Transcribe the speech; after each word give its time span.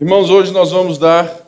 Irmãos, 0.00 0.30
hoje 0.30 0.52
nós 0.52 0.70
vamos 0.70 0.96
dar 0.96 1.44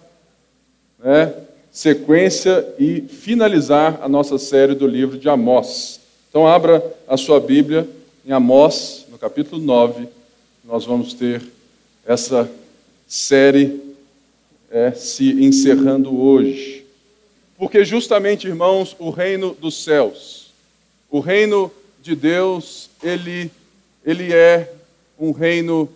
né, 0.99 1.33
sequência 1.71 2.67
e 2.81 3.01
finalizar 3.01 4.01
a 4.03 4.09
nossa 4.09 4.39
série 4.39 4.75
do 4.75 4.89
livro 4.89 5.17
de 5.17 5.29
Amós. 5.29 6.01
Então, 6.29 6.49
abra 6.49 6.83
a 7.07 7.17
sua 7.17 7.39
Bíblia 7.39 7.89
em 8.27 8.33
Amós, 8.33 9.07
no 9.09 9.17
capítulo 9.17 9.63
9. 9.63 10.09
Nós 10.65 10.85
vamos 10.85 11.15
ter 11.15 11.41
essa 12.05 12.51
série 13.07 13.81
é, 14.69 14.91
se 14.91 15.31
encerrando 15.45 16.21
hoje. 16.21 16.85
Porque, 17.57 17.85
justamente, 17.85 18.49
irmãos, 18.49 18.97
o 18.99 19.11
reino 19.11 19.57
dos 19.61 19.85
céus, 19.85 20.51
o 21.09 21.21
reino 21.21 21.71
de 22.03 22.17
Deus, 22.17 22.91
ele, 23.01 23.49
ele 24.05 24.33
é 24.33 24.73
um 25.17 25.31
reino 25.31 25.89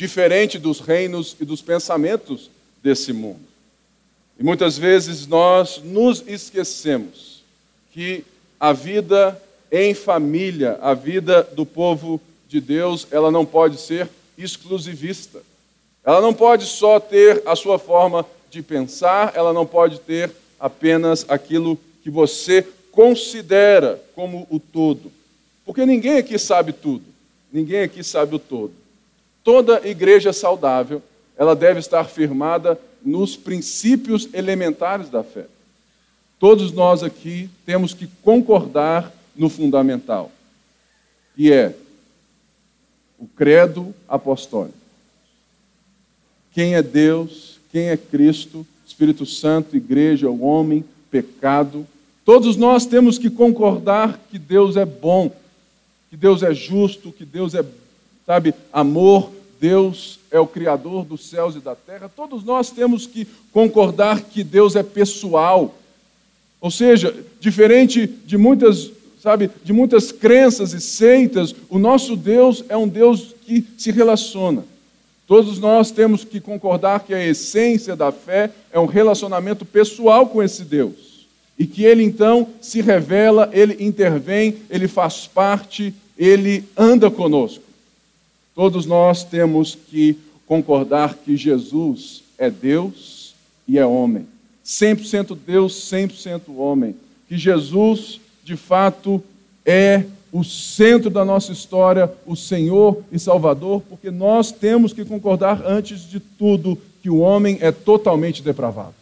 diferente 0.00 0.58
dos 0.58 0.80
reinos 0.80 1.36
e 1.38 1.44
dos 1.44 1.60
pensamentos 1.60 2.50
desse 2.82 3.12
mundo. 3.12 3.42
E 4.38 4.42
muitas 4.42 4.78
vezes 4.78 5.26
nós 5.26 5.78
nos 5.84 6.24
esquecemos 6.26 7.44
que 7.92 8.24
a 8.58 8.72
vida 8.72 9.38
em 9.70 9.92
família, 9.92 10.78
a 10.80 10.94
vida 10.94 11.42
do 11.42 11.66
povo 11.66 12.18
de 12.48 12.62
Deus, 12.62 13.06
ela 13.10 13.30
não 13.30 13.44
pode 13.44 13.78
ser 13.78 14.08
exclusivista. 14.38 15.42
Ela 16.02 16.22
não 16.22 16.32
pode 16.32 16.64
só 16.64 16.98
ter 16.98 17.42
a 17.44 17.54
sua 17.54 17.78
forma 17.78 18.24
de 18.50 18.62
pensar, 18.62 19.32
ela 19.34 19.52
não 19.52 19.66
pode 19.66 20.00
ter 20.00 20.32
apenas 20.58 21.26
aquilo 21.28 21.78
que 22.02 22.08
você 22.08 22.66
considera 22.90 24.02
como 24.14 24.46
o 24.48 24.58
todo. 24.58 25.12
Porque 25.62 25.84
ninguém 25.84 26.16
aqui 26.16 26.38
sabe 26.38 26.72
tudo, 26.72 27.04
ninguém 27.52 27.82
aqui 27.82 28.02
sabe 28.02 28.36
o 28.36 28.38
todo. 28.38 28.80
Toda 29.42 29.86
igreja 29.88 30.32
saudável, 30.32 31.02
ela 31.36 31.56
deve 31.56 31.80
estar 31.80 32.04
firmada 32.04 32.78
nos 33.02 33.36
princípios 33.36 34.28
elementares 34.32 35.08
da 35.08 35.22
fé. 35.22 35.46
Todos 36.38 36.72
nós 36.72 37.02
aqui 37.02 37.48
temos 37.64 37.94
que 37.94 38.06
concordar 38.22 39.12
no 39.34 39.48
fundamental, 39.48 40.30
que 41.34 41.52
é 41.52 41.74
o 43.18 43.26
credo 43.26 43.94
apostólico. 44.08 44.76
Quem 46.52 46.74
é 46.74 46.82
Deus, 46.82 47.58
quem 47.70 47.88
é 47.88 47.96
Cristo, 47.96 48.66
Espírito 48.86 49.24
Santo, 49.24 49.76
igreja, 49.76 50.28
o 50.28 50.42
homem, 50.42 50.84
pecado. 51.10 51.86
Todos 52.24 52.56
nós 52.56 52.86
temos 52.86 53.18
que 53.18 53.30
concordar 53.30 54.18
que 54.30 54.38
Deus 54.38 54.76
é 54.76 54.84
bom, 54.84 55.34
que 56.08 56.16
Deus 56.16 56.42
é 56.42 56.52
justo, 56.52 57.12
que 57.12 57.24
Deus 57.24 57.54
é 57.54 57.64
sabe, 58.30 58.54
amor, 58.72 59.32
Deus 59.60 60.20
é 60.30 60.38
o 60.38 60.46
Criador 60.46 61.04
dos 61.04 61.28
céus 61.28 61.56
e 61.56 61.58
da 61.58 61.74
terra, 61.74 62.08
todos 62.08 62.44
nós 62.44 62.70
temos 62.70 63.04
que 63.04 63.26
concordar 63.52 64.20
que 64.20 64.44
Deus 64.44 64.76
é 64.76 64.84
pessoal. 64.84 65.74
Ou 66.60 66.70
seja, 66.70 67.12
diferente 67.40 68.06
de 68.06 68.38
muitas, 68.38 68.92
sabe, 69.20 69.50
de 69.64 69.72
muitas 69.72 70.12
crenças 70.12 70.72
e 70.72 70.80
seitas, 70.80 71.52
o 71.68 71.76
nosso 71.76 72.14
Deus 72.14 72.62
é 72.68 72.76
um 72.76 72.86
Deus 72.86 73.34
que 73.44 73.66
se 73.76 73.90
relaciona. 73.90 74.62
Todos 75.26 75.58
nós 75.58 75.90
temos 75.90 76.22
que 76.22 76.38
concordar 76.38 77.00
que 77.00 77.12
a 77.12 77.26
essência 77.26 77.96
da 77.96 78.12
fé 78.12 78.48
é 78.70 78.78
um 78.78 78.86
relacionamento 78.86 79.64
pessoal 79.64 80.28
com 80.28 80.40
esse 80.40 80.62
Deus. 80.62 81.26
E 81.58 81.66
que 81.66 81.82
ele 81.82 82.04
então 82.04 82.46
se 82.60 82.80
revela, 82.80 83.50
ele 83.52 83.84
intervém, 83.84 84.58
ele 84.70 84.86
faz 84.86 85.26
parte, 85.26 85.92
ele 86.16 86.62
anda 86.76 87.10
conosco. 87.10 87.69
Todos 88.60 88.84
nós 88.84 89.24
temos 89.24 89.74
que 89.74 90.18
concordar 90.46 91.14
que 91.14 91.34
Jesus 91.34 92.22
é 92.36 92.50
Deus 92.50 93.34
e 93.66 93.78
é 93.78 93.86
homem. 93.86 94.26
100% 94.62 95.34
Deus, 95.46 95.72
100% 95.90 96.42
homem. 96.54 96.94
Que 97.26 97.38
Jesus, 97.38 98.20
de 98.44 98.58
fato, 98.58 99.22
é 99.64 100.04
o 100.30 100.44
centro 100.44 101.08
da 101.08 101.24
nossa 101.24 101.52
história, 101.52 102.12
o 102.26 102.36
Senhor 102.36 103.02
e 103.10 103.18
Salvador, 103.18 103.82
porque 103.88 104.10
nós 104.10 104.52
temos 104.52 104.92
que 104.92 105.06
concordar 105.06 105.62
antes 105.64 106.02
de 106.02 106.20
tudo 106.20 106.76
que 107.02 107.08
o 107.08 107.16
homem 107.16 107.56
é 107.62 107.72
totalmente 107.72 108.42
depravado. 108.42 108.92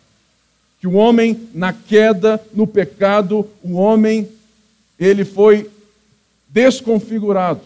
Que 0.81 0.87
o 0.87 0.95
homem 0.95 1.49
na 1.53 1.73
queda, 1.73 2.41
no 2.55 2.65
pecado, 2.65 3.45
o 3.65 3.75
homem 3.75 4.29
ele 5.01 5.25
foi 5.25 5.69
desconfigurado. 6.49 7.63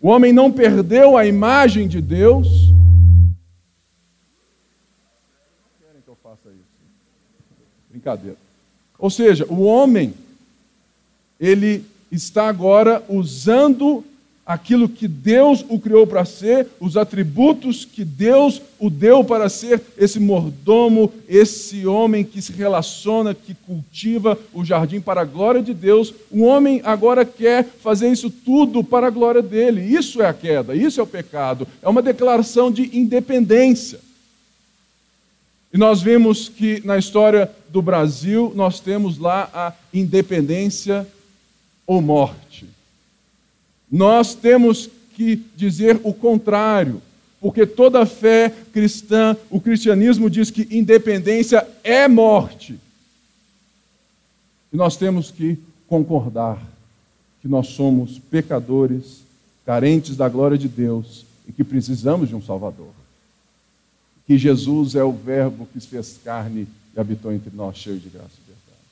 O 0.00 0.08
homem 0.08 0.32
não 0.32 0.50
perdeu 0.50 1.16
a 1.16 1.26
imagem 1.26 1.86
de 1.86 2.00
Deus. 2.00 2.48
Querem 5.78 6.00
que 6.02 6.08
eu 6.08 6.16
faça 6.22 6.48
isso. 6.48 6.80
Brincadeira. 7.90 8.36
Ou 8.98 9.10
seja, 9.10 9.44
o 9.46 9.62
homem, 9.62 10.14
ele 11.38 11.84
está 12.10 12.48
agora 12.48 13.04
usando 13.08 14.02
aquilo 14.50 14.88
que 14.88 15.06
Deus 15.06 15.64
o 15.68 15.78
criou 15.78 16.04
para 16.04 16.24
ser, 16.24 16.66
os 16.80 16.96
atributos 16.96 17.84
que 17.84 18.04
Deus 18.04 18.60
o 18.80 18.90
deu 18.90 19.22
para 19.22 19.48
ser, 19.48 19.80
esse 19.96 20.18
mordomo, 20.18 21.12
esse 21.28 21.86
homem 21.86 22.24
que 22.24 22.42
se 22.42 22.52
relaciona, 22.52 23.32
que 23.32 23.54
cultiva 23.54 24.36
o 24.52 24.64
jardim 24.64 25.00
para 25.00 25.20
a 25.20 25.24
glória 25.24 25.62
de 25.62 25.72
Deus. 25.72 26.12
O 26.32 26.42
homem 26.42 26.80
agora 26.82 27.24
quer 27.24 27.64
fazer 27.64 28.10
isso 28.10 28.28
tudo 28.28 28.82
para 28.82 29.06
a 29.06 29.10
glória 29.10 29.40
dele. 29.40 29.82
Isso 29.82 30.20
é 30.20 30.26
a 30.26 30.34
queda, 30.34 30.74
isso 30.74 30.98
é 30.98 31.02
o 31.04 31.06
pecado. 31.06 31.64
É 31.80 31.88
uma 31.88 32.02
declaração 32.02 32.72
de 32.72 32.98
independência. 32.98 34.00
E 35.72 35.78
nós 35.78 36.02
vimos 36.02 36.48
que 36.48 36.84
na 36.84 36.98
história 36.98 37.48
do 37.68 37.80
Brasil 37.80 38.52
nós 38.56 38.80
temos 38.80 39.16
lá 39.16 39.48
a 39.54 39.72
independência 39.94 41.06
ou 41.86 42.02
morte. 42.02 42.79
Nós 43.90 44.34
temos 44.34 44.88
que 45.14 45.42
dizer 45.56 46.00
o 46.04 46.14
contrário, 46.14 47.02
porque 47.40 47.66
toda 47.66 48.06
fé 48.06 48.52
cristã, 48.72 49.36
o 49.50 49.60
cristianismo 49.60 50.30
diz 50.30 50.50
que 50.50 50.68
independência 50.70 51.66
é 51.82 52.06
morte. 52.06 52.78
E 54.72 54.76
nós 54.76 54.96
temos 54.96 55.30
que 55.30 55.58
concordar 55.88 56.62
que 57.42 57.48
nós 57.48 57.68
somos 57.68 58.18
pecadores, 58.18 59.22
carentes 59.66 60.16
da 60.16 60.28
glória 60.28 60.56
de 60.56 60.68
Deus 60.68 61.24
e 61.48 61.52
que 61.52 61.64
precisamos 61.64 62.28
de 62.28 62.36
um 62.36 62.42
Salvador. 62.42 62.92
Que 64.26 64.38
Jesus 64.38 64.94
é 64.94 65.02
o 65.02 65.12
Verbo 65.12 65.66
que 65.72 65.80
se 65.80 65.88
fez 65.88 66.20
carne 66.22 66.68
e 66.94 67.00
habitou 67.00 67.32
entre 67.32 67.50
nós, 67.54 67.76
cheio 67.76 67.98
de 67.98 68.08
graça 68.08 68.28
e 68.28 68.46
verdade. 68.46 68.84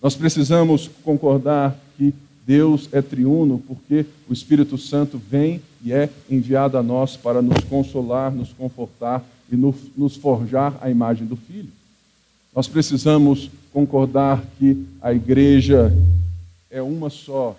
Nós 0.00 0.14
precisamos 0.14 0.88
concordar 1.04 1.76
que 1.96 2.14
Deus 2.48 2.88
é 2.92 3.02
triuno 3.02 3.62
porque 3.68 4.06
o 4.26 4.32
Espírito 4.32 4.78
Santo 4.78 5.18
vem 5.18 5.60
e 5.84 5.92
é 5.92 6.08
enviado 6.30 6.78
a 6.78 6.82
nós 6.82 7.14
para 7.14 7.42
nos 7.42 7.62
consolar, 7.64 8.32
nos 8.32 8.54
confortar 8.54 9.22
e 9.52 9.54
nos 9.54 10.16
forjar 10.16 10.74
a 10.80 10.88
imagem 10.88 11.26
do 11.26 11.36
Filho. 11.36 11.68
Nós 12.56 12.66
precisamos 12.66 13.50
concordar 13.70 14.42
que 14.58 14.82
a 15.02 15.12
igreja 15.12 15.94
é 16.70 16.80
uma 16.80 17.10
só, 17.10 17.54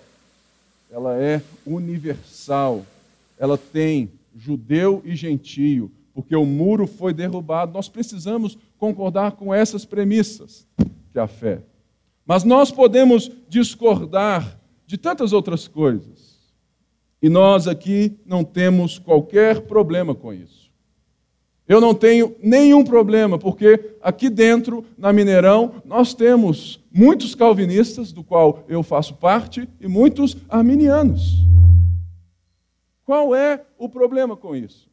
ela 0.90 1.16
é 1.16 1.40
universal, 1.64 2.84
ela 3.38 3.56
tem 3.56 4.10
judeu 4.36 5.02
e 5.04 5.14
gentio, 5.14 5.88
porque 6.12 6.34
o 6.34 6.44
muro 6.44 6.88
foi 6.88 7.14
derrubado. 7.14 7.72
Nós 7.72 7.88
precisamos 7.88 8.58
concordar 8.76 9.32
com 9.32 9.54
essas 9.54 9.84
premissas 9.84 10.66
que 11.12 11.18
é 11.20 11.20
a 11.20 11.28
fé. 11.28 11.60
Mas 12.26 12.42
nós 12.42 12.72
podemos 12.72 13.30
discordar 13.48 14.58
de 14.90 14.98
tantas 14.98 15.32
outras 15.32 15.68
coisas. 15.68 16.36
E 17.22 17.28
nós 17.28 17.68
aqui 17.68 18.18
não 18.26 18.42
temos 18.42 18.98
qualquer 18.98 19.60
problema 19.60 20.16
com 20.16 20.34
isso. 20.34 20.68
Eu 21.68 21.80
não 21.80 21.94
tenho 21.94 22.34
nenhum 22.42 22.82
problema, 22.82 23.38
porque 23.38 23.94
aqui 24.02 24.28
dentro, 24.28 24.84
na 24.98 25.12
Mineirão, 25.12 25.80
nós 25.84 26.12
temos 26.12 26.84
muitos 26.90 27.36
calvinistas, 27.36 28.10
do 28.10 28.24
qual 28.24 28.64
eu 28.66 28.82
faço 28.82 29.14
parte, 29.14 29.68
e 29.80 29.86
muitos 29.86 30.36
arminianos. 30.48 31.36
Qual 33.04 33.32
é 33.32 33.64
o 33.78 33.88
problema 33.88 34.36
com 34.36 34.56
isso? 34.56 34.90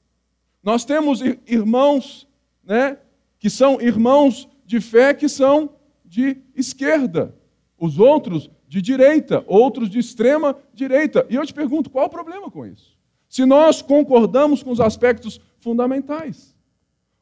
Nós 0.61 0.85
temos 0.85 1.21
irmãos, 1.47 2.27
né, 2.63 2.99
que 3.39 3.49
são 3.49 3.81
irmãos 3.81 4.47
de 4.63 4.79
fé 4.79 5.11
que 5.15 5.27
são 5.27 5.71
de 6.05 6.37
esquerda. 6.55 7.33
Os 7.79 7.97
outros 7.97 8.47
de 8.67 8.81
direita, 8.81 9.43
outros 9.47 9.89
de 9.89 9.99
extrema 9.99 10.55
direita. 10.73 11.25
E 11.29 11.35
eu 11.35 11.45
te 11.45 11.53
pergunto, 11.53 11.89
qual 11.89 12.07
o 12.07 12.09
problema 12.09 12.51
com 12.51 12.65
isso? 12.65 12.97
Se 13.29 13.45
nós 13.45 13.81
concordamos 13.81 14.61
com 14.61 14.71
os 14.71 14.79
aspectos 14.79 15.39
fundamentais. 15.59 16.55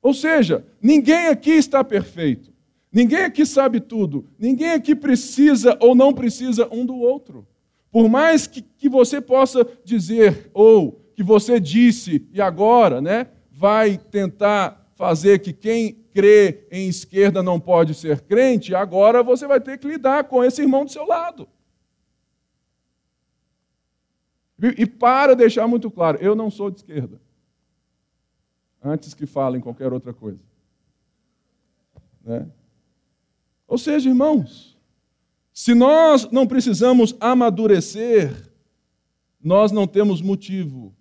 Ou 0.01 0.13
seja, 0.13 0.65
ninguém 0.81 1.27
aqui 1.27 1.51
está 1.51 1.83
perfeito. 1.83 2.53
Ninguém 2.91 3.23
aqui 3.23 3.45
sabe 3.45 3.79
tudo. 3.79 4.25
Ninguém 4.37 4.71
aqui 4.71 4.95
precisa 4.95 5.77
ou 5.81 5.95
não 5.95 6.13
precisa 6.13 6.67
um 6.71 6.85
do 6.85 6.95
outro. 6.95 7.47
Por 7.91 8.07
mais 8.09 8.45
que, 8.45 8.61
que 8.61 8.87
você 8.87 9.19
possa 9.19 9.67
dizer, 9.83 10.49
ou 10.53 11.01
que 11.15 11.23
você 11.23 11.59
disse 11.59 12.27
e 12.31 12.41
agora, 12.41 13.01
né, 13.01 13.27
vai 13.51 13.97
tentar 13.97 14.84
fazer 14.95 15.39
que 15.39 15.53
quem 15.53 15.93
crê 16.13 16.65
em 16.71 16.87
esquerda 16.87 17.43
não 17.43 17.59
pode 17.59 17.93
ser 17.93 18.21
crente, 18.21 18.73
agora 18.73 19.21
você 19.21 19.45
vai 19.45 19.59
ter 19.59 19.77
que 19.77 19.87
lidar 19.87 20.23
com 20.23 20.43
esse 20.43 20.61
irmão 20.61 20.85
do 20.85 20.91
seu 20.91 21.05
lado. 21.05 21.47
E 24.77 24.85
para 24.85 25.35
deixar 25.35 25.67
muito 25.67 25.91
claro, 25.91 26.17
eu 26.21 26.33
não 26.33 26.49
sou 26.49 26.71
de 26.71 26.77
esquerda. 26.77 27.19
Antes 28.81 29.13
que 29.13 29.25
falem 29.25 29.59
qualquer 29.59 29.91
outra 29.91 30.13
coisa. 30.13 30.39
Né? 32.23 32.47
Ou 33.67 33.77
seja, 33.77 34.07
irmãos, 34.07 34.79
se 35.51 35.73
nós 35.73 36.31
não 36.31 36.47
precisamos 36.47 37.15
amadurecer, 37.19 38.31
nós 39.41 39.73
não 39.73 39.85
temos 39.85 40.21
motivo 40.21 40.95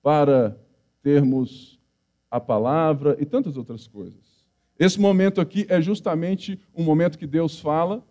para 0.00 0.56
termos 1.02 1.79
a 2.30 2.38
palavra 2.40 3.16
e 3.18 3.26
tantas 3.26 3.56
outras 3.56 3.86
coisas. 3.86 4.44
Esse 4.78 4.98
momento 4.98 5.40
aqui 5.40 5.66
é 5.68 5.80
justamente 5.82 6.58
um 6.74 6.84
momento 6.84 7.18
que 7.18 7.26
Deus 7.26 7.58
fala 7.58 8.02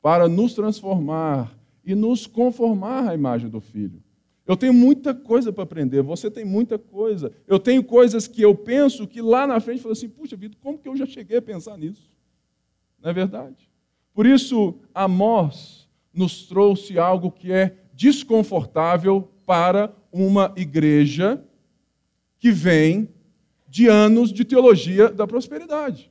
para 0.00 0.28
nos 0.28 0.54
transformar 0.54 1.56
e 1.84 1.94
nos 1.94 2.26
conformar 2.26 3.08
à 3.08 3.14
imagem 3.14 3.48
do 3.48 3.60
Filho. 3.60 4.02
Eu 4.46 4.56
tenho 4.56 4.72
muita 4.72 5.14
coisa 5.14 5.52
para 5.52 5.64
aprender, 5.64 6.02
você 6.02 6.30
tem 6.30 6.44
muita 6.44 6.78
coisa. 6.78 7.30
Eu 7.46 7.58
tenho 7.58 7.84
coisas 7.84 8.26
que 8.26 8.40
eu 8.40 8.54
penso 8.54 9.06
que 9.06 9.20
lá 9.20 9.46
na 9.46 9.60
frente 9.60 9.82
falo 9.82 9.92
assim: 9.92 10.08
puxa 10.08 10.36
vida, 10.36 10.56
como 10.60 10.78
que 10.78 10.88
eu 10.88 10.96
já 10.96 11.04
cheguei 11.04 11.36
a 11.36 11.42
pensar 11.42 11.76
nisso? 11.76 12.10
Não 13.00 13.10
é 13.10 13.12
verdade? 13.12 13.68
Por 14.14 14.26
isso, 14.26 14.80
Amós 14.94 15.88
nos 16.12 16.46
trouxe 16.46 16.98
algo 16.98 17.30
que 17.30 17.52
é 17.52 17.76
desconfortável 17.92 19.30
para 19.44 19.94
uma 20.10 20.52
igreja 20.56 21.44
que 22.38 22.50
vem 22.50 23.08
de 23.68 23.86
anos 23.88 24.32
de 24.32 24.44
teologia 24.44 25.10
da 25.10 25.26
prosperidade. 25.26 26.10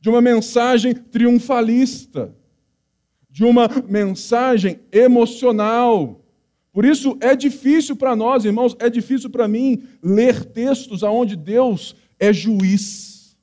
De 0.00 0.08
uma 0.08 0.20
mensagem 0.20 0.94
triunfalista 0.94 2.34
de 3.38 3.44
uma 3.44 3.68
mensagem 3.88 4.80
emocional. 4.90 6.20
Por 6.72 6.84
isso 6.84 7.16
é 7.20 7.36
difícil 7.36 7.94
para 7.94 8.16
nós, 8.16 8.44
irmãos, 8.44 8.76
é 8.80 8.90
difícil 8.90 9.30
para 9.30 9.46
mim 9.46 9.84
ler 10.02 10.44
textos 10.44 11.04
aonde 11.04 11.36
Deus 11.36 11.94
é 12.18 12.32
juiz. 12.32 13.36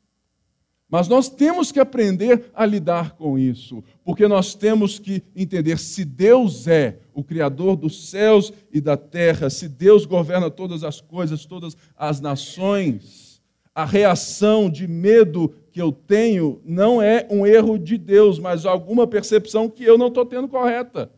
Mas 0.90 1.08
nós 1.08 1.30
temos 1.30 1.72
que 1.72 1.80
aprender 1.80 2.52
a 2.54 2.66
lidar 2.66 3.16
com 3.16 3.40
isso, 3.40 3.84
porque 4.06 4.28
nós 4.28 4.54
temos 4.54 5.00
que 5.00 5.24
entender 5.36 5.80
se 5.80 6.06
Deus 6.06 6.68
é 6.68 7.00
o 7.12 7.24
Criador 7.24 7.76
dos 7.76 8.08
céus 8.08 8.54
e 8.72 8.80
da 8.80 8.96
terra, 8.96 9.50
se 9.50 9.68
Deus 9.68 10.06
governa 10.06 10.52
todas 10.52 10.84
as 10.84 11.02
coisas, 11.02 11.44
todas 11.44 11.76
as 11.98 12.22
nações, 12.22 13.42
a 13.74 13.84
reação 13.84 14.70
de 14.70 14.88
medo 14.88 15.52
que 15.72 15.82
eu 15.82 15.92
tenho 15.92 16.62
não 16.64 17.02
é 17.02 17.28
um 17.32 17.48
erro 17.48 17.80
de 17.80 17.98
Deus, 17.98 18.38
mas 18.38 18.64
alguma 18.64 19.08
percepção 19.08 19.68
que 19.68 19.84
eu 19.84 19.98
não 19.98 20.08
estou 20.10 20.24
tendo 20.24 20.48
correta. 20.48 21.12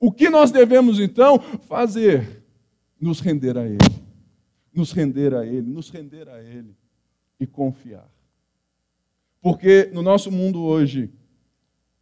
O 0.00 0.10
que 0.10 0.30
nós 0.30 0.50
devemos 0.50 0.98
então 0.98 1.38
fazer? 1.38 2.42
Nos 2.98 3.20
render 3.20 3.58
a 3.58 3.66
Ele. 3.66 3.76
Nos 4.72 4.92
render 4.92 5.34
a 5.34 5.44
Ele, 5.44 5.70
nos 5.70 5.90
render 5.90 6.26
a 6.26 6.40
Ele 6.42 6.74
e 7.38 7.46
confiar. 7.46 8.08
Porque 9.42 9.90
no 9.92 10.02
nosso 10.02 10.32
mundo 10.32 10.62
hoje, 10.62 11.10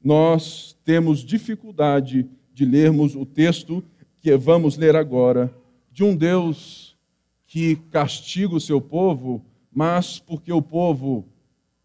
nós 0.07 0.79
temos 0.85 1.19
dificuldade 1.19 2.31
de 2.55 2.65
lermos 2.65 3.17
o 3.17 3.27
texto 3.27 3.83
que 4.21 4.37
vamos 4.37 4.77
ler 4.77 4.95
agora, 4.95 5.53
de 5.91 6.05
um 6.05 6.15
Deus 6.15 6.97
que 7.45 7.75
castiga 7.91 8.55
o 8.55 8.61
seu 8.61 8.81
povo, 8.81 9.45
mas 9.69 10.21
porque 10.21 10.53
o 10.53 10.63
povo 10.63 11.27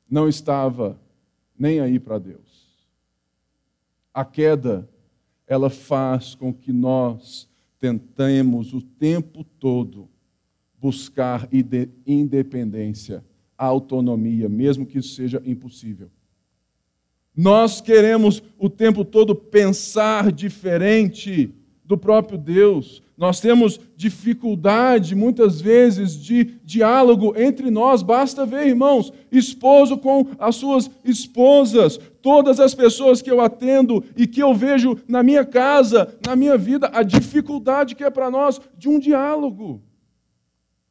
não 0.07 0.29
estava 0.29 0.99
nem 1.57 1.79
aí 1.79 1.99
para 1.99 2.19
Deus. 2.19 2.85
A 4.13 4.23
queda, 4.23 4.87
ela 5.47 5.71
faz 5.71 6.35
com 6.35 6.53
que 6.53 6.71
nós 6.71 7.49
tentemos 7.79 8.71
o 8.71 8.83
tempo 8.83 9.43
todo 9.43 10.07
buscar 10.79 11.49
independência, 12.05 13.25
autonomia, 13.57 14.47
mesmo 14.47 14.85
que 14.85 14.99
isso 14.99 15.15
seja 15.15 15.41
impossível. 15.43 16.11
Nós 17.35 17.79
queremos 17.79 18.43
o 18.59 18.69
tempo 18.69 19.05
todo 19.05 19.33
pensar 19.33 20.31
diferente 20.31 21.53
do 21.85 21.97
próprio 21.97 22.37
Deus. 22.37 23.01
Nós 23.17 23.39
temos 23.39 23.79
dificuldade, 23.95 25.13
muitas 25.13 25.61
vezes, 25.61 26.15
de 26.15 26.43
diálogo 26.63 27.33
entre 27.37 27.69
nós. 27.69 28.01
Basta 28.01 28.45
ver, 28.45 28.67
irmãos, 28.67 29.13
esposo 29.31 29.97
com 29.97 30.25
as 30.39 30.55
suas 30.55 30.89
esposas, 31.03 31.99
todas 32.21 32.59
as 32.59 32.73
pessoas 32.73 33.21
que 33.21 33.29
eu 33.29 33.39
atendo 33.39 34.03
e 34.17 34.25
que 34.25 34.41
eu 34.41 34.53
vejo 34.53 34.97
na 35.07 35.21
minha 35.21 35.45
casa, 35.45 36.17
na 36.25 36.35
minha 36.35 36.57
vida, 36.57 36.89
a 36.93 37.03
dificuldade 37.03 37.95
que 37.95 38.03
é 38.03 38.09
para 38.09 38.31
nós 38.31 38.59
de 38.77 38.89
um 38.89 38.97
diálogo. 38.97 39.81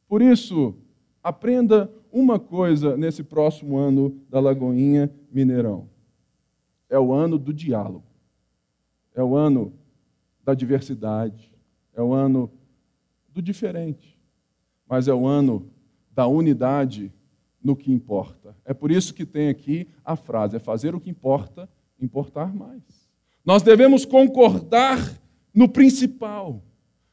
Por 0.07 0.21
isso, 0.21 0.75
aprenda 1.23 1.91
uma 2.11 2.39
coisa 2.39 2.95
nesse 2.95 3.23
próximo 3.23 3.77
ano 3.77 4.15
da 4.29 4.39
Lagoinha 4.39 5.11
Mineirão: 5.31 5.87
é 6.91 6.99
o 6.99 7.11
ano 7.11 7.39
do 7.39 7.51
diálogo, 7.51 8.05
é 9.15 9.23
o 9.23 9.35
ano 9.35 9.73
da 10.43 10.53
diversidade 10.53 11.51
é 11.93 12.01
o 12.01 12.13
ano 12.13 12.51
do 13.29 13.41
diferente, 13.41 14.17
mas 14.87 15.07
é 15.07 15.13
o 15.13 15.25
ano 15.25 15.69
da 16.11 16.27
unidade 16.27 17.11
no 17.63 17.75
que 17.75 17.91
importa. 17.91 18.55
É 18.65 18.73
por 18.73 18.91
isso 18.91 19.13
que 19.13 19.25
tem 19.25 19.49
aqui 19.49 19.87
a 20.03 20.15
frase: 20.15 20.55
é 20.55 20.59
fazer 20.59 20.95
o 20.95 20.99
que 20.99 21.09
importa, 21.09 21.69
importar 21.99 22.53
mais. 22.53 22.81
Nós 23.43 23.61
devemos 23.61 24.05
concordar 24.05 24.97
no 25.53 25.67
principal, 25.67 26.61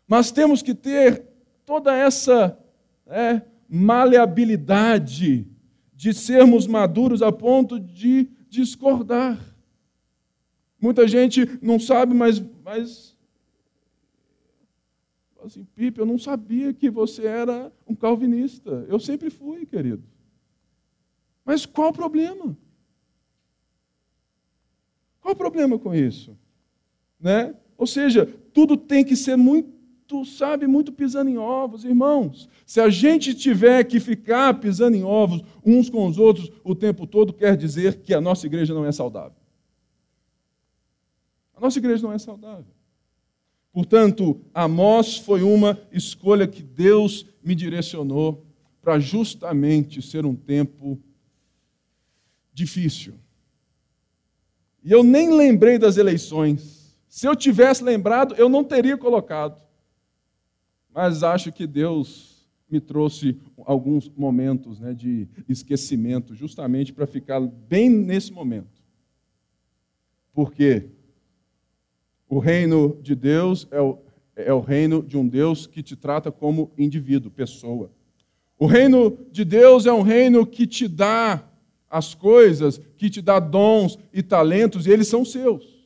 mas 0.07 0.31
temos 0.31 0.63
que 0.63 0.75
ter 0.75 1.25
toda 1.65 1.95
essa 1.95 2.59
é, 3.07 3.43
maleabilidade 3.69 5.47
de 5.95 6.15
sermos 6.15 6.67
maduros 6.67 7.23
a 7.23 7.33
ponto 7.33 7.81
de 7.81 8.31
discordar. 8.49 9.39
Muita 10.81 11.09
gente 11.09 11.59
não 11.61 11.81
sabe, 11.81 12.15
mas, 12.15 12.43
mas 12.65 13.17
assim, 15.45 15.65
Pipe, 15.75 15.99
eu 15.99 16.07
não 16.07 16.19
sabia 16.19 16.73
que 16.73 16.89
você 16.89 17.27
era 17.27 17.73
um 17.87 17.95
calvinista. 17.95 18.87
Eu 18.89 19.01
sempre 19.01 19.31
fui, 19.31 19.67
querido. 19.67 20.03
Mas 21.45 21.67
qual 21.67 21.89
o 21.91 21.93
problema? 21.93 22.57
Qual 25.21 25.35
o 25.35 25.37
problema 25.37 25.79
com 25.79 25.95
isso? 25.95 26.37
Né? 27.19 27.55
Ou 27.77 27.87
seja, 27.87 28.27
tudo 28.53 28.77
tem 28.77 29.05
que 29.05 29.17
ser 29.17 29.37
muito, 29.37 30.25
sabe, 30.25 30.67
muito 30.67 30.93
pisando 30.93 31.31
em 31.31 31.39
ovos, 31.39 31.85
irmãos. 31.85 32.49
Se 32.65 32.81
a 32.81 32.89
gente 32.89 33.35
tiver 33.35 33.83
que 33.85 33.99
ficar 33.99 34.61
pisando 34.61 34.97
em 34.97 35.03
ovos 35.03 35.43
uns 35.65 35.91
com 35.91 36.07
os 36.07 36.19
outros 36.19 36.51
o 36.63 36.75
tempo 36.75 37.07
todo, 37.07 37.33
quer 37.33 37.57
dizer 37.57 38.01
que 38.03 38.15
a 38.15 38.21
nossa 38.21 38.47
igreja 38.47 38.75
não 38.75 38.85
é 38.85 38.93
saudável. 38.93 39.37
A 41.59 41.61
nossa 41.61 41.79
igreja 41.81 42.05
não 42.05 42.13
é 42.13 42.19
saudável. 42.19 42.73
Portanto, 43.73 44.41
Amós 44.55 45.17
foi 45.17 45.43
uma 45.43 45.77
escolha 45.91 46.47
que 46.47 46.63
Deus 46.63 47.27
me 47.43 47.53
direcionou 47.53 48.47
para 48.81 49.01
justamente 49.01 50.01
ser 50.01 50.25
um 50.25 50.37
tempo 50.37 51.01
difícil. 52.53 53.15
E 54.85 54.93
eu 54.93 55.03
nem 55.03 55.37
lembrei 55.37 55.79
das 55.79 55.97
eleições. 55.97 56.97
Se 57.09 57.27
eu 57.27 57.35
tivesse 57.35 57.83
lembrado, 57.83 58.37
eu 58.37 58.49
não 58.49 58.63
teria 58.63 58.97
colocado. 58.97 59.61
Mas 60.95 61.25
acho 61.25 61.51
que 61.51 61.67
Deus 61.67 62.49
me 62.71 62.81
trouxe 62.81 63.37
alguns 63.67 64.09
momentos 64.09 64.79
né, 64.79 64.95
de 64.95 65.27
esquecimento, 65.49 66.37
justamente 66.37 66.93
para 66.93 67.07
ficar 67.07 67.41
bem 67.41 67.91
nesse 67.91 68.33
momento. 68.33 68.81
Por 70.33 70.53
quê? 70.53 70.91
O 72.29 72.39
reino 72.39 72.99
de 73.01 73.15
Deus 73.15 73.67
é 73.71 73.81
o, 73.81 73.99
é 74.37 74.53
o 74.53 74.61
reino 74.61 75.03
de 75.03 75.17
um 75.17 75.27
Deus 75.27 75.67
que 75.67 75.83
te 75.83 75.97
trata 75.97 76.31
como 76.31 76.71
indivíduo, 76.77 77.31
pessoa. 77.31 77.91
O 78.59 78.67
reino 78.67 79.17
de 79.31 79.45
Deus 79.45 79.87
é 79.87 79.93
um 79.93 80.03
reino 80.03 80.45
que 80.45 80.67
te 80.67 80.87
dá 80.87 81.43
as 81.89 82.15
coisas, 82.15 82.81
que 82.97 83.09
te 83.09 83.23
dá 83.23 83.39
dons 83.39 83.99
e 84.13 84.23
talentos, 84.23 84.87
e 84.87 84.91
eles 84.91 85.09
são 85.09 85.25
seus. 85.25 85.79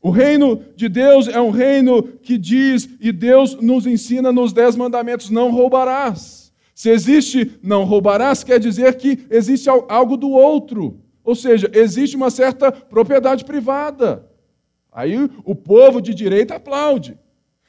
O 0.00 0.10
reino 0.10 0.62
de 0.76 0.88
Deus 0.88 1.26
é 1.26 1.40
um 1.40 1.50
reino 1.50 2.02
que 2.02 2.36
diz, 2.36 2.88
e 3.00 3.10
Deus 3.10 3.54
nos 3.56 3.86
ensina 3.86 4.30
nos 4.30 4.52
Dez 4.52 4.76
Mandamentos: 4.76 5.30
não 5.30 5.50
roubarás. 5.50 6.52
Se 6.74 6.90
existe 6.90 7.58
não 7.62 7.84
roubarás, 7.84 8.44
quer 8.44 8.60
dizer 8.60 8.96
que 8.96 9.26
existe 9.30 9.68
algo 9.88 10.16
do 10.16 10.30
outro. 10.30 11.00
Ou 11.24 11.34
seja, 11.34 11.68
existe 11.72 12.14
uma 12.16 12.30
certa 12.30 12.70
propriedade 12.70 13.44
privada. 13.44 14.27
Aí 14.92 15.16
o 15.44 15.54
povo 15.54 16.00
de 16.00 16.14
direita 16.14 16.56
aplaude. 16.56 17.18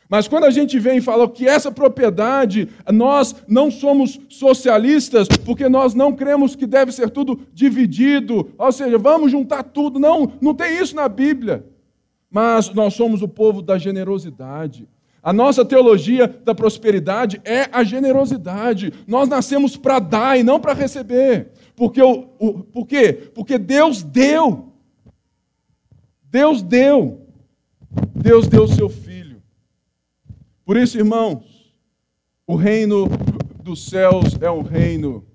Mas 0.09 0.27
quando 0.27 0.45
a 0.45 0.49
gente 0.49 0.79
vem 0.79 0.97
e 0.97 1.01
fala 1.01 1.29
que 1.29 1.47
essa 1.47 1.71
propriedade, 1.71 2.67
nós 2.91 3.35
não 3.47 3.69
somos 3.69 4.19
socialistas, 4.27 5.27
porque 5.45 5.69
nós 5.69 5.93
não 5.93 6.15
cremos 6.15 6.55
que 6.55 6.65
deve 6.65 6.91
ser 6.91 7.11
tudo 7.11 7.39
dividido, 7.53 8.49
ou 8.57 8.71
seja, 8.71 8.97
vamos 8.97 9.31
juntar 9.31 9.61
tudo. 9.61 9.99
Não, 9.99 10.33
não 10.41 10.55
tem 10.55 10.81
isso 10.81 10.95
na 10.95 11.07
Bíblia. 11.07 11.63
Mas 12.31 12.73
nós 12.73 12.95
somos 12.95 13.21
o 13.21 13.27
povo 13.27 13.61
da 13.61 13.77
generosidade. 13.77 14.87
A 15.21 15.31
nossa 15.31 15.63
teologia 15.63 16.27
da 16.43 16.55
prosperidade 16.55 17.39
é 17.43 17.67
a 17.71 17.83
generosidade. 17.83 18.91
Nós 19.05 19.29
nascemos 19.29 19.77
para 19.77 19.99
dar 19.99 20.39
e 20.39 20.43
não 20.43 20.59
para 20.59 20.73
receber. 20.73 21.51
Porque 21.75 22.01
o, 22.01 22.29
o, 22.39 22.63
por 22.63 22.87
quê? 22.87 23.13
Porque 23.35 23.59
Deus 23.59 24.01
deu. 24.01 24.68
Deus 26.29 26.61
deu. 26.61 27.27
Deus 28.15 28.47
deu 28.47 28.63
o 28.63 28.67
seu 28.67 28.89
filho. 28.89 29.41
Por 30.63 30.77
isso, 30.77 30.97
irmãos, 30.97 31.73
o 32.45 32.55
reino 32.55 33.07
dos 33.63 33.85
céus 33.85 34.35
é 34.39 34.49
um 34.51 34.61
reino. 34.61 35.25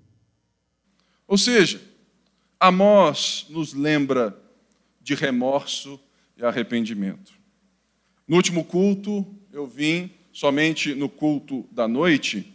Ou 1.26 1.36
seja, 1.36 1.80
Amós 2.60 3.46
nos 3.50 3.74
lembra 3.74 4.40
de 5.00 5.14
remorso 5.14 5.98
e 6.36 6.44
arrependimento. 6.44 7.32
No 8.26 8.36
último 8.36 8.64
culto, 8.64 9.26
eu 9.52 9.66
vim 9.66 10.10
somente 10.32 10.94
no 10.94 11.08
culto 11.08 11.66
da 11.72 11.88
noite 11.88 12.54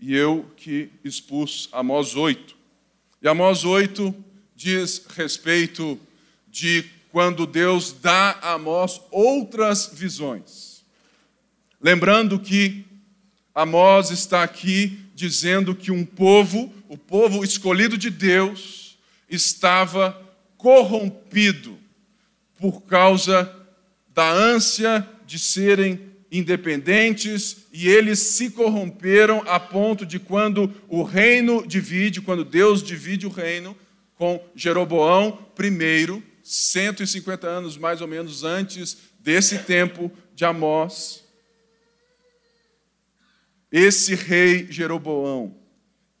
e 0.00 0.14
eu 0.14 0.48
que 0.56 0.90
expus 1.02 1.68
Amós 1.72 2.14
8. 2.14 2.56
E 3.20 3.28
Amós 3.28 3.64
8 3.64 4.14
diz 4.54 5.04
respeito 5.08 5.98
de 6.48 6.95
quando 7.16 7.46
Deus 7.46 7.92
dá 7.94 8.38
a 8.42 8.52
Amós 8.52 9.00
outras 9.10 9.88
visões. 9.90 10.84
Lembrando 11.80 12.38
que 12.38 12.84
Amós 13.54 14.10
está 14.10 14.42
aqui 14.42 15.00
dizendo 15.14 15.74
que 15.74 15.90
um 15.90 16.04
povo, 16.04 16.70
o 16.90 16.98
povo 16.98 17.42
escolhido 17.42 17.96
de 17.96 18.10
Deus, 18.10 18.98
estava 19.30 20.14
corrompido 20.58 21.78
por 22.60 22.82
causa 22.82 23.50
da 24.12 24.30
ânsia 24.30 25.08
de 25.26 25.38
serem 25.38 25.98
independentes 26.30 27.66
e 27.72 27.88
eles 27.88 28.18
se 28.18 28.50
corromperam 28.50 29.42
a 29.46 29.58
ponto 29.58 30.04
de 30.04 30.18
quando 30.18 30.70
o 30.86 31.02
reino 31.02 31.66
divide, 31.66 32.20
quando 32.20 32.44
Deus 32.44 32.82
divide 32.82 33.26
o 33.26 33.30
reino 33.30 33.74
com 34.16 34.38
Jeroboão 34.54 35.46
I, 35.58 36.35
150 36.46 37.46
anos 37.46 37.76
mais 37.76 38.00
ou 38.00 38.06
menos 38.06 38.44
antes 38.44 38.96
desse 39.18 39.58
tempo 39.58 40.12
de 40.32 40.44
Amós, 40.44 41.24
esse 43.70 44.14
rei 44.14 44.70
Jeroboão, 44.70 45.56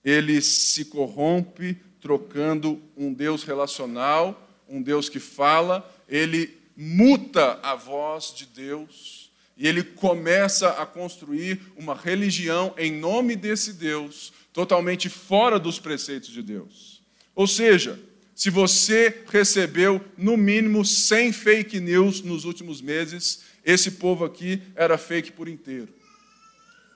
ele 0.04 0.42
se 0.42 0.86
corrompe 0.86 1.74
trocando 2.00 2.82
um 2.96 3.12
Deus 3.12 3.44
relacional, 3.44 4.48
um 4.68 4.82
Deus 4.82 5.08
que 5.08 5.20
fala, 5.20 5.88
ele 6.08 6.58
muta 6.76 7.60
a 7.62 7.76
voz 7.76 8.34
de 8.34 8.46
Deus 8.46 9.30
e 9.56 9.66
ele 9.66 9.82
começa 9.82 10.70
a 10.70 10.84
construir 10.84 11.60
uma 11.76 11.94
religião 11.94 12.74
em 12.76 12.92
nome 12.92 13.36
desse 13.36 13.72
Deus, 13.72 14.32
totalmente 14.52 15.08
fora 15.08 15.58
dos 15.58 15.78
preceitos 15.78 16.30
de 16.30 16.42
Deus. 16.42 17.00
Ou 17.34 17.46
seja, 17.46 17.98
se 18.36 18.50
você 18.50 19.22
recebeu 19.28 19.98
no 20.14 20.36
mínimo 20.36 20.84
100 20.84 21.32
fake 21.32 21.80
news 21.80 22.20
nos 22.20 22.44
últimos 22.44 22.82
meses, 22.82 23.40
esse 23.64 23.92
povo 23.92 24.26
aqui 24.26 24.60
era 24.76 24.98
fake 24.98 25.32
por 25.32 25.48
inteiro. 25.48 25.88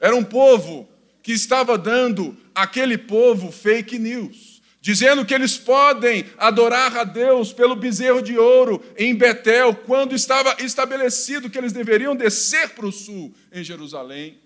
Era 0.03 0.15
um 0.15 0.23
povo 0.23 0.87
que 1.23 1.33
estava 1.33 1.79
dando 1.79 2.37
aquele 2.55 2.99
povo 2.99 3.51
fake 3.51 3.99
news, 3.99 4.61
dizendo 4.83 5.25
que 5.25 5.33
eles 5.33 5.57
podem 5.57 6.27
adorar 6.37 6.95
a 6.99 7.05
Deus 7.05 7.55
pelo 7.55 7.75
bezerro 7.75 8.21
de 8.21 8.37
ouro 8.37 8.85
em 8.95 9.15
Betel, 9.15 9.75
quando 9.75 10.15
estava 10.15 10.63
estabelecido 10.63 11.49
que 11.49 11.57
eles 11.57 11.73
deveriam 11.73 12.15
descer 12.15 12.69
para 12.69 12.85
o 12.85 12.93
sul 12.93 13.35
em 13.51 13.65
Jerusalém. 13.65 14.39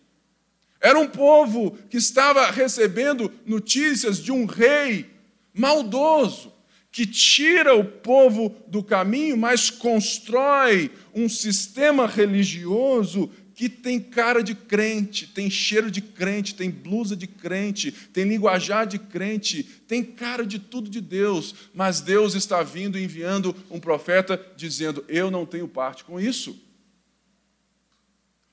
Era 0.81 0.97
um 0.97 1.09
povo 1.09 1.77
que 1.91 1.97
estava 1.97 2.53
recebendo 2.53 3.33
notícias 3.45 4.23
de 4.23 4.31
um 4.31 4.45
rei 4.47 5.11
maldoso, 5.53 6.54
que 6.95 7.05
tira 7.05 7.75
o 7.75 7.85
povo 7.85 8.55
do 8.69 8.81
caminho, 8.81 9.37
mas 9.37 9.69
constrói 9.69 10.93
um 11.13 11.29
sistema 11.29 12.07
religioso 12.07 13.29
que 13.53 13.69
tem 13.69 13.99
cara 13.99 14.45
de 14.45 14.55
crente, 14.55 15.27
tem 15.27 15.51
cheiro 15.51 15.91
de 15.91 16.01
crente, 16.01 16.55
tem 16.55 16.71
blusa 16.71 17.17
de 17.17 17.27
crente, 17.27 17.91
tem 17.91 18.23
linguajar 18.23 18.87
de 18.87 19.01
crente, 19.01 19.65
tem 19.65 20.05
cara 20.05 20.47
de 20.47 20.61
tudo 20.61 20.89
de 20.89 21.01
Deus, 21.01 21.53
mas 21.75 22.01
Deus 22.01 22.37
está 22.37 22.63
vindo 22.63 22.97
enviando 22.97 23.57
um 23.69 23.81
profeta 23.81 24.41
dizendo: 24.57 25.05
Eu 25.09 25.33
não 25.33 25.45
tenho 25.45 25.67
parte 25.67 26.05
com 26.05 26.21
isso. 26.21 26.57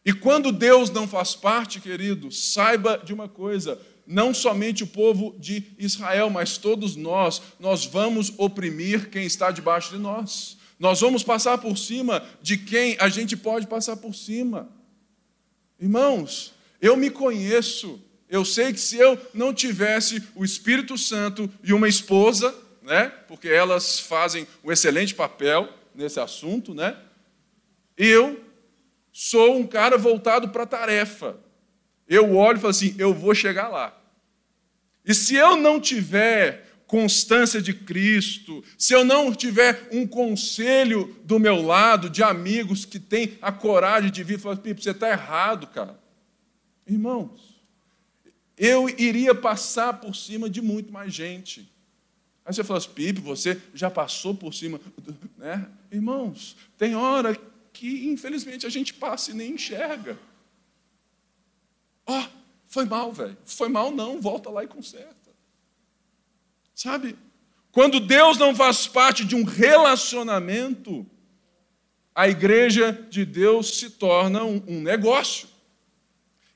E 0.03 0.11
quando 0.11 0.51
Deus 0.51 0.89
não 0.89 1.07
faz 1.07 1.35
parte, 1.35 1.79
querido, 1.79 2.31
saiba 2.31 2.97
de 2.97 3.13
uma 3.13 3.29
coisa: 3.29 3.79
não 4.11 4.33
somente 4.33 4.83
o 4.83 4.87
povo 4.87 5.33
de 5.39 5.63
Israel, 5.77 6.29
mas 6.29 6.57
todos 6.57 6.97
nós, 6.97 7.41
nós 7.57 7.85
vamos 7.85 8.33
oprimir 8.37 9.09
quem 9.09 9.25
está 9.25 9.51
debaixo 9.51 9.91
de 9.91 9.97
nós. 9.97 10.57
Nós 10.77 10.99
vamos 10.99 11.23
passar 11.23 11.57
por 11.59 11.77
cima 11.77 12.21
de 12.41 12.57
quem 12.57 12.97
a 12.99 13.07
gente 13.07 13.37
pode 13.37 13.67
passar 13.67 13.95
por 13.95 14.13
cima. 14.13 14.69
Irmãos, 15.79 16.53
eu 16.81 16.97
me 16.97 17.09
conheço. 17.09 18.03
Eu 18.27 18.43
sei 18.43 18.73
que 18.73 18.81
se 18.81 18.97
eu 18.97 19.17
não 19.33 19.53
tivesse 19.53 20.21
o 20.35 20.43
Espírito 20.43 20.97
Santo 20.97 21.49
e 21.63 21.71
uma 21.71 21.87
esposa, 21.87 22.53
né? 22.81 23.07
Porque 23.29 23.47
elas 23.47 23.97
fazem 23.97 24.45
um 24.61 24.71
excelente 24.71 25.15
papel 25.15 25.69
nesse 25.95 26.19
assunto, 26.19 26.73
né? 26.73 26.97
Eu 27.95 28.43
sou 29.13 29.55
um 29.55 29.65
cara 29.65 29.97
voltado 29.97 30.49
para 30.49 30.63
a 30.63 30.67
tarefa. 30.67 31.37
Eu 32.09 32.35
olho 32.35 32.57
e 32.57 32.59
falo 32.59 32.71
assim: 32.71 32.93
eu 32.97 33.13
vou 33.13 33.33
chegar 33.33 33.69
lá. 33.69 34.00
E 35.05 35.13
se 35.13 35.35
eu 35.35 35.55
não 35.55 35.79
tiver 35.79 36.71
constância 36.85 37.61
de 37.61 37.73
Cristo, 37.73 38.61
se 38.77 38.93
eu 38.93 39.05
não 39.05 39.33
tiver 39.33 39.87
um 39.93 40.05
conselho 40.05 41.15
do 41.23 41.39
meu 41.39 41.61
lado, 41.61 42.09
de 42.09 42.21
amigos 42.21 42.83
que 42.83 42.99
têm 42.99 43.37
a 43.41 43.49
coragem 43.49 44.11
de 44.11 44.23
vir 44.23 44.37
e 44.37 44.41
falar, 44.41 44.57
Pipo, 44.57 44.81
você 44.81 44.91
está 44.91 45.09
errado, 45.09 45.67
cara. 45.67 45.97
Irmãos, 46.85 47.61
eu 48.57 48.89
iria 48.89 49.33
passar 49.33 50.01
por 50.01 50.13
cima 50.13 50.49
de 50.49 50.61
muito 50.61 50.91
mais 50.91 51.13
gente. 51.13 51.71
Aí 52.43 52.53
você 52.53 52.63
fala 52.63 52.79
assim, 52.79 52.89
Pipo, 52.89 53.21
você 53.21 53.59
já 53.73 53.89
passou 53.89 54.35
por 54.35 54.53
cima. 54.53 54.79
Né? 55.37 55.65
Irmãos, 55.89 56.57
tem 56.77 56.93
hora 56.93 57.39
que, 57.71 58.07
infelizmente, 58.09 58.65
a 58.65 58.69
gente 58.69 58.93
passa 58.93 59.31
e 59.31 59.33
nem 59.33 59.53
enxerga. 59.53 60.19
Ó, 62.05 62.19
oh, 62.19 62.40
foi 62.71 62.85
mal, 62.85 63.11
velho. 63.11 63.37
Foi 63.43 63.67
mal, 63.67 63.91
não, 63.91 64.21
volta 64.21 64.49
lá 64.49 64.63
e 64.63 64.67
conserta. 64.67 65.29
Sabe? 66.73 67.17
Quando 67.69 67.99
Deus 67.99 68.37
não 68.37 68.55
faz 68.55 68.87
parte 68.87 69.25
de 69.25 69.35
um 69.35 69.43
relacionamento, 69.43 71.05
a 72.15 72.29
igreja 72.29 72.93
de 72.93 73.25
Deus 73.25 73.77
se 73.77 73.89
torna 73.89 74.45
um, 74.45 74.81
negócio. 74.81 75.49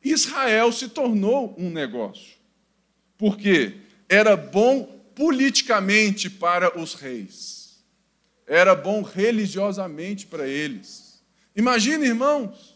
Israel 0.02 0.72
se 0.72 0.88
tornou 0.88 1.54
um 1.58 1.70
negócio. 1.70 2.38
Porque 3.18 3.76
era 4.08 4.38
bom 4.38 4.86
politicamente 5.14 6.30
para 6.30 6.80
os 6.80 6.94
reis, 6.94 7.84
era 8.48 8.74
bom 8.74 9.02
religiosamente 9.02 10.26
para 10.28 10.48
eles. 10.48 11.22
Imagina, 11.54 12.06
irmãos, 12.06 12.74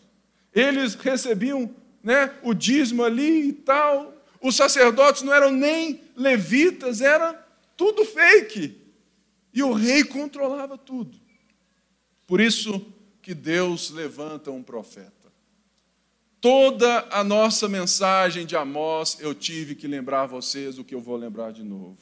eles 0.53 0.95
recebiam 0.95 1.73
né, 2.03 2.33
o 2.43 2.53
dízimo 2.53 3.03
ali 3.03 3.49
e 3.49 3.53
tal, 3.53 4.13
os 4.41 4.55
sacerdotes 4.55 5.21
não 5.21 5.33
eram 5.33 5.51
nem 5.51 6.01
levitas, 6.15 7.01
era 7.01 7.33
tudo 7.75 8.05
fake. 8.05 8.79
E 9.53 9.63
o 9.63 9.73
rei 9.73 10.03
controlava 10.03 10.77
tudo. 10.77 11.19
Por 12.25 12.39
isso 12.39 12.85
que 13.21 13.33
Deus 13.33 13.89
levanta 13.89 14.51
um 14.51 14.63
profeta. 14.63 15.13
Toda 16.39 17.07
a 17.11 17.23
nossa 17.23 17.67
mensagem 17.67 18.45
de 18.45 18.55
Amós, 18.55 19.17
eu 19.19 19.35
tive 19.35 19.75
que 19.75 19.87
lembrar 19.87 20.25
vocês 20.25 20.79
o 20.79 20.85
que 20.85 20.95
eu 20.95 21.01
vou 21.01 21.17
lembrar 21.17 21.51
de 21.51 21.63
novo. 21.63 21.97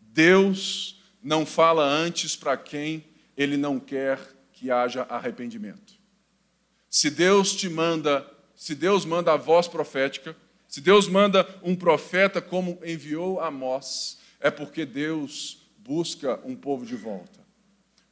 Deus 0.00 1.00
não 1.22 1.46
fala 1.46 1.84
antes 1.84 2.36
para 2.36 2.56
quem 2.56 3.04
ele 3.36 3.56
não 3.56 3.78
quer 3.78 4.18
que 4.52 4.70
haja 4.70 5.02
arrependimento. 5.02 5.94
Se 6.90 7.10
Deus 7.10 7.54
te 7.54 7.68
manda, 7.68 8.28
se 8.58 8.74
Deus 8.74 9.04
manda 9.04 9.32
a 9.32 9.36
voz 9.36 9.68
profética, 9.68 10.36
se 10.66 10.80
Deus 10.80 11.06
manda 11.06 11.48
um 11.62 11.76
profeta 11.76 12.42
como 12.42 12.76
enviou 12.84 13.40
Amós, 13.40 14.18
é 14.40 14.50
porque 14.50 14.84
Deus 14.84 15.62
busca 15.78 16.40
um 16.44 16.56
povo 16.56 16.84
de 16.84 16.96
volta. 16.96 17.38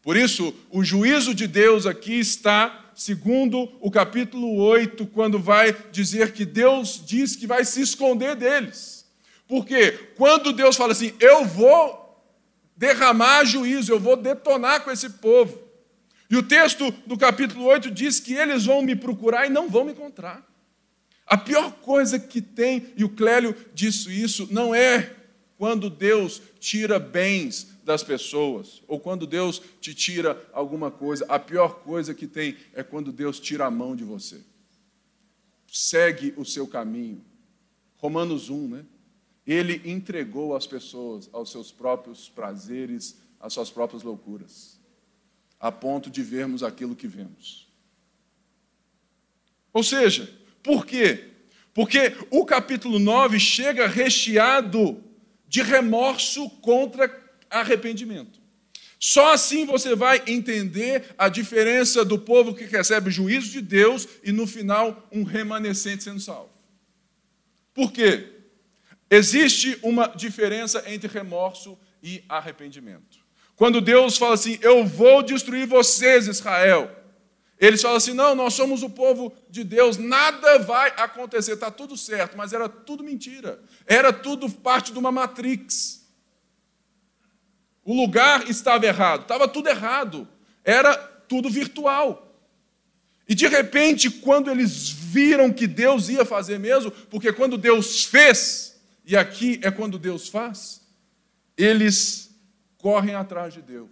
Por 0.00 0.16
isso, 0.16 0.54
o 0.70 0.84
juízo 0.84 1.34
de 1.34 1.48
Deus 1.48 1.84
aqui 1.84 2.20
está, 2.20 2.92
segundo 2.94 3.68
o 3.80 3.90
capítulo 3.90 4.54
8, 4.58 5.04
quando 5.08 5.36
vai 5.36 5.76
dizer 5.90 6.32
que 6.32 6.44
Deus 6.44 7.02
diz 7.04 7.34
que 7.34 7.44
vai 7.44 7.64
se 7.64 7.80
esconder 7.80 8.36
deles. 8.36 9.04
Porque 9.48 9.90
quando 10.16 10.52
Deus 10.52 10.76
fala 10.76 10.92
assim, 10.92 11.12
eu 11.18 11.44
vou 11.44 12.24
derramar 12.76 13.44
juízo, 13.44 13.90
eu 13.90 13.98
vou 13.98 14.16
detonar 14.16 14.84
com 14.84 14.92
esse 14.92 15.10
povo. 15.10 15.65
E 16.28 16.36
o 16.36 16.42
texto 16.42 16.90
do 17.06 17.16
capítulo 17.16 17.64
8 17.64 17.90
diz 17.90 18.18
que 18.18 18.34
eles 18.34 18.66
vão 18.66 18.82
me 18.82 18.96
procurar 18.96 19.46
e 19.46 19.50
não 19.50 19.68
vão 19.68 19.84
me 19.84 19.92
encontrar. 19.92 20.46
A 21.26 21.36
pior 21.36 21.72
coisa 21.72 22.18
que 22.18 22.40
tem, 22.40 22.92
e 22.96 23.04
o 23.04 23.08
Clélio 23.08 23.54
disse 23.74 24.10
isso, 24.10 24.48
não 24.50 24.74
é 24.74 25.14
quando 25.58 25.88
Deus 25.88 26.40
tira 26.60 26.98
bens 26.98 27.68
das 27.84 28.02
pessoas, 28.02 28.82
ou 28.86 29.00
quando 29.00 29.26
Deus 29.26 29.62
te 29.80 29.94
tira 29.94 30.40
alguma 30.52 30.90
coisa, 30.90 31.24
a 31.28 31.38
pior 31.38 31.80
coisa 31.80 32.14
que 32.14 32.26
tem 32.26 32.56
é 32.74 32.82
quando 32.82 33.12
Deus 33.12 33.40
tira 33.40 33.66
a 33.66 33.70
mão 33.70 33.96
de 33.96 34.04
você. 34.04 34.40
Segue 35.72 36.34
o 36.36 36.44
seu 36.44 36.66
caminho. 36.66 37.24
Romanos 37.96 38.50
1, 38.50 38.68
né? 38.68 38.84
Ele 39.46 39.80
entregou 39.84 40.56
as 40.56 40.66
pessoas 40.66 41.30
aos 41.32 41.50
seus 41.50 41.70
próprios 41.70 42.28
prazeres, 42.28 43.16
às 43.40 43.52
suas 43.52 43.70
próprias 43.70 44.02
loucuras, 44.02 44.75
a 45.60 45.72
ponto 45.72 46.10
de 46.10 46.22
vermos 46.22 46.62
aquilo 46.62 46.96
que 46.96 47.06
vemos. 47.06 47.66
Ou 49.72 49.82
seja, 49.82 50.30
por 50.62 50.86
quê? 50.86 51.30
Porque 51.74 52.16
o 52.30 52.44
capítulo 52.44 52.98
9 52.98 53.38
chega 53.38 53.86
recheado 53.86 55.02
de 55.46 55.62
remorso 55.62 56.48
contra 56.60 57.10
arrependimento. 57.50 58.40
Só 58.98 59.32
assim 59.32 59.66
você 59.66 59.94
vai 59.94 60.22
entender 60.26 61.14
a 61.18 61.28
diferença 61.28 62.04
do 62.04 62.18
povo 62.18 62.54
que 62.54 62.64
recebe 62.64 63.08
o 63.08 63.12
juízo 63.12 63.50
de 63.50 63.60
Deus 63.60 64.08
e 64.24 64.32
no 64.32 64.46
final 64.46 65.06
um 65.12 65.22
remanescente 65.22 66.02
sendo 66.02 66.20
salvo. 66.20 66.50
Por 67.74 67.92
quê? 67.92 68.32
Existe 69.10 69.78
uma 69.82 70.08
diferença 70.08 70.82
entre 70.90 71.08
remorso 71.08 71.78
e 72.02 72.24
arrependimento. 72.28 73.15
Quando 73.56 73.80
Deus 73.80 74.18
fala 74.18 74.34
assim: 74.34 74.58
Eu 74.60 74.84
vou 74.84 75.22
destruir 75.22 75.66
vocês, 75.66 76.28
Israel. 76.28 76.94
Eles 77.58 77.80
falam 77.80 77.96
assim: 77.96 78.12
Não, 78.12 78.34
nós 78.34 78.54
somos 78.54 78.82
o 78.82 78.90
povo 78.90 79.34
de 79.48 79.64
Deus, 79.64 79.96
nada 79.96 80.58
vai 80.58 80.92
acontecer, 80.96 81.54
está 81.54 81.70
tudo 81.70 81.96
certo, 81.96 82.36
mas 82.36 82.52
era 82.52 82.68
tudo 82.68 83.02
mentira. 83.02 83.58
Era 83.86 84.12
tudo 84.12 84.50
parte 84.50 84.92
de 84.92 84.98
uma 84.98 85.10
matrix. 85.10 86.06
O 87.82 87.94
lugar 87.94 88.48
estava 88.50 88.84
errado, 88.84 89.22
estava 89.22 89.48
tudo 89.48 89.68
errado, 89.68 90.28
era 90.62 90.94
tudo 90.94 91.48
virtual. 91.48 92.22
E 93.28 93.34
de 93.34 93.46
repente, 93.48 94.10
quando 94.10 94.50
eles 94.50 94.88
viram 94.90 95.52
que 95.52 95.66
Deus 95.66 96.08
ia 96.08 96.24
fazer 96.24 96.58
mesmo, 96.58 96.90
porque 96.90 97.32
quando 97.32 97.56
Deus 97.56 98.04
fez, 98.04 98.78
e 99.04 99.16
aqui 99.16 99.58
é 99.62 99.70
quando 99.70 99.98
Deus 99.98 100.28
faz, 100.28 100.82
eles 101.56 102.25
correm 102.86 103.16
atrás 103.16 103.52
de 103.52 103.60
Deus. 103.60 103.90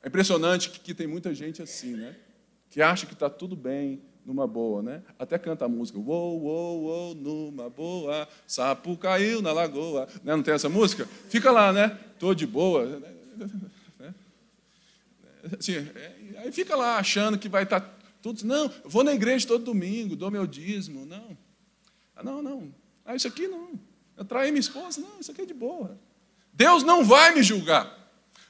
É 0.00 0.06
impressionante 0.06 0.70
que, 0.70 0.78
que 0.78 0.94
tem 0.94 1.08
muita 1.08 1.34
gente 1.34 1.60
assim, 1.60 1.96
né? 1.96 2.14
Que 2.70 2.80
acha 2.80 3.06
que 3.06 3.12
está 3.12 3.28
tudo 3.28 3.56
bem, 3.56 4.00
numa 4.24 4.46
boa, 4.46 4.80
né? 4.80 5.02
Até 5.18 5.36
canta 5.36 5.64
a 5.64 5.68
música, 5.68 5.98
uou, 5.98 6.40
uou, 6.40 6.82
uou, 6.84 7.14
numa 7.16 7.68
boa, 7.68 8.28
sapo 8.46 8.96
caiu 8.96 9.42
na 9.42 9.50
lagoa. 9.50 10.06
Né? 10.22 10.36
Não 10.36 10.44
tem 10.44 10.54
essa 10.54 10.68
música? 10.68 11.08
Fica 11.28 11.50
lá, 11.50 11.72
né? 11.72 11.98
Tô 12.20 12.32
de 12.34 12.46
boa. 12.46 12.86
Né? 12.86 14.14
Assim, 15.58 15.74
é, 15.74 16.34
aí 16.36 16.52
fica 16.52 16.76
lá 16.76 16.98
achando 16.98 17.36
que 17.36 17.48
vai 17.48 17.64
estar 17.64 17.80
tá 17.80 17.98
tudo. 18.22 18.44
Não, 18.44 18.70
vou 18.84 19.02
na 19.02 19.12
igreja 19.12 19.44
todo 19.44 19.64
domingo, 19.64 20.14
dou 20.14 20.30
meu 20.30 20.46
dízimo. 20.46 21.04
Não. 21.04 21.36
Ah, 22.14 22.22
não, 22.22 22.40
não. 22.40 22.72
Ah, 23.04 23.16
isso 23.16 23.26
aqui 23.26 23.48
não. 23.48 23.72
Eu 24.16 24.24
traí 24.24 24.52
minha 24.52 24.60
esposa. 24.60 25.00
Não, 25.00 25.18
isso 25.18 25.32
aqui 25.32 25.40
é 25.40 25.46
de 25.46 25.54
boa. 25.54 25.98
Deus 26.58 26.82
não 26.82 27.04
vai 27.04 27.32
me 27.32 27.40
julgar. 27.40 27.96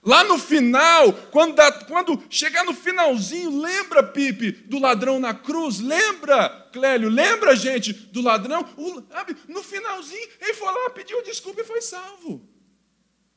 Lá 0.02 0.24
no 0.24 0.38
final, 0.38 1.12
quando, 1.30 1.56
dá, 1.56 1.70
quando 1.84 2.22
chegar 2.30 2.64
no 2.64 2.72
finalzinho, 2.72 3.60
lembra, 3.60 4.02
Pipe, 4.02 4.50
do 4.50 4.78
ladrão 4.78 5.20
na 5.20 5.34
cruz? 5.34 5.78
Lembra, 5.78 6.70
Clélio? 6.72 7.10
Lembra, 7.10 7.54
gente, 7.54 7.92
do 7.92 8.22
ladrão? 8.22 8.66
O, 8.78 9.02
sabe, 9.12 9.36
no 9.46 9.62
finalzinho, 9.62 10.26
ele 10.40 10.54
foi 10.54 10.68
lá, 10.68 10.88
pediu 10.88 11.22
desculpa 11.22 11.60
e 11.60 11.64
foi 11.64 11.82
salvo. 11.82 12.40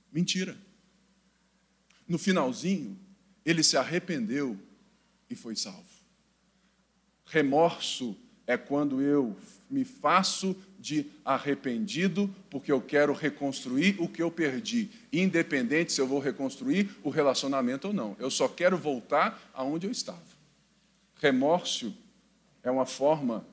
Mentira. 0.10 0.58
No 2.08 2.18
finalzinho, 2.18 2.98
ele 3.46 3.64
se 3.64 3.76
arrependeu 3.76 4.58
e 5.30 5.36
foi 5.36 5.58
salvo. 5.58 5.84
Remorso 7.26 8.16
é 8.48 8.56
quando 8.56 9.02
eu 9.02 9.36
me 9.70 9.84
faço 9.84 10.56
de 10.82 11.06
arrependido, 11.24 12.34
porque 12.50 12.72
eu 12.72 12.82
quero 12.82 13.14
reconstruir 13.14 13.96
o 14.00 14.08
que 14.08 14.22
eu 14.22 14.32
perdi, 14.32 14.90
independente 15.14 15.94
se 15.94 16.02
eu 16.02 16.08
vou 16.08 16.20
reconstruir 16.20 16.90
o 17.04 17.12
relacionamento 17.12 17.90
ou 17.90 17.94
não. 17.94 18.16
Eu 18.20 18.32
só 18.32 18.48
quero 18.48 18.76
voltar 18.78 19.40
aonde 19.54 19.86
eu 19.86 19.92
estava. 19.92 20.20
Remorso 21.16 21.96
é 22.64 22.72
uma 22.72 22.88
forma 22.88 23.46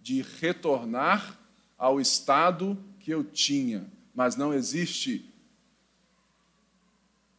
de 0.00 0.22
retornar 0.40 1.36
ao 1.76 2.00
estado 2.00 2.78
que 3.00 3.10
eu 3.10 3.24
tinha, 3.24 3.84
mas 4.14 4.36
não 4.36 4.54
existe 4.54 5.28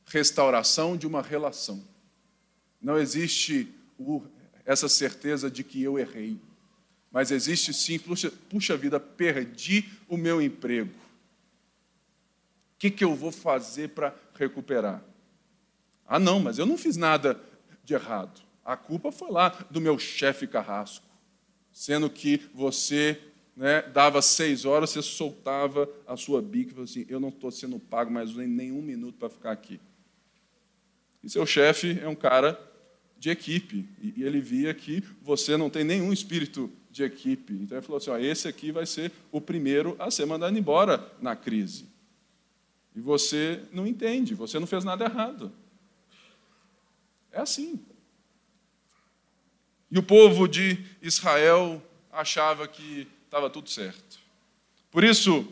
restauração 0.05 0.97
de 0.97 1.07
uma 1.07 1.21
relação. 1.21 1.81
Não 2.81 2.97
existe 2.97 3.73
essa 4.65 4.89
certeza 4.89 5.49
de 5.49 5.63
que 5.63 5.81
eu 5.81 5.97
errei. 5.97 6.38
Mas 7.12 7.32
existe 7.32 7.74
sim, 7.74 7.98
puxa, 7.98 8.32
puxa 8.50 8.78
vida, 8.78 9.00
perdi 9.00 9.89
o 10.08 10.17
meu 10.17 10.41
emprego. 10.41 10.91
O 12.76 12.80
que, 12.80 12.91
que 12.91 13.04
eu 13.04 13.15
vou 13.15 13.32
fazer 13.32 13.89
para 13.89 14.15
recuperar? 14.36 15.04
Ah, 16.06 16.20
não, 16.20 16.39
mas 16.39 16.60
eu 16.60 16.65
não 16.65 16.78
fiz 16.78 16.96
nada 16.96 17.41
de 17.84 17.93
errado. 17.93 18.41
A 18.63 18.78
culpa 18.78 19.12
foi 19.12 19.32
lá 19.32 19.50
do 19.72 19.82
meu 19.82 19.98
chefe 19.98 20.46
carrasco. 20.46 21.06
Sendo 21.72 22.10
que 22.10 22.50
você 22.54 23.20
né, 23.56 23.82
dava 23.82 24.22
seis 24.22 24.65
horas, 24.65 24.91
você 24.91 25.02
soltava 25.02 25.89
a 26.06 26.15
sua 26.15 26.41
bica 26.41 26.70
e 26.70 26.74
falou 26.74 26.84
assim: 26.84 27.06
Eu 27.10 27.20
não 27.20 27.30
estou 27.30 27.50
sendo 27.50 27.80
pago 27.80 28.12
mais 28.12 28.36
nem 28.36 28.72
um 28.72 28.82
minuto 28.82 29.17
para 29.17 29.30
ficar 29.30 29.52
aqui. 29.52 29.80
E 31.24 31.30
seu 31.30 31.46
chefe 31.46 32.00
é 32.00 32.08
um 32.08 32.15
cara 32.15 32.54
de 33.19 33.30
equipe. 33.30 33.88
E 34.01 34.23
ele 34.23 34.39
via 34.39 34.73
que 34.73 35.03
você 35.21 35.58
não 35.58 35.69
tem 35.69 35.84
nenhum 35.84 36.13
espírito 36.13 36.71
de 36.91 37.03
equipe. 37.03 37.53
Então 37.53 37.77
ele 37.77 37.86
falou 37.86 37.97
assim: 37.97 38.10
ó, 38.10 38.17
esse 38.17 38.47
aqui 38.47 38.71
vai 38.71 38.86
ser 38.86 39.12
o 39.32 39.39
primeiro 39.39 39.95
a 39.99 40.10
ser 40.10 40.25
mandado 40.25 40.58
embora 40.58 41.12
na 41.21 41.36
crise. 41.36 41.86
E 42.95 42.99
você 42.99 43.62
não 43.71 43.86
entende, 43.86 44.34
você 44.34 44.60
não 44.60 44.65
fez 44.65 44.84
nada 44.84 45.06
errado. 45.06 45.51
É 47.32 47.39
assim. 47.39 47.80
E 49.91 49.97
o 49.97 50.03
povo 50.03 50.47
de 50.47 50.84
Israel 51.01 51.82
achava 52.12 52.67
que 52.67 53.08
estava 53.25 53.49
tudo 53.49 53.69
certo. 53.69 54.19
Por 54.91 55.03
isso, 55.03 55.47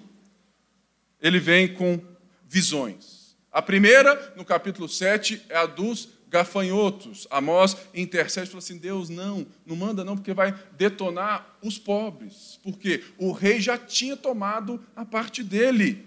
ele 1.22 1.40
vem 1.40 1.74
com 1.74 2.04
visões. 2.44 3.36
A 3.52 3.62
primeira, 3.62 4.34
no 4.36 4.44
capítulo 4.44 4.90
7, 4.90 5.46
é 5.48 5.58
a 5.58 5.66
dos 5.66 6.10
gafanhotos. 6.36 7.26
Amós 7.32 7.78
intercede 7.94 8.48
e 8.48 8.52
fala 8.52 8.60
assim: 8.60 8.78
Deus, 8.78 9.08
não, 9.08 9.48
não 9.66 9.76
manda 9.76 10.04
não, 10.04 10.18
porque 10.18 10.34
vai 10.34 10.54
detonar 10.78 11.58
os 11.62 11.78
pobres. 11.78 12.60
Porque 12.62 13.04
o 13.18 13.32
rei 13.32 13.62
já 13.62 13.78
tinha 13.78 14.18
tomado 14.18 14.84
a 14.96 15.06
parte 15.06 15.42
dele. 15.42 16.06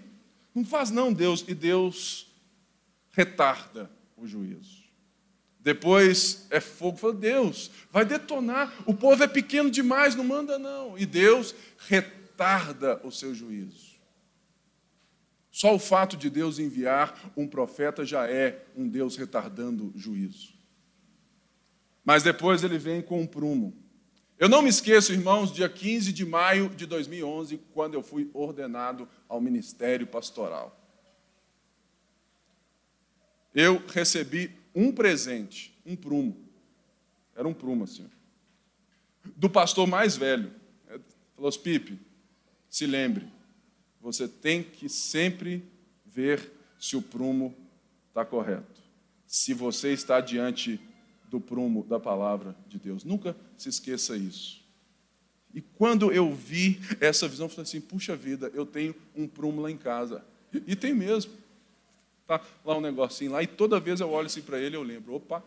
Não 0.53 0.63
faz 0.63 0.91
não, 0.91 1.11
Deus. 1.11 1.43
E 1.47 1.55
Deus 1.55 2.27
retarda 3.11 3.89
o 4.15 4.27
juízo. 4.27 4.79
Depois 5.61 6.45
é 6.51 6.59
fogo, 6.59 6.97
fala, 6.97 7.13
Deus, 7.13 7.71
vai 7.91 8.05
detonar. 8.05 8.71
O 8.85 8.93
povo 8.93 9.23
é 9.23 9.27
pequeno 9.27 9.69
demais, 9.69 10.15
não 10.15 10.23
manda 10.23 10.59
não. 10.59 10.97
E 10.97 11.05
Deus 11.07 11.55
retarda 11.87 13.01
o 13.03 13.11
seu 13.11 13.33
juízo. 13.33 13.88
Só 15.51 15.73
o 15.73 15.79
fato 15.79 16.15
de 16.15 16.29
Deus 16.29 16.59
enviar 16.59 17.31
um 17.35 17.47
profeta 17.47 18.05
já 18.05 18.29
é 18.29 18.65
um 18.75 18.87
Deus 18.87 19.15
retardando 19.15 19.91
juízo. 19.95 20.53
Mas 22.05 22.23
depois 22.23 22.63
ele 22.63 22.77
vem 22.77 23.01
com 23.01 23.21
um 23.21 23.27
prumo. 23.27 23.75
Eu 24.37 24.47
não 24.47 24.61
me 24.61 24.69
esqueço, 24.69 25.11
irmãos, 25.11 25.51
dia 25.51 25.67
15 25.67 26.13
de 26.13 26.25
maio 26.25 26.69
de 26.69 26.85
2011, 26.85 27.57
quando 27.73 27.93
eu 27.95 28.01
fui 28.01 28.29
ordenado 28.33 29.07
ao 29.27 29.41
ministério 29.41 30.07
pastoral. 30.07 30.79
Eu 33.53 33.83
recebi 33.87 34.55
um 34.73 34.91
presente, 34.91 35.77
um 35.85 35.95
prumo. 35.95 36.47
Era 37.35 37.47
um 37.47 37.53
prumo 37.53 37.83
assim. 37.83 38.09
Do 39.35 39.49
pastor 39.49 39.87
mais 39.87 40.15
velho. 40.15 40.53
Falou, 41.35 41.51
Pipe, 41.51 41.99
se 42.69 42.85
lembre, 42.85 43.31
você 44.01 44.27
tem 44.27 44.63
que 44.63 44.87
sempre 44.87 45.63
ver 46.05 46.51
se 46.79 46.95
o 46.95 47.01
prumo 47.01 47.55
está 48.07 48.25
correto. 48.25 48.79
se 49.27 49.53
você 49.53 49.93
está 49.93 50.19
diante 50.19 50.79
do 51.29 51.39
prumo 51.39 51.83
da 51.83 51.99
palavra 51.99 52.55
de 52.67 52.79
Deus. 52.79 53.03
Nunca 53.03 53.35
se 53.55 53.69
esqueça 53.69 54.17
isso. 54.17 54.59
E 55.53 55.61
quando 55.61 56.11
eu 56.11 56.33
vi 56.33 56.79
essa 56.99 57.27
visão, 57.27 57.45
eu 57.45 57.49
falei 57.49 57.63
assim: 57.63 57.81
puxa 57.81 58.15
vida, 58.15 58.51
eu 58.53 58.65
tenho 58.65 58.95
um 59.15 59.27
prumo 59.27 59.61
lá 59.61 59.69
em 59.69 59.77
casa. 59.77 60.23
E, 60.53 60.71
e 60.71 60.75
tem 60.75 60.93
mesmo. 60.93 61.31
Tá 62.25 62.41
lá 62.63 62.77
um 62.77 62.81
negocinho 62.81 63.31
lá, 63.31 63.41
e 63.41 63.47
toda 63.47 63.79
vez 63.79 63.99
eu 63.99 64.09
olho 64.09 64.27
assim 64.27 64.41
para 64.41 64.59
ele, 64.59 64.75
eu 64.75 64.83
lembro: 64.83 65.15
opa. 65.15 65.43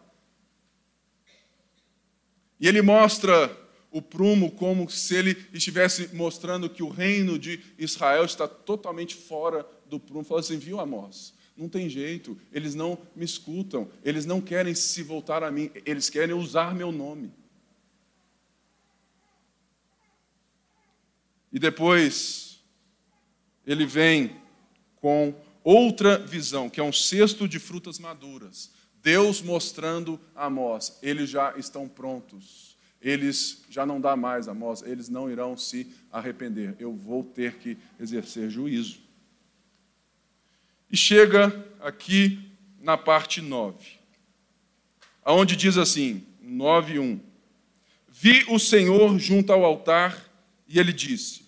E 2.61 2.69
ele 2.69 2.83
mostra 2.83 3.49
o 3.93 4.01
prumo 4.01 4.51
como 4.51 4.89
se 4.91 5.15
ele 5.15 5.47
estivesse 5.53 6.15
mostrando 6.15 6.69
que 6.69 6.83
o 6.83 6.89
reino 6.89 7.39
de 7.39 7.61
Israel 7.79 8.25
está 8.25 8.49
totalmente 8.49 9.15
fora 9.15 9.67
do 9.87 10.01
prumo. 10.01 10.25
Fala 10.25 10.41
assim: 10.41 10.57
viu, 10.57 10.81
Amós? 10.81 11.35
Não 11.55 11.69
tem 11.69 11.89
jeito, 11.89 12.37
eles 12.51 12.75
não 12.75 12.99
me 13.15 13.27
escutam, 13.27 13.89
eles 14.03 14.25
não 14.25 14.41
querem 14.41 14.75
se 14.75 15.03
voltar 15.03 15.43
a 15.43 15.51
mim, 15.51 15.71
eles 15.85 16.09
querem 16.09 16.35
usar 16.35 16.75
meu 16.75 16.91
nome. 16.91 17.31
E 21.53 21.59
depois, 21.59 22.65
ele 23.67 23.85
vem 23.85 24.35
com 24.97 25.35
outra 25.63 26.17
visão, 26.17 26.71
que 26.71 26.81
é 26.81 26.83
um 26.83 26.93
cesto 26.93 27.47
de 27.47 27.59
frutas 27.59 27.99
maduras. 27.99 28.71
Deus 29.03 29.43
mostrando 29.43 30.19
a 30.35 30.47
Amós, 30.47 30.99
eles 31.03 31.29
já 31.29 31.55
estão 31.59 31.87
prontos. 31.87 32.72
Eles 33.03 33.65
já 33.69 33.85
não 33.85 34.01
dá 34.01 34.15
mais, 34.15 34.47
Amós, 34.47 34.83
eles 34.83 35.09
não 35.09 35.29
irão 35.29 35.57
se 35.57 35.89
arrepender. 36.11 36.77
Eu 36.79 36.95
vou 36.95 37.25
ter 37.25 37.55
que 37.55 37.77
exercer 37.99 38.49
juízo. 38.49 39.01
E 40.91 40.97
chega 40.97 41.67
aqui 41.81 42.39
na 42.81 42.97
parte 42.97 43.41
9, 43.41 43.99
aonde 45.25 45.57
diz 45.57 45.77
assim, 45.77 46.25
9:1. 46.43 47.19
Vi 48.09 48.45
o 48.49 48.59
Senhor 48.59 49.19
junto 49.19 49.53
ao 49.53 49.65
altar 49.65 50.31
e 50.69 50.79
ele 50.79 50.93
disse: 50.93 51.43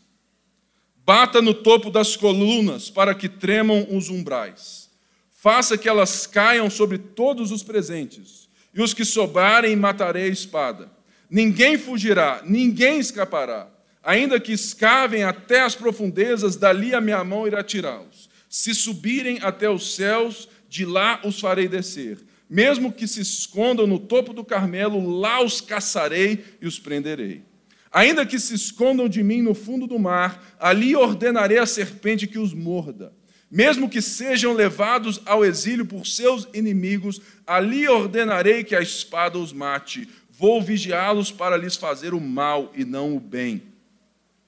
Bata 1.04 1.40
no 1.42 1.54
topo 1.54 1.90
das 1.90 2.16
colunas 2.16 2.90
para 2.90 3.14
que 3.14 3.28
tremam 3.28 3.86
os 3.94 4.08
umbrais. 4.08 4.90
Faça 5.30 5.76
que 5.76 5.88
elas 5.88 6.26
caiam 6.26 6.70
sobre 6.70 6.96
todos 6.96 7.52
os 7.52 7.62
presentes, 7.62 8.48
e 8.72 8.80
os 8.82 8.94
que 8.94 9.04
sobrarem 9.04 9.76
matarei 9.76 10.24
a 10.24 10.28
espada. 10.28 10.90
Ninguém 11.34 11.76
fugirá, 11.76 12.42
ninguém 12.44 13.00
escapará. 13.00 13.66
Ainda 14.04 14.38
que 14.38 14.52
escavem 14.52 15.24
até 15.24 15.62
as 15.62 15.74
profundezas, 15.74 16.54
dali 16.54 16.94
a 16.94 17.00
minha 17.00 17.24
mão 17.24 17.44
irá 17.44 17.60
tirá-los. 17.60 18.30
Se 18.48 18.72
subirem 18.72 19.40
até 19.42 19.68
os 19.68 19.96
céus, 19.96 20.48
de 20.68 20.84
lá 20.84 21.20
os 21.24 21.40
farei 21.40 21.66
descer. 21.66 22.18
Mesmo 22.48 22.92
que 22.92 23.08
se 23.08 23.20
escondam 23.20 23.84
no 23.84 23.98
topo 23.98 24.32
do 24.32 24.44
Carmelo, 24.44 25.10
lá 25.10 25.42
os 25.42 25.60
caçarei 25.60 26.44
e 26.62 26.68
os 26.68 26.78
prenderei. 26.78 27.42
Ainda 27.90 28.24
que 28.24 28.38
se 28.38 28.54
escondam 28.54 29.08
de 29.08 29.24
mim 29.24 29.42
no 29.42 29.54
fundo 29.54 29.88
do 29.88 29.98
mar, 29.98 30.56
ali 30.60 30.94
ordenarei 30.94 31.58
à 31.58 31.66
serpente 31.66 32.28
que 32.28 32.38
os 32.38 32.54
morda. 32.54 33.12
Mesmo 33.50 33.88
que 33.88 34.02
sejam 34.02 34.52
levados 34.52 35.20
ao 35.24 35.44
exílio 35.44 35.86
por 35.86 36.06
seus 36.06 36.48
inimigos, 36.52 37.20
ali 37.46 37.88
ordenarei 37.88 38.64
que 38.64 38.74
a 38.74 38.80
espada 38.80 39.38
os 39.38 39.52
mate. 39.52 40.08
Vou 40.36 40.60
vigiá-los 40.60 41.30
para 41.30 41.56
lhes 41.56 41.76
fazer 41.76 42.12
o 42.12 42.20
mal 42.20 42.72
e 42.74 42.84
não 42.84 43.16
o 43.16 43.20
bem. 43.20 43.62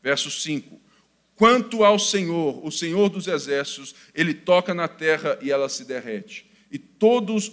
Verso 0.03 0.31
5: 0.31 0.81
Quanto 1.37 1.85
ao 1.85 1.99
Senhor, 1.99 2.64
o 2.64 2.72
Senhor 2.72 3.09
dos 3.09 3.29
exércitos, 3.29 3.94
ele 4.14 4.35
toca 4.35 4.75
na 4.75 4.88
terra 4.88 5.38
e 5.40 5.51
ela 5.51 5.68
se 5.68 5.85
derrete, 5.85 6.51
e 6.70 6.79
todos 6.79 7.53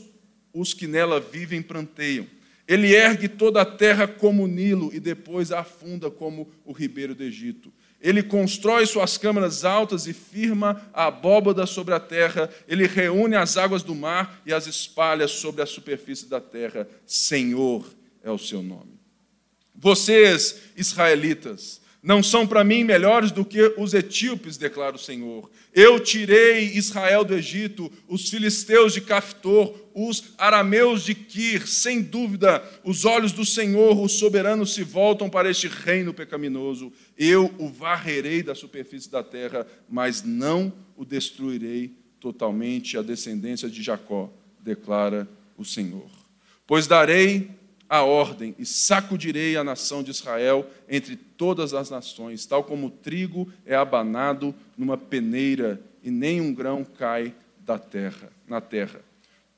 os 0.54 0.74
que 0.74 0.88
nela 0.88 1.20
vivem 1.20 1.62
pranteiam. 1.62 2.26
Ele 2.68 2.96
ergue 2.96 3.28
toda 3.28 3.62
a 3.62 3.66
terra 3.66 4.08
como 4.08 4.44
o 4.44 4.48
Nilo 4.48 4.90
e 4.94 5.00
depois 5.00 5.52
a 5.52 5.60
afunda 5.60 6.10
como 6.10 6.50
o 6.64 6.72
ribeiro 6.72 7.14
do 7.14 7.24
Egito. 7.24 7.72
Ele 8.00 8.24
constrói 8.24 8.86
suas 8.86 9.18
câmaras 9.18 9.66
altas 9.66 10.08
e 10.08 10.14
firma 10.14 10.82
a 10.94 11.08
abóbada 11.08 11.66
sobre 11.66 11.94
a 11.94 12.00
terra. 12.00 12.50
Ele 12.68 12.88
reúne 12.88 13.36
as 13.36 13.58
águas 13.58 13.84
do 13.84 13.94
mar 13.94 14.42
e 14.46 14.54
as 14.54 14.66
espalha 14.66 15.28
sobre 15.28 15.62
a 15.62 15.66
superfície 15.66 16.28
da 16.28 16.40
terra. 16.40 16.88
Senhor 17.06 17.86
é 18.24 18.32
o 18.32 18.38
seu 18.38 18.64
nome. 18.64 19.00
Vocês, 19.76 20.62
israelitas, 20.78 21.82
não 22.04 22.22
são 22.22 22.46
para 22.46 22.66
mim 22.66 22.84
melhores 22.84 23.32
do 23.32 23.46
que 23.46 23.74
os 23.78 23.94
etíopes, 23.94 24.58
declara 24.58 24.96
o 24.96 25.00
Senhor. 25.00 25.50
Eu 25.74 26.02
tirei 26.02 26.66
Israel 26.76 27.24
do 27.24 27.34
Egito, 27.34 27.90
os 28.10 28.30
filisteus 28.30 28.94
de 28.94 29.00
Caftor, 29.00 29.74
os 29.94 30.34
arameus 30.38 31.04
de 31.04 31.16
Quir. 31.16 31.66
Sem 31.66 32.02
dúvida, 32.02 32.62
os 32.84 33.06
olhos 33.06 33.32
do 33.32 33.46
Senhor, 33.46 33.98
o 33.98 34.10
soberano, 34.10 34.66
se 34.66 34.84
voltam 34.84 35.30
para 35.30 35.50
este 35.50 35.70
reino 35.70 36.14
pecaminoso. 36.14 36.92
Eu 37.18 37.54
o 37.58 37.70
varrerei 37.70 38.44
da 38.44 38.54
superfície 38.54 39.10
da 39.10 39.24
terra, 39.24 39.66
mas 39.90 40.24
não 40.24 40.74
o 40.98 41.06
destruirei 41.06 41.96
totalmente. 42.20 42.98
A 42.98 43.02
descendência 43.02 43.70
de 43.70 43.82
Jacó, 43.82 44.30
declara 44.60 45.28
o 45.58 45.64
Senhor. 45.64 46.10
Pois 46.66 46.88
darei 46.88 47.50
a 47.94 48.02
ordem 48.02 48.56
e 48.58 48.66
sacudirei 48.66 49.56
a 49.56 49.64
nação 49.64 50.02
de 50.02 50.10
Israel 50.10 50.68
entre 50.90 51.16
todas 51.16 51.76
as 51.76 51.92
nações, 51.92 52.44
tal 52.44 52.64
como 52.64 52.88
o 52.88 52.90
trigo 52.90 53.54
é 53.68 53.76
abanado 53.76 54.56
numa 54.76 54.98
peneira 54.98 55.80
e 56.02 56.10
nem 56.10 56.42
um 56.42 56.52
grão 56.52 56.84
cai 56.84 57.36
da 57.60 57.78
terra, 57.78 58.32
na 58.48 58.60
terra. 58.60 59.00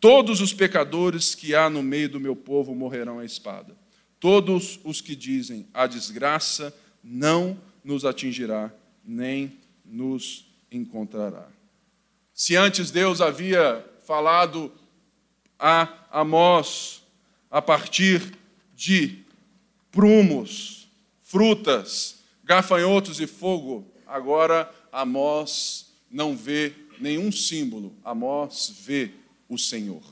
Todos 0.01 0.41
os 0.41 0.51
pecadores 0.51 1.33
que 1.33 1.55
há 1.55 1.69
no 1.69 1.81
meio 1.81 2.09
do 2.09 2.19
meu 2.19 2.35
povo 2.35 2.75
morrerão 2.75 3.19
à 3.19 3.25
espada. 3.25 3.73
Todos 4.19 4.81
os 4.83 4.99
que 4.99 5.15
dizem 5.15 5.65
a 5.73 5.87
desgraça 5.87 6.75
não 7.01 7.57
nos 7.85 8.03
atingirá, 8.03 8.69
nem 9.05 9.57
nos 9.85 10.45
encontrará. 10.69 11.47
Se 12.33 12.57
antes 12.57 12.91
Deus 12.91 13.21
havia 13.21 13.81
falado 14.03 14.73
a 15.57 15.87
Amós 16.11 17.04
a 17.49 17.61
partir 17.61 18.33
de 18.75 19.23
prumos, 19.91 20.87
frutas, 21.23 22.23
gafanhotos 22.43 23.19
e 23.19 23.27
fogo, 23.27 23.91
agora 24.05 24.69
Amós 24.91 25.93
não 26.09 26.35
vê 26.35 26.73
nenhum 26.99 27.31
símbolo, 27.31 27.95
Amós 28.03 28.73
vê 28.85 29.11
o 29.49 29.57
Senhor. 29.57 30.03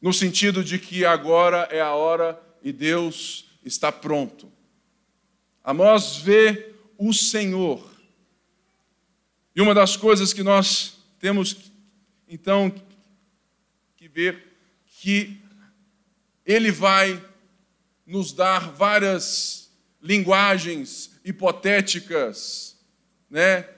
No 0.00 0.12
sentido 0.12 0.62
de 0.62 0.78
que 0.78 1.04
agora 1.04 1.68
é 1.70 1.80
a 1.80 1.94
hora 1.94 2.40
e 2.62 2.72
Deus 2.72 3.46
está 3.64 3.90
pronto. 3.90 4.50
Amós 5.64 6.18
vê 6.18 6.74
o 6.96 7.12
Senhor. 7.12 7.84
E 9.54 9.60
uma 9.60 9.74
das 9.74 9.96
coisas 9.96 10.32
que 10.32 10.42
nós 10.42 10.98
temos 11.18 11.56
então 12.28 12.72
que 13.96 14.06
ver 14.06 14.45
que 15.00 15.38
ele 16.44 16.70
vai 16.70 17.22
nos 18.06 18.32
dar 18.32 18.70
várias 18.72 19.70
linguagens 20.00 21.10
hipotéticas, 21.24 22.76
né, 23.28 23.68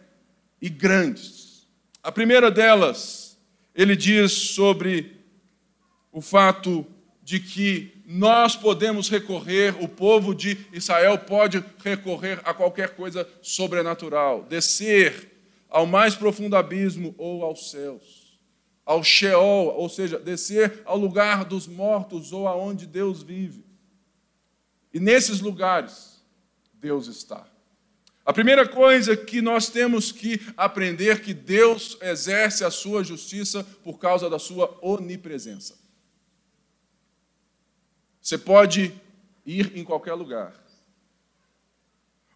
e 0.61 0.68
grandes. 0.68 1.66
A 2.02 2.12
primeira 2.12 2.50
delas, 2.50 3.38
ele 3.74 3.96
diz 3.96 4.33
sobre 4.33 5.16
o 6.12 6.20
fato 6.20 6.87
de 7.22 7.40
que 7.40 8.02
nós 8.07 8.54
podemos 8.54 9.09
recorrer, 9.09 9.74
o 9.83 9.88
povo 9.88 10.35
de 10.35 10.57
Israel 10.72 11.18
pode 11.18 11.64
recorrer 11.83 12.40
a 12.44 12.54
qualquer 12.54 12.90
coisa 12.90 13.28
sobrenatural, 13.42 14.44
descer 14.44 15.31
ao 15.68 15.87
mais 15.87 16.14
profundo 16.14 16.57
abismo 16.57 17.14
ou 17.18 17.42
aos 17.44 17.70
céus 17.70 18.27
ao 18.88 19.05
Sheol, 19.05 19.66
ou 19.77 19.87
seja, 19.87 20.18
descer 20.18 20.81
ao 20.87 20.96
lugar 20.96 21.44
dos 21.44 21.66
mortos 21.66 22.33
ou 22.33 22.48
aonde 22.48 22.87
Deus 22.87 23.22
vive. 23.22 23.62
E 24.94 24.98
nesses 24.98 25.40
lugares, 25.40 26.24
Deus 26.72 27.07
está. 27.07 27.46
A 28.24 28.33
primeira 28.33 28.66
coisa 28.66 29.14
que 29.14 29.42
nós 29.42 29.68
temos 29.68 30.11
que 30.11 30.40
aprender 30.57 31.20
que 31.20 31.35
Deus 31.35 31.98
exerce 32.01 32.64
a 32.64 32.70
sua 32.70 33.05
justiça 33.05 33.62
por 33.85 33.98
causa 33.98 34.31
da 34.31 34.38
sua 34.38 34.79
onipresença. 34.81 35.79
Você 38.22 38.38
pode 38.38 38.94
ir 39.44 39.77
em 39.77 39.85
qualquer 39.85 40.14
lugar. 40.14 40.55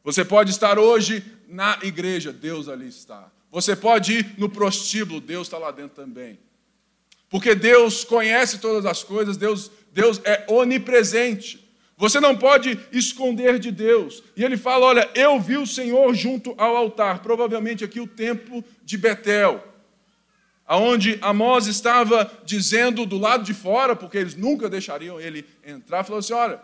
Você 0.05 0.23
pode 0.23 0.51
estar 0.51 0.79
hoje 0.79 1.25
na 1.49 1.79
igreja, 1.83 2.31
Deus 2.31 2.69
ali 2.69 2.89
está. 2.89 3.33
Você 3.53 3.77
pode 3.77 4.15
ir 4.15 4.35
no 4.39 4.49
prostíbulo, 4.49 5.21
Deus 5.21 5.47
está 5.47 5.59
lá 5.59 5.71
dentro 5.71 5.95
também. 5.95 6.39
Porque 7.29 7.55
Deus 7.55 8.03
conhece 8.03 8.59
todas 8.59 8.87
as 8.87 9.05
coisas, 9.05 9.37
Deus, 9.37 9.71
Deus 9.93 10.23
é 10.25 10.47
onipresente. 10.49 11.63
Você 11.99 12.19
não 12.19 12.35
pode 12.35 12.81
esconder 12.91 13.59
de 13.59 13.71
Deus. 13.71 14.23
E 14.35 14.43
ele 14.43 14.57
fala: 14.57 14.87
Olha, 14.87 15.11
eu 15.15 15.39
vi 15.39 15.59
o 15.59 15.67
Senhor 15.67 16.15
junto 16.15 16.55
ao 16.57 16.75
altar, 16.75 17.21
provavelmente 17.21 17.85
aqui 17.85 18.01
o 18.01 18.07
templo 18.07 18.65
de 18.83 18.97
Betel, 18.97 19.63
aonde 20.67 21.19
Amós 21.21 21.67
estava 21.67 22.33
dizendo 22.47 23.05
do 23.05 23.19
lado 23.19 23.45
de 23.45 23.53
fora, 23.53 23.95
porque 23.95 24.17
eles 24.17 24.35
nunca 24.35 24.69
deixariam 24.69 25.21
ele 25.21 25.47
entrar, 25.63 26.05
falou 26.05 26.21
assim: 26.21 26.33
olha, 26.33 26.59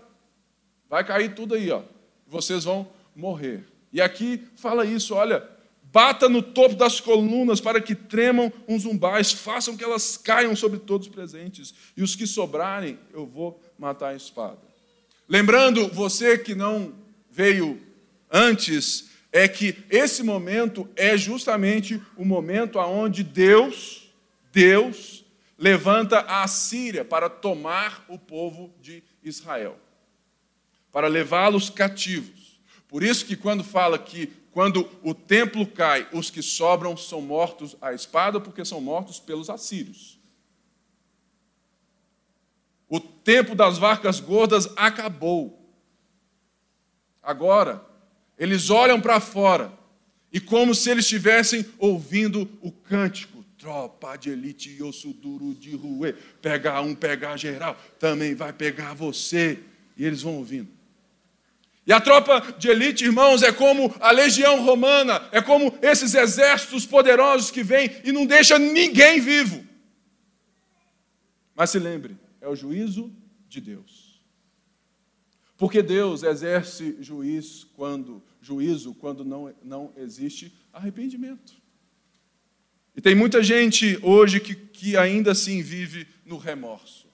vai 0.89 1.05
cair 1.05 1.35
tudo 1.35 1.55
aí, 1.55 1.71
ó, 1.71 1.83
vocês 2.27 2.65
vão 2.65 2.89
morrer. 3.15 3.65
E 3.93 4.01
aqui 4.01 4.43
fala 4.57 4.87
isso, 4.87 5.15
olha, 5.15 5.47
bata 5.93 6.29
no 6.29 6.43
topo 6.43 6.75
das 6.75 7.01
colunas 7.01 7.61
para 7.61 7.81
que 7.81 7.95
tremam 7.95 8.53
uns 8.67 8.85
umbais, 8.85 9.33
façam 9.33 9.77
que 9.77 9.85
elas 9.85 10.17
caiam 10.17 10.55
sobre 10.55 10.79
todos 10.79 11.07
os 11.07 11.13
presentes, 11.13 11.75
e 11.97 12.03
os 12.03 12.15
que 12.15 12.27
sobrarem 12.27 12.99
eu 13.13 13.27
vou 13.27 13.61
matar 13.79 14.09
a 14.09 14.17
espada. 14.17 14.59
Lembrando, 15.29 15.89
você 15.89 16.39
que 16.39 16.55
não 16.55 16.95
veio 17.31 17.81
antes, 18.31 19.11
é 19.31 19.47
que 19.47 19.77
esse 19.91 20.23
momento 20.23 20.89
é 20.97 21.17
justamente 21.17 22.01
o 22.17 22.25
momento 22.25 22.79
aonde 22.79 23.23
Deus, 23.23 24.11
Deus 24.53 25.25
levanta 25.59 26.21
a 26.21 26.47
Síria 26.47 27.05
para 27.05 27.29
tomar 27.29 28.05
o 28.09 28.19
povo 28.19 28.73
de 28.81 29.03
Israel, 29.23 29.79
para 30.91 31.09
levá-los 31.09 31.69
cativos. 31.69 32.38
Por 32.89 33.03
isso 33.03 33.27
que 33.27 33.37
quando 33.37 33.63
fala 33.63 33.99
que 33.99 34.33
quando 34.51 34.91
o 35.03 35.15
templo 35.15 35.67
cai, 35.67 36.09
os 36.13 36.31
que 36.31 36.43
sobram 36.43 36.97
são 36.97 37.21
mortos 37.21 37.77
à 37.81 37.93
espada, 37.93 38.41
porque 38.41 38.65
são 38.65 38.81
mortos 38.81 39.21
pelos 39.21 39.49
assírios. 39.49 40.19
O 42.89 42.99
tempo 42.99 43.55
das 43.55 43.79
vacas 43.79 44.19
gordas 44.19 44.69
acabou. 44.75 45.71
Agora, 47.23 47.85
eles 48.39 48.71
olham 48.71 49.01
para 49.01 49.21
fora 49.21 49.73
e, 50.33 50.41
como 50.41 50.75
se 50.75 50.91
eles 50.91 51.05
estivessem 51.05 51.65
ouvindo 51.79 52.49
o 52.63 52.73
cântico, 52.73 53.45
tropa 53.59 54.17
de 54.17 54.31
elite 54.31 54.83
osso 54.83 55.13
duro 55.13 55.55
de 55.55 55.77
ruê, 55.77 56.15
pegar 56.41 56.81
um, 56.81 56.95
pegar 56.95 57.37
geral, 57.37 57.77
também 57.99 58.35
vai 58.35 58.53
pegar 58.53 58.95
você. 58.95 59.59
E 59.97 60.05
eles 60.05 60.23
vão 60.23 60.37
ouvindo. 60.37 60.78
E 61.89 61.93
a 61.93 61.99
tropa 61.99 62.43
de 62.59 62.69
elite, 62.69 63.07
irmãos, 63.07 63.43
é 63.43 63.51
como 63.51 63.95
a 63.99 64.11
legião 64.11 64.63
romana, 64.63 65.27
é 65.33 65.41
como 65.41 65.75
esses 65.81 66.13
exércitos 66.13 66.85
poderosos 66.85 67.51
que 67.51 67.63
vêm 67.63 67.91
e 68.05 68.13
não 68.13 68.27
deixa 68.27 68.59
ninguém 68.59 69.19
vivo. 69.19 69.67
Mas 71.55 71.71
se 71.71 71.79
lembre, 71.79 72.19
é 72.43 72.47
o 72.47 72.55
juízo 72.55 73.11
de 73.49 73.63
Deus. 73.63 74.21
Porque 75.57 75.83
Deus 75.83 76.23
exerce 76.23 76.95
juiz 77.01 77.67
quando, 77.75 78.23
juízo 78.43 78.93
quando 78.93 79.25
não, 79.25 79.55
não 79.65 79.91
existe 79.97 80.53
arrependimento. 80.71 81.55
E 82.95 83.01
tem 83.01 83.15
muita 83.15 83.43
gente 83.43 83.99
hoje 84.03 84.41
que, 84.41 84.55
que 84.55 84.95
ainda 84.95 85.33
assim 85.33 85.63
vive 85.63 86.07
no 86.27 86.37
remorso. 86.37 87.09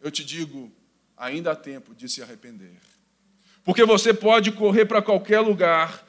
Eu 0.00 0.10
te 0.10 0.24
digo, 0.24 0.72
ainda 1.14 1.52
há 1.52 1.56
tempo 1.56 1.94
de 1.94 2.08
se 2.08 2.22
arrepender. 2.22 2.72
Porque 3.64 3.84
você 3.84 4.12
pode 4.14 4.52
correr 4.52 4.86
para 4.86 5.02
qualquer 5.02 5.40
lugar, 5.40 6.06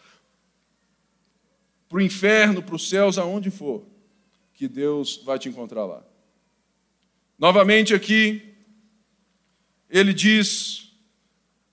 para 1.90 1.98
o 1.98 2.02
inferno, 2.02 2.64
para 2.64 2.76
os 2.76 2.90
céus, 2.90 3.18
aonde 3.18 3.52
for, 3.52 3.86
que 4.54 4.68
Deus 4.68 5.22
vai 5.26 5.38
te 5.38 5.50
encontrar 5.50 5.86
lá. 5.86 6.04
Novamente 7.38 7.94
aqui, 7.94 8.54
ele 9.90 10.14
diz 10.14 10.94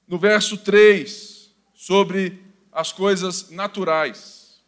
no 0.09 0.19
verso 0.19 0.57
3 0.57 1.55
sobre 1.75 2.43
as 2.73 2.93
coisas 2.93 3.51
naturais. 3.51 4.61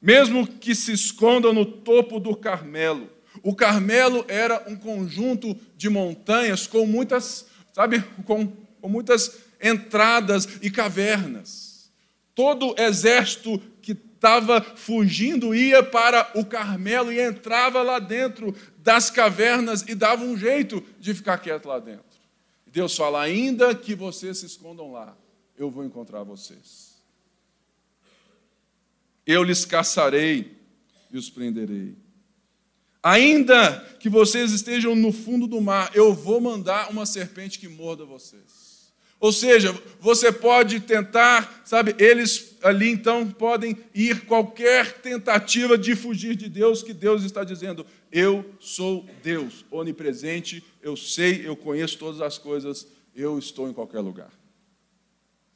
Mesmo 0.00 0.46
que 0.46 0.74
se 0.74 0.92
escondam 0.92 1.52
no 1.52 1.64
topo 1.64 2.20
do 2.20 2.36
Carmelo. 2.36 3.10
O 3.42 3.54
Carmelo 3.54 4.24
era 4.28 4.64
um 4.68 4.76
conjunto 4.76 5.58
de 5.76 5.88
montanhas 5.88 6.66
com 6.66 6.86
muitas, 6.86 7.46
sabe, 7.72 8.00
com, 8.24 8.46
com 8.46 8.88
muitas 8.88 9.44
entradas 9.64 10.46
e 10.60 10.70
cavernas. 10.70 11.90
Todo 12.34 12.74
exército 12.78 13.58
que 13.80 13.92
estava 13.92 14.60
fugindo 14.60 15.54
ia 15.54 15.82
para 15.82 16.30
o 16.34 16.44
Carmelo 16.44 17.10
e 17.10 17.20
entrava 17.20 17.82
lá 17.82 17.98
dentro 17.98 18.54
das 18.78 19.10
cavernas 19.10 19.82
e 19.88 19.94
dava 19.94 20.22
um 20.24 20.36
jeito 20.36 20.84
de 21.00 21.14
ficar 21.14 21.38
quieto 21.38 21.66
lá 21.66 21.78
dentro. 21.78 22.04
Deus 22.66 22.96
fala: 22.96 23.22
ainda 23.22 23.74
que 23.74 23.94
vocês 23.94 24.38
se 24.38 24.46
escondam 24.46 24.92
lá, 24.92 25.16
eu 25.56 25.70
vou 25.70 25.84
encontrar 25.84 26.22
vocês. 26.22 26.94
Eu 29.26 29.42
lhes 29.42 29.64
caçarei 29.64 30.58
e 31.10 31.16
os 31.16 31.30
prenderei. 31.30 31.96
Ainda 33.02 33.80
que 34.00 34.08
vocês 34.08 34.52
estejam 34.52 34.94
no 34.94 35.12
fundo 35.12 35.46
do 35.46 35.60
mar, 35.60 35.90
eu 35.94 36.14
vou 36.14 36.40
mandar 36.40 36.90
uma 36.90 37.04
serpente 37.06 37.58
que 37.58 37.68
morda 37.68 38.04
vocês. 38.04 38.63
Ou 39.24 39.32
seja, 39.32 39.74
você 40.00 40.30
pode 40.30 40.80
tentar, 40.80 41.62
sabe, 41.64 41.94
eles 41.98 42.58
ali 42.62 42.90
então 42.90 43.26
podem 43.26 43.74
ir 43.94 44.26
qualquer 44.26 44.98
tentativa 44.98 45.78
de 45.78 45.96
fugir 45.96 46.36
de 46.36 46.46
Deus, 46.46 46.82
que 46.82 46.92
Deus 46.92 47.24
está 47.24 47.42
dizendo: 47.42 47.86
Eu 48.12 48.44
sou 48.60 49.08
Deus, 49.22 49.64
onipresente, 49.70 50.62
eu 50.82 50.94
sei, 50.94 51.48
eu 51.48 51.56
conheço 51.56 51.96
todas 51.96 52.20
as 52.20 52.36
coisas, 52.36 52.86
eu 53.16 53.38
estou 53.38 53.66
em 53.66 53.72
qualquer 53.72 54.00
lugar. 54.00 54.30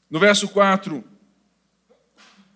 No 0.09 0.19
verso 0.19 0.49
4, 0.49 1.05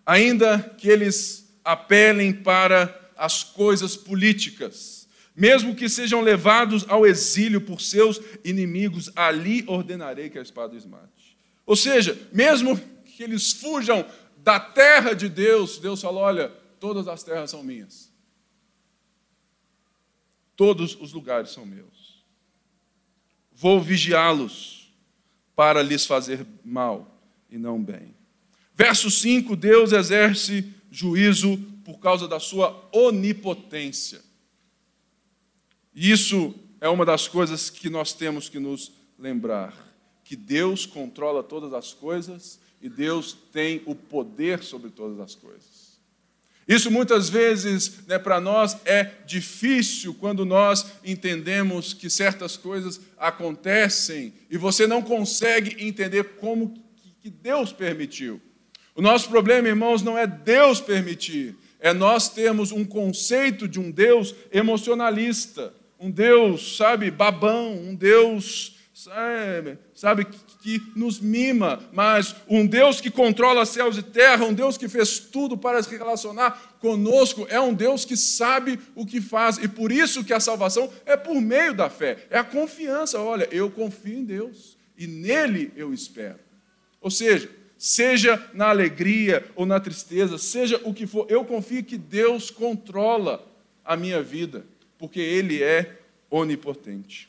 ainda 0.06 0.60
que 0.78 0.88
eles 0.88 1.54
apelem 1.62 2.32
para 2.32 3.12
as 3.18 3.44
coisas 3.44 3.98
políticas, 3.98 5.01
mesmo 5.34 5.74
que 5.74 5.88
sejam 5.88 6.20
levados 6.20 6.84
ao 6.88 7.06
exílio 7.06 7.60
por 7.60 7.80
seus 7.80 8.20
inimigos, 8.44 9.10
ali 9.16 9.64
ordenarei 9.66 10.28
que 10.28 10.38
a 10.38 10.42
espada 10.42 10.76
os 10.76 10.84
mate. 10.84 11.36
Ou 11.64 11.74
seja, 11.74 12.18
mesmo 12.32 12.78
que 13.04 13.22
eles 13.22 13.52
fujam 13.52 14.06
da 14.36 14.60
terra 14.60 15.14
de 15.14 15.28
Deus, 15.28 15.78
Deus 15.78 16.00
fala: 16.00 16.20
olha, 16.20 16.48
todas 16.78 17.08
as 17.08 17.22
terras 17.22 17.50
são 17.50 17.62
minhas. 17.62 18.12
Todos 20.56 20.96
os 21.00 21.12
lugares 21.12 21.50
são 21.50 21.64
meus. 21.64 22.24
Vou 23.52 23.80
vigiá-los 23.80 24.92
para 25.56 25.82
lhes 25.82 26.04
fazer 26.04 26.46
mal 26.64 27.20
e 27.50 27.56
não 27.56 27.82
bem. 27.82 28.14
Verso 28.74 29.10
5: 29.10 29.56
Deus 29.56 29.92
exerce 29.92 30.72
juízo 30.90 31.56
por 31.84 31.98
causa 31.98 32.28
da 32.28 32.38
sua 32.38 32.88
onipotência. 32.92 34.20
Isso 35.94 36.54
é 36.80 36.88
uma 36.88 37.04
das 37.04 37.28
coisas 37.28 37.68
que 37.68 37.90
nós 37.90 38.12
temos 38.12 38.48
que 38.48 38.58
nos 38.58 38.92
lembrar: 39.18 39.74
que 40.24 40.34
Deus 40.34 40.86
controla 40.86 41.42
todas 41.42 41.72
as 41.72 41.92
coisas 41.92 42.58
e 42.80 42.88
Deus 42.88 43.36
tem 43.52 43.82
o 43.86 43.94
poder 43.94 44.62
sobre 44.62 44.90
todas 44.90 45.20
as 45.20 45.34
coisas. 45.34 45.92
Isso 46.66 46.90
muitas 46.90 47.28
vezes, 47.28 48.06
né, 48.06 48.18
para 48.18 48.40
nós, 48.40 48.76
é 48.84 49.04
difícil 49.26 50.14
quando 50.14 50.44
nós 50.44 50.86
entendemos 51.04 51.92
que 51.92 52.08
certas 52.08 52.56
coisas 52.56 53.00
acontecem 53.18 54.32
e 54.48 54.56
você 54.56 54.86
não 54.86 55.02
consegue 55.02 55.84
entender 55.84 56.36
como 56.36 56.74
que 57.20 57.28
Deus 57.28 57.72
permitiu. 57.72 58.40
O 58.94 59.02
nosso 59.02 59.28
problema, 59.28 59.68
irmãos, 59.68 60.02
não 60.02 60.16
é 60.16 60.26
Deus 60.26 60.80
permitir, 60.80 61.56
é 61.80 61.92
nós 61.92 62.28
termos 62.28 62.70
um 62.70 62.84
conceito 62.84 63.66
de 63.66 63.80
um 63.80 63.90
Deus 63.90 64.34
emocionalista 64.52 65.74
um 66.02 66.10
Deus, 66.10 66.76
sabe, 66.76 67.12
babão, 67.12 67.74
um 67.74 67.94
Deus, 67.94 68.76
sabe, 68.92 69.78
sabe 69.94 70.24
que, 70.24 70.38
que 70.60 70.82
nos 70.96 71.20
mima, 71.20 71.80
mas 71.92 72.34
um 72.48 72.66
Deus 72.66 73.00
que 73.00 73.08
controla 73.08 73.64
céus 73.64 73.96
e 73.96 74.02
terra, 74.02 74.44
um 74.44 74.52
Deus 74.52 74.76
que 74.76 74.88
fez 74.88 75.20
tudo 75.20 75.56
para 75.56 75.80
se 75.80 75.96
relacionar 75.96 76.76
conosco, 76.80 77.46
é 77.48 77.60
um 77.60 77.72
Deus 77.72 78.04
que 78.04 78.16
sabe 78.16 78.80
o 78.96 79.06
que 79.06 79.20
faz, 79.20 79.58
e 79.58 79.68
por 79.68 79.92
isso 79.92 80.24
que 80.24 80.32
a 80.32 80.40
salvação 80.40 80.90
é 81.06 81.16
por 81.16 81.40
meio 81.40 81.72
da 81.72 81.88
fé, 81.88 82.26
é 82.28 82.36
a 82.36 82.44
confiança. 82.44 83.20
Olha, 83.20 83.46
eu 83.52 83.70
confio 83.70 84.18
em 84.18 84.24
Deus 84.24 84.76
e 84.98 85.06
nele 85.06 85.72
eu 85.76 85.94
espero. 85.94 86.40
Ou 87.00 87.12
seja, 87.12 87.48
seja 87.78 88.44
na 88.52 88.70
alegria 88.70 89.48
ou 89.54 89.64
na 89.64 89.78
tristeza, 89.78 90.36
seja 90.36 90.80
o 90.82 90.92
que 90.92 91.06
for, 91.06 91.26
eu 91.28 91.44
confio 91.44 91.84
que 91.84 91.96
Deus 91.96 92.50
controla 92.50 93.48
a 93.84 93.96
minha 93.96 94.20
vida 94.20 94.66
porque 95.02 95.18
ele 95.18 95.64
é 95.64 95.98
onipotente. 96.30 97.28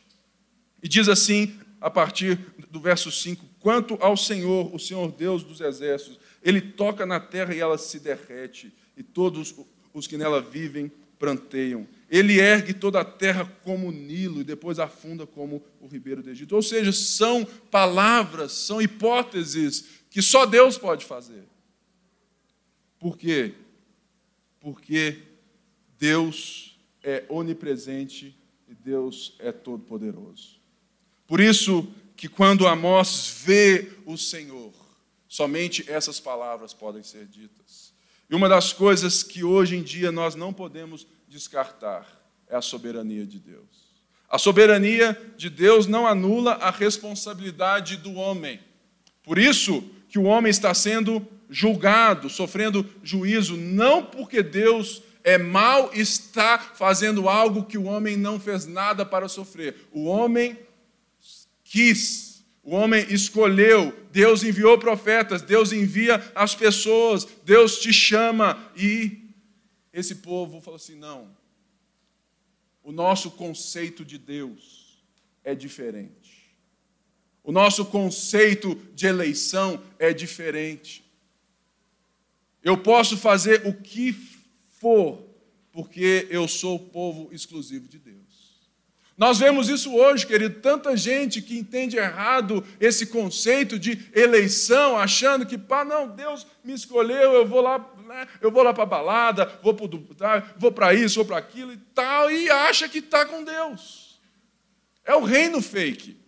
E 0.84 0.88
diz 0.88 1.10
assim, 1.10 1.60
a 1.82 1.90
partir 1.90 2.38
do 2.70 2.80
verso 2.80 3.12
5: 3.12 3.44
Quanto 3.60 3.98
ao 4.00 4.16
Senhor, 4.16 4.70
o 4.76 4.78
Senhor 4.78 5.12
Deus 5.12 5.44
dos 5.44 5.60
exércitos, 5.60 6.20
ele 6.44 6.62
toca 6.62 7.04
na 7.04 7.20
terra 7.20 7.52
e 7.52 7.60
ela 7.60 7.76
se 7.80 8.00
derrete, 8.00 8.72
e 8.96 9.02
todos 9.02 9.56
os 9.92 10.06
que 10.06 10.20
nela 10.20 10.40
vivem 10.40 10.92
pranteiam. 11.18 11.88
Ele 12.08 12.40
ergue 12.40 12.76
toda 12.76 13.00
a 13.00 13.06
terra 13.06 13.52
como 13.64 13.88
o 13.88 13.92
Nilo 13.92 14.42
e 14.42 14.44
depois 14.44 14.78
afunda 14.78 15.26
como 15.26 15.64
o 15.82 15.88
ribeiro 15.88 16.22
do 16.22 16.30
Egito. 16.30 16.56
Ou 16.56 16.62
seja, 16.62 16.92
são 16.92 17.44
palavras, 17.72 18.52
são 18.52 18.80
hipóteses 18.80 20.04
que 20.12 20.22
só 20.22 20.46
Deus 20.46 20.78
pode 20.78 21.06
fazer. 21.06 21.44
Por 23.00 23.18
quê? 23.18 23.56
Porque 24.60 25.24
Deus 25.98 26.73
é 27.04 27.24
onipresente 27.30 28.36
e 28.68 28.74
Deus 28.74 29.36
é 29.40 29.52
todo-poderoso. 29.52 30.60
Por 31.28 31.40
isso 31.40 31.88
que 32.16 32.30
quando 32.30 32.68
Amós 32.68 33.42
vê 33.44 33.92
o 34.06 34.18
Senhor, 34.18 34.74
somente 35.28 35.90
essas 35.92 36.20
palavras 36.20 36.74
podem 36.74 37.04
ser 37.04 37.26
ditas. 37.26 37.94
E 38.30 38.36
uma 38.36 38.48
das 38.48 38.72
coisas 38.72 39.22
que 39.22 39.44
hoje 39.44 39.76
em 39.76 39.84
dia 39.84 40.12
nós 40.12 40.36
não 40.36 40.54
podemos 40.54 41.06
descartar 41.28 42.08
é 42.48 42.56
a 42.56 42.62
soberania 42.62 43.26
de 43.26 43.40
Deus. 43.40 43.94
A 44.30 44.38
soberania 44.38 45.20
de 45.38 45.50
Deus 45.50 45.86
não 45.86 46.08
anula 46.08 46.54
a 46.54 46.72
responsabilidade 46.72 47.98
do 47.98 48.14
homem. 48.14 48.60
Por 49.24 49.38
isso 49.38 49.84
que 50.10 50.18
o 50.18 50.24
homem 50.24 50.50
está 50.50 50.74
sendo 50.74 51.26
julgado, 51.50 52.30
sofrendo 52.30 52.88
juízo, 53.04 53.56
não 53.56 54.04
porque 54.04 54.42
Deus 54.42 55.04
é 55.24 55.38
mal 55.38 55.92
e 55.94 56.02
está 56.02 56.60
fazendo 56.60 57.30
algo 57.30 57.66
que 57.66 57.78
o 57.78 57.86
homem 57.86 58.18
não 58.18 58.40
fez 58.40 58.66
nada 58.66 59.06
para 59.06 59.30
sofrer. 59.30 59.88
O 59.92 60.04
homem 60.04 60.60
quis, 61.64 62.44
o 62.62 62.76
homem 62.76 63.06
escolheu, 63.10 63.98
Deus 64.12 64.44
enviou 64.44 64.78
profetas, 64.78 65.42
Deus 65.42 65.72
envia 65.72 66.32
as 66.36 66.54
pessoas, 66.54 67.26
Deus 67.44 67.80
te 67.80 67.94
chama 67.94 68.72
e 68.76 69.24
esse 69.94 70.16
povo 70.16 70.60
falou 70.60 70.76
assim: 70.76 70.96
não, 70.96 71.30
o 72.84 72.92
nosso 72.92 73.32
conceito 73.32 74.04
de 74.04 74.18
Deus 74.18 75.02
é 75.44 75.56
diferente. 75.56 76.24
O 77.44 77.52
nosso 77.52 77.86
conceito 77.86 78.76
de 78.94 79.06
eleição 79.06 79.82
é 80.00 80.14
diferente. 80.14 81.04
Eu 82.64 82.78
posso 82.78 83.18
fazer 83.18 83.68
o 83.68 83.74
que 83.74 84.14
for, 84.84 85.24
porque 85.72 86.28
eu 86.30 86.46
sou 86.46 86.76
o 86.76 86.80
povo 86.80 87.30
exclusivo 87.32 87.88
de 87.88 87.98
Deus. 87.98 88.22
Nós 89.18 89.40
vemos 89.40 89.70
isso 89.70 89.96
hoje, 89.96 90.28
querido, 90.28 90.60
tanta 90.60 90.98
gente 90.98 91.42
que 91.42 91.58
entende 91.58 91.96
errado 91.96 92.66
esse 92.82 93.06
conceito 93.06 93.80
de 93.80 94.10
eleição, 94.14 94.98
achando 94.98 95.46
que, 95.46 95.58
pá, 95.58 95.86
não, 95.86 96.10
Deus 96.10 96.46
me 96.66 96.74
escolheu, 96.74 97.32
eu 97.32 97.48
vou 97.48 97.62
lá, 97.62 97.80
né, 98.06 98.28
eu 98.42 98.52
vou 98.52 98.62
lá 98.62 98.74
para 98.74 98.84
a 98.84 98.88
balada, 98.88 99.46
vou 99.64 99.74
para 99.74 100.40
vou 100.58 100.72
para 100.72 100.94
isso, 100.94 101.16
vou 101.16 101.26
para 101.26 101.38
aquilo 101.38 101.72
e 101.72 101.78
tal, 101.78 102.30
e 102.30 102.50
acha 102.50 102.90
que 102.90 102.98
está 102.98 103.26
com 103.26 103.42
Deus. 103.42 104.20
É 105.06 105.16
o 105.16 105.24
reino 105.24 105.62
fake. 105.62 106.20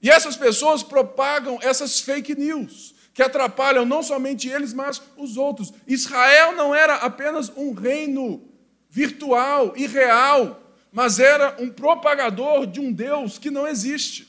E 0.00 0.08
essas 0.08 0.36
pessoas 0.36 0.84
propagam 0.84 1.58
essas 1.60 1.98
fake 1.98 2.36
news 2.36 2.91
que 3.14 3.22
atrapalham 3.22 3.84
não 3.84 4.02
somente 4.02 4.48
eles, 4.48 4.72
mas 4.72 5.02
os 5.16 5.36
outros. 5.36 5.72
Israel 5.86 6.52
não 6.56 6.74
era 6.74 6.96
apenas 6.96 7.50
um 7.56 7.72
reino 7.72 8.42
virtual 8.88 9.74
e 9.76 9.86
real, 9.86 10.62
mas 10.92 11.18
era 11.18 11.56
um 11.58 11.70
propagador 11.70 12.66
de 12.66 12.80
um 12.80 12.92
Deus 12.92 13.38
que 13.38 13.50
não 13.50 13.66
existe. 13.66 14.28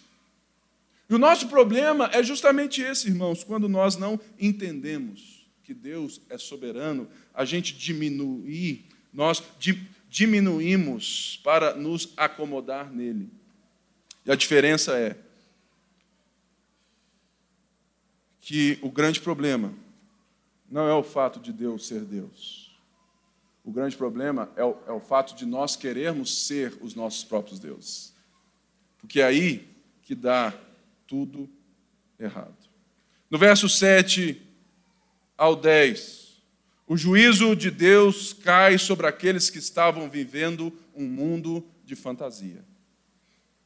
E 1.10 1.14
o 1.14 1.20
nosso 1.20 1.48
problema 1.48 2.10
é 2.14 2.24
justamente 2.24 2.82
esse, 2.82 3.08
irmãos, 3.08 3.44
quando 3.44 3.68
nós 3.70 3.96
não 3.96 4.20
entendemos 4.40 5.46
que 5.64 5.74
Deus 5.74 6.22
é 6.30 6.38
soberano, 6.38 7.08
a 7.34 7.46
gente 7.46 7.76
diminui, 7.76 8.86
nós 9.14 9.44
diminuímos 10.10 11.40
para 11.44 11.74
nos 11.76 12.14
acomodar 12.18 12.92
nele. 12.92 13.30
E 14.26 14.32
a 14.32 14.36
diferença 14.36 14.98
é 14.98 15.16
que 18.46 18.78
o 18.82 18.92
grande 18.92 19.22
problema 19.22 19.74
não 20.70 20.86
é 20.86 20.94
o 20.94 21.02
fato 21.02 21.40
de 21.40 21.54
Deus 21.54 21.88
ser 21.88 22.02
Deus. 22.02 22.78
O 23.64 23.72
grande 23.72 23.96
problema 23.96 24.52
é 24.58 24.66
o, 24.66 24.78
é 24.86 24.92
o 24.92 25.00
fato 25.00 25.34
de 25.34 25.46
nós 25.46 25.78
querermos 25.78 26.46
ser 26.46 26.78
os 26.82 26.94
nossos 26.94 27.24
próprios 27.24 27.58
deuses. 27.58 28.14
Porque 29.00 29.22
é 29.22 29.24
aí 29.24 29.66
que 30.02 30.14
dá 30.14 30.54
tudo 31.08 31.50
errado. 32.20 32.58
No 33.32 33.38
verso 33.38 33.70
7 33.70 34.42
ao 35.38 35.56
10, 35.56 36.42
o 36.86 36.98
juízo 36.98 37.56
de 37.56 37.72
Deus 37.72 38.34
cai 38.34 38.78
sobre 38.78 39.08
aqueles 39.08 39.50
que 39.50 39.58
estavam 39.58 40.10
vivendo 40.10 40.78
um 40.94 41.06
mundo 41.06 41.66
de 41.86 41.96
fantasia. 41.96 42.62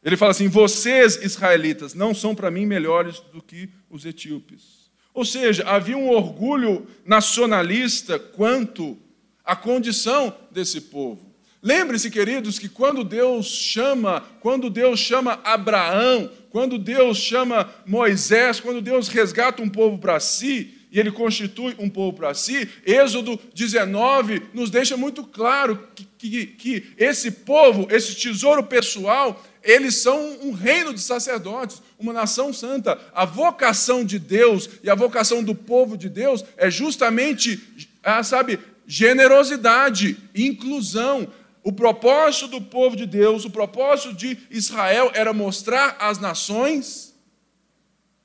Ele 0.07 0.15
fala 0.15 0.31
assim: 0.31 0.47
vocês, 0.47 1.17
israelitas, 1.21 1.93
não 1.93 2.15
são 2.15 2.33
para 2.33 2.49
mim 2.49 2.65
melhores 2.65 3.19
do 3.33 3.41
que 3.41 3.69
os 3.89 4.05
etíopes. 4.05 4.89
Ou 5.13 5.25
seja, 5.25 5.67
havia 5.67 5.97
um 5.97 6.09
orgulho 6.09 6.87
nacionalista 7.05 8.17
quanto 8.17 8.97
à 9.43 9.53
condição 9.53 10.33
desse 10.49 10.79
povo. 10.79 11.35
Lembre-se, 11.61 12.09
queridos, 12.09 12.57
que 12.57 12.69
quando 12.69 13.03
Deus 13.03 13.47
chama, 13.47 14.21
quando 14.39 14.69
Deus 14.69 14.97
chama 14.97 15.41
Abraão, 15.43 16.31
quando 16.51 16.77
Deus 16.77 17.17
chama 17.17 17.69
Moisés, 17.85 18.61
quando 18.61 18.79
Deus 18.79 19.09
resgata 19.09 19.61
um 19.61 19.67
povo 19.67 19.97
para 19.97 20.21
si, 20.21 20.73
e 20.89 20.99
ele 20.99 21.11
constitui 21.11 21.75
um 21.77 21.89
povo 21.89 22.15
para 22.15 22.33
si, 22.33 22.69
Êxodo 22.85 23.37
19 23.53 24.43
nos 24.53 24.69
deixa 24.69 24.95
muito 24.95 25.23
claro 25.23 25.87
que, 25.93 26.05
que, 26.17 26.45
que 26.45 26.87
esse 26.97 27.29
povo, 27.29 27.87
esse 27.91 28.15
tesouro 28.15 28.63
pessoal, 28.63 29.43
eles 29.67 29.97
são 29.97 30.39
um 30.41 30.53
reino 30.53 30.93
de 30.93 31.01
sacerdotes, 31.01 31.81
uma 31.99 32.13
nação 32.13 32.53
santa. 32.53 32.97
A 33.13 33.25
vocação 33.25 34.05
de 34.05 34.17
Deus 34.17 34.69
e 34.81 34.89
a 34.89 34.95
vocação 34.95 35.43
do 35.43 35.53
povo 35.53 35.97
de 35.97 36.07
Deus 36.07 36.41
é 36.55 36.71
justamente, 36.71 37.61
ah, 38.01 38.23
sabe, 38.23 38.59
generosidade, 38.87 40.17
inclusão. 40.33 41.27
O 41.61 41.73
propósito 41.73 42.47
do 42.47 42.61
povo 42.61 42.95
de 42.95 43.05
Deus, 43.05 43.43
o 43.43 43.49
propósito 43.49 44.13
de 44.13 44.37
Israel 44.49 45.11
era 45.13 45.33
mostrar 45.33 45.97
às 45.99 46.17
nações 46.17 47.13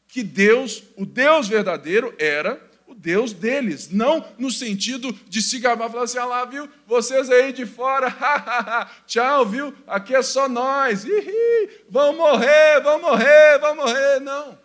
que 0.06 0.22
Deus, 0.22 0.84
o 0.96 1.04
Deus 1.04 1.48
verdadeiro, 1.48 2.14
era 2.20 2.60
Deus 3.02 3.32
deles, 3.32 3.90
não 3.90 4.24
no 4.38 4.48
sentido 4.48 5.12
de 5.28 5.42
se 5.42 5.58
gabar, 5.58 5.90
falar 5.90 6.04
assim, 6.04 6.18
ah 6.18 6.24
lá, 6.24 6.44
viu, 6.44 6.68
vocês 6.86 7.28
aí 7.28 7.52
de 7.52 7.66
fora, 7.66 8.14
tchau, 9.08 9.44
viu, 9.44 9.74
aqui 9.88 10.14
é 10.14 10.22
só 10.22 10.48
nós, 10.48 11.04
Ihi, 11.04 11.68
vão 11.90 12.16
morrer, 12.16 12.80
vão 12.80 13.00
morrer, 13.02 13.58
vão 13.58 13.74
morrer, 13.74 14.20
não. 14.20 14.56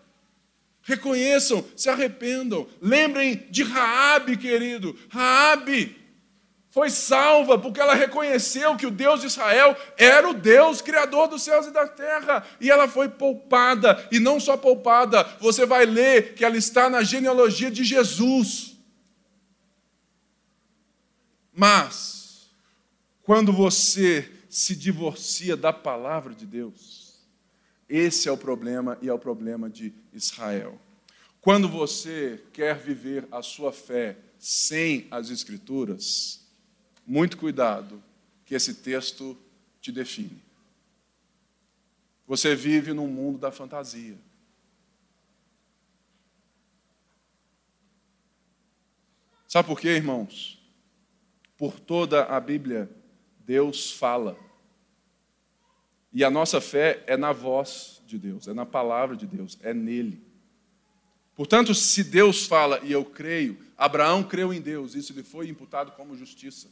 Reconheçam, 0.84 1.66
se 1.76 1.90
arrependam, 1.90 2.68
lembrem 2.80 3.48
de 3.50 3.64
Raabe, 3.64 4.38
querido, 4.38 4.96
Raabe, 5.10 5.97
foi 6.78 6.92
salva 6.92 7.58
porque 7.58 7.80
ela 7.80 7.96
reconheceu 7.96 8.78
que 8.78 8.86
o 8.86 8.92
Deus 8.92 9.22
de 9.22 9.26
Israel 9.26 9.76
era 9.98 10.30
o 10.30 10.34
Deus 10.36 10.80
criador 10.80 11.28
dos 11.28 11.42
céus 11.42 11.66
e 11.66 11.72
da 11.72 11.88
terra, 11.88 12.46
e 12.62 12.70
ela 12.70 12.88
foi 12.88 13.10
poupada, 13.10 14.08
e 14.12 14.20
não 14.20 14.40
só 14.40 14.56
poupada, 14.56 15.24
você 15.40 15.66
vai 15.66 15.88
ler 15.88 16.36
que 16.36 16.46
ela 16.46 16.56
está 16.56 16.88
na 16.88 17.02
genealogia 17.02 17.72
de 17.72 17.84
Jesus. 17.84 18.78
Mas, 21.52 22.52
quando 23.24 23.52
você 23.52 24.32
se 24.48 24.76
divorcia 24.76 25.58
da 25.58 25.74
palavra 25.74 26.36
de 26.36 26.46
Deus, 26.46 27.26
esse 27.90 28.30
é 28.30 28.32
o 28.32 28.38
problema 28.38 29.00
e 29.02 29.10
é 29.10 29.14
o 29.14 29.18
problema 29.18 29.68
de 29.68 29.96
Israel. 30.14 30.80
Quando 31.42 31.68
você 31.68 32.40
quer 32.54 32.78
viver 32.78 33.28
a 33.32 33.42
sua 33.42 33.74
fé 33.74 34.16
sem 34.38 35.08
as 35.10 35.32
Escrituras, 35.32 36.46
muito 37.08 37.38
cuidado, 37.38 38.04
que 38.46 38.54
esse 38.54 38.76
texto 38.76 39.38
te 39.80 39.92
define. 39.92 40.44
Você 42.28 42.54
vive 42.54 42.92
num 42.92 43.08
mundo 43.08 43.40
da 43.40 43.50
fantasia. 43.50 44.18
Sabe 49.48 49.68
por 49.70 49.80
quê, 49.80 49.90
irmãos? 49.90 50.62
Por 51.58 51.80
toda 51.80 52.26
a 52.26 52.40
Bíblia, 52.40 52.92
Deus 53.40 53.92
fala. 53.94 54.38
E 56.12 56.24
a 56.24 56.30
nossa 56.30 56.60
fé 56.60 57.02
é 57.08 57.16
na 57.16 57.32
voz 57.32 58.02
de 58.06 58.18
Deus, 58.18 58.48
é 58.48 58.54
na 58.54 58.66
palavra 58.66 59.16
de 59.16 59.26
Deus, 59.26 59.58
é 59.62 59.74
nele. 59.74 60.22
Portanto, 61.34 61.74
se 61.74 62.04
Deus 62.04 62.46
fala 62.46 62.80
e 62.84 62.92
eu 62.92 63.06
creio, 63.06 63.58
Abraão 63.78 64.24
creu 64.24 64.54
em 64.54 64.60
Deus, 64.60 64.96
isso 64.96 65.14
lhe 65.14 65.24
foi 65.24 65.48
imputado 65.48 65.92
como 65.92 66.18
justiça. 66.18 66.68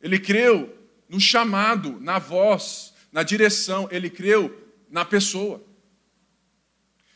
Ele 0.00 0.18
creu 0.18 0.74
no 1.08 1.20
chamado, 1.20 1.98
na 2.00 2.18
voz, 2.18 2.94
na 3.12 3.22
direção, 3.22 3.88
ele 3.90 4.08
creu 4.08 4.56
na 4.90 5.04
pessoa. 5.04 5.62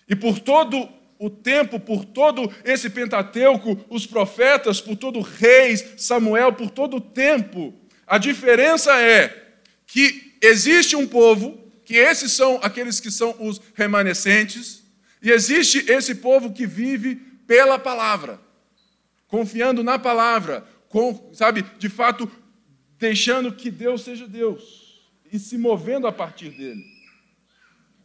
E 0.09 0.15
por 0.15 0.39
todo 0.39 0.89
o 1.19 1.31
tempo, 1.31 1.79
por 1.79 2.05
todo 2.05 2.53
esse 2.65 2.91
Pentateuco, 2.91 3.85
os 3.89 4.07
profetas, 4.07 4.81
por 4.81 4.97
todo 4.97 5.21
reis, 5.21 5.95
Samuel, 5.97 6.53
por 6.53 6.71
todo 6.71 6.97
o 6.97 7.01
tempo, 7.01 7.73
a 8.07 8.19
diferença 8.19 9.01
é 9.01 9.55
que 9.87 10.37
existe 10.43 10.97
um 10.97 11.07
povo, 11.07 11.59
que 11.85 11.97
esses 11.97 12.33
são 12.33 12.59
aqueles 12.63 13.01
que 13.01 13.11
são 13.11 13.35
os 13.39 13.61
remanescentes, 13.75 14.83
e 15.23 15.31
existe 15.31 15.91
esse 15.91 16.17
povo 16.17 16.53
que 16.53 16.67
vive 16.67 17.17
pela 17.47 17.79
palavra, 17.79 18.41
confiando 19.29 19.83
na 19.83 19.99
palavra, 19.99 20.67
com, 20.89 21.31
sabe, 21.33 21.65
de 21.79 21.89
fato, 21.89 22.31
deixando 23.05 23.53
que 23.53 23.71
Deus 23.71 24.01
seja 24.01 24.27
Deus 24.27 25.03
e 25.31 25.39
se 25.39 25.59
movendo 25.59 26.07
a 26.07 26.13
partir 26.13 26.49
dele. 26.49 26.83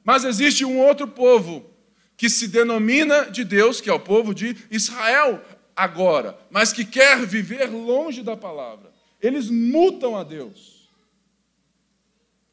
Mas 0.03 0.25
existe 0.25 0.65
um 0.65 0.77
outro 0.77 1.07
povo 1.07 1.65
que 2.17 2.29
se 2.29 2.49
denomina 2.49 3.31
de 3.31 3.45
Deus, 3.45 3.79
que 3.79 3.89
é 3.89 3.93
o 3.93 3.99
povo 3.99 4.33
de 4.35 4.57
Israel 4.69 5.41
agora, 5.73 6.37
mas 6.51 6.73
que 6.73 6.83
quer 6.83 7.25
viver 7.25 7.67
longe 7.67 8.21
da 8.21 8.35
palavra. 8.35 8.91
Eles 9.21 9.49
mutam 9.49 10.17
a 10.17 10.23
Deus. 10.25 10.89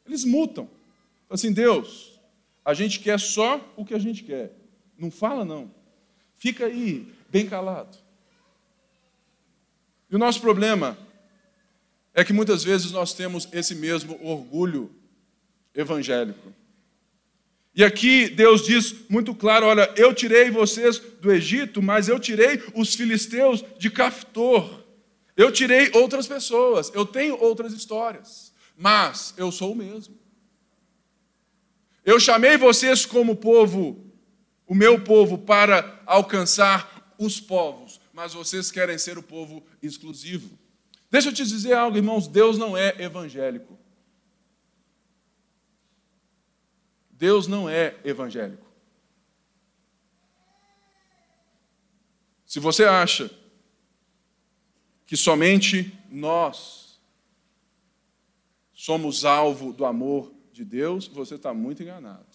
Eles 0.07 0.25
mutam. 0.25 0.71
Assim, 1.29 1.53
Deus, 1.53 2.21
a 2.65 2.75
gente 2.75 3.01
quer 3.01 3.19
só 3.19 3.61
o 3.75 3.85
que 3.85 3.93
a 3.95 3.99
gente 3.99 4.23
quer. 4.23 4.57
Não 4.97 5.11
fala, 5.11 5.45
não. 5.45 5.69
Fica 6.37 6.67
aí, 6.67 7.13
bem 7.29 7.49
calado. 7.49 7.99
E 10.09 10.15
o 10.15 10.19
nosso 10.19 10.41
problema 10.41 10.97
é 12.17 12.25
que 12.25 12.33
muitas 12.33 12.65
vezes 12.65 12.91
nós 12.91 13.13
temos 13.13 13.47
esse 13.53 13.75
mesmo 13.75 14.19
orgulho 14.23 14.91
evangélico. 15.75 16.51
E 17.75 17.85
aqui 17.85 18.31
Deus 18.31 18.65
diz 18.65 18.95
muito 19.11 19.35
claro: 19.35 19.67
olha, 19.67 19.93
eu 19.97 20.15
tirei 20.15 20.51
vocês 20.51 20.99
do 20.99 21.31
Egito, 21.31 21.83
mas 21.83 22.09
eu 22.09 22.19
tirei 22.19 22.63
os 22.75 22.95
filisteus 22.95 23.63
de 23.79 23.91
Caftor. 23.91 24.83
Eu 25.37 25.53
tirei 25.53 25.91
outras 25.93 26.27
pessoas, 26.27 26.91
eu 26.95 27.05
tenho 27.05 27.39
outras 27.39 27.75
histórias, 27.75 28.51
mas 28.75 29.35
eu 29.37 29.53
sou 29.53 29.73
o 29.73 29.77
mesmo. 29.77 30.17
Eu 32.03 32.19
chamei 32.19 32.57
vocês 32.57 33.05
como 33.05 33.37
povo, 33.37 34.11
o 34.67 34.75
meu 34.75 35.05
povo, 35.05 35.37
para 35.37 36.01
alcançar 36.07 37.15
os 37.19 37.39
povos, 37.39 38.01
mas 38.15 38.33
vocês 38.33 38.71
querem 38.71 38.97
ser 38.97 39.19
o 39.19 39.23
povo 39.23 39.63
exclusivo. 39.83 40.59
Deixa 41.11 41.29
eu 41.29 41.33
te 41.33 41.45
dizer 41.45 41.75
algo, 41.75 41.97
irmãos: 41.97 42.27
Deus 42.27 42.59
não 42.59 42.77
é 42.77 42.95
evangélico. 43.01 43.79
Deus 47.11 47.47
não 47.47 47.69
é 47.69 47.97
evangélico. 48.05 48.67
Se 52.45 52.61
você 52.61 52.85
acha 52.85 53.31
que 55.07 55.17
somente 55.17 55.93
nós 56.11 57.01
somos 58.73 59.25
alvo 59.25 59.73
do 59.73 59.85
amor 59.85 60.33
de 60.53 60.65
Deus, 60.65 61.07
você 61.09 61.37
está 61.37 61.55
muito 61.55 61.83
enganado. 61.83 62.27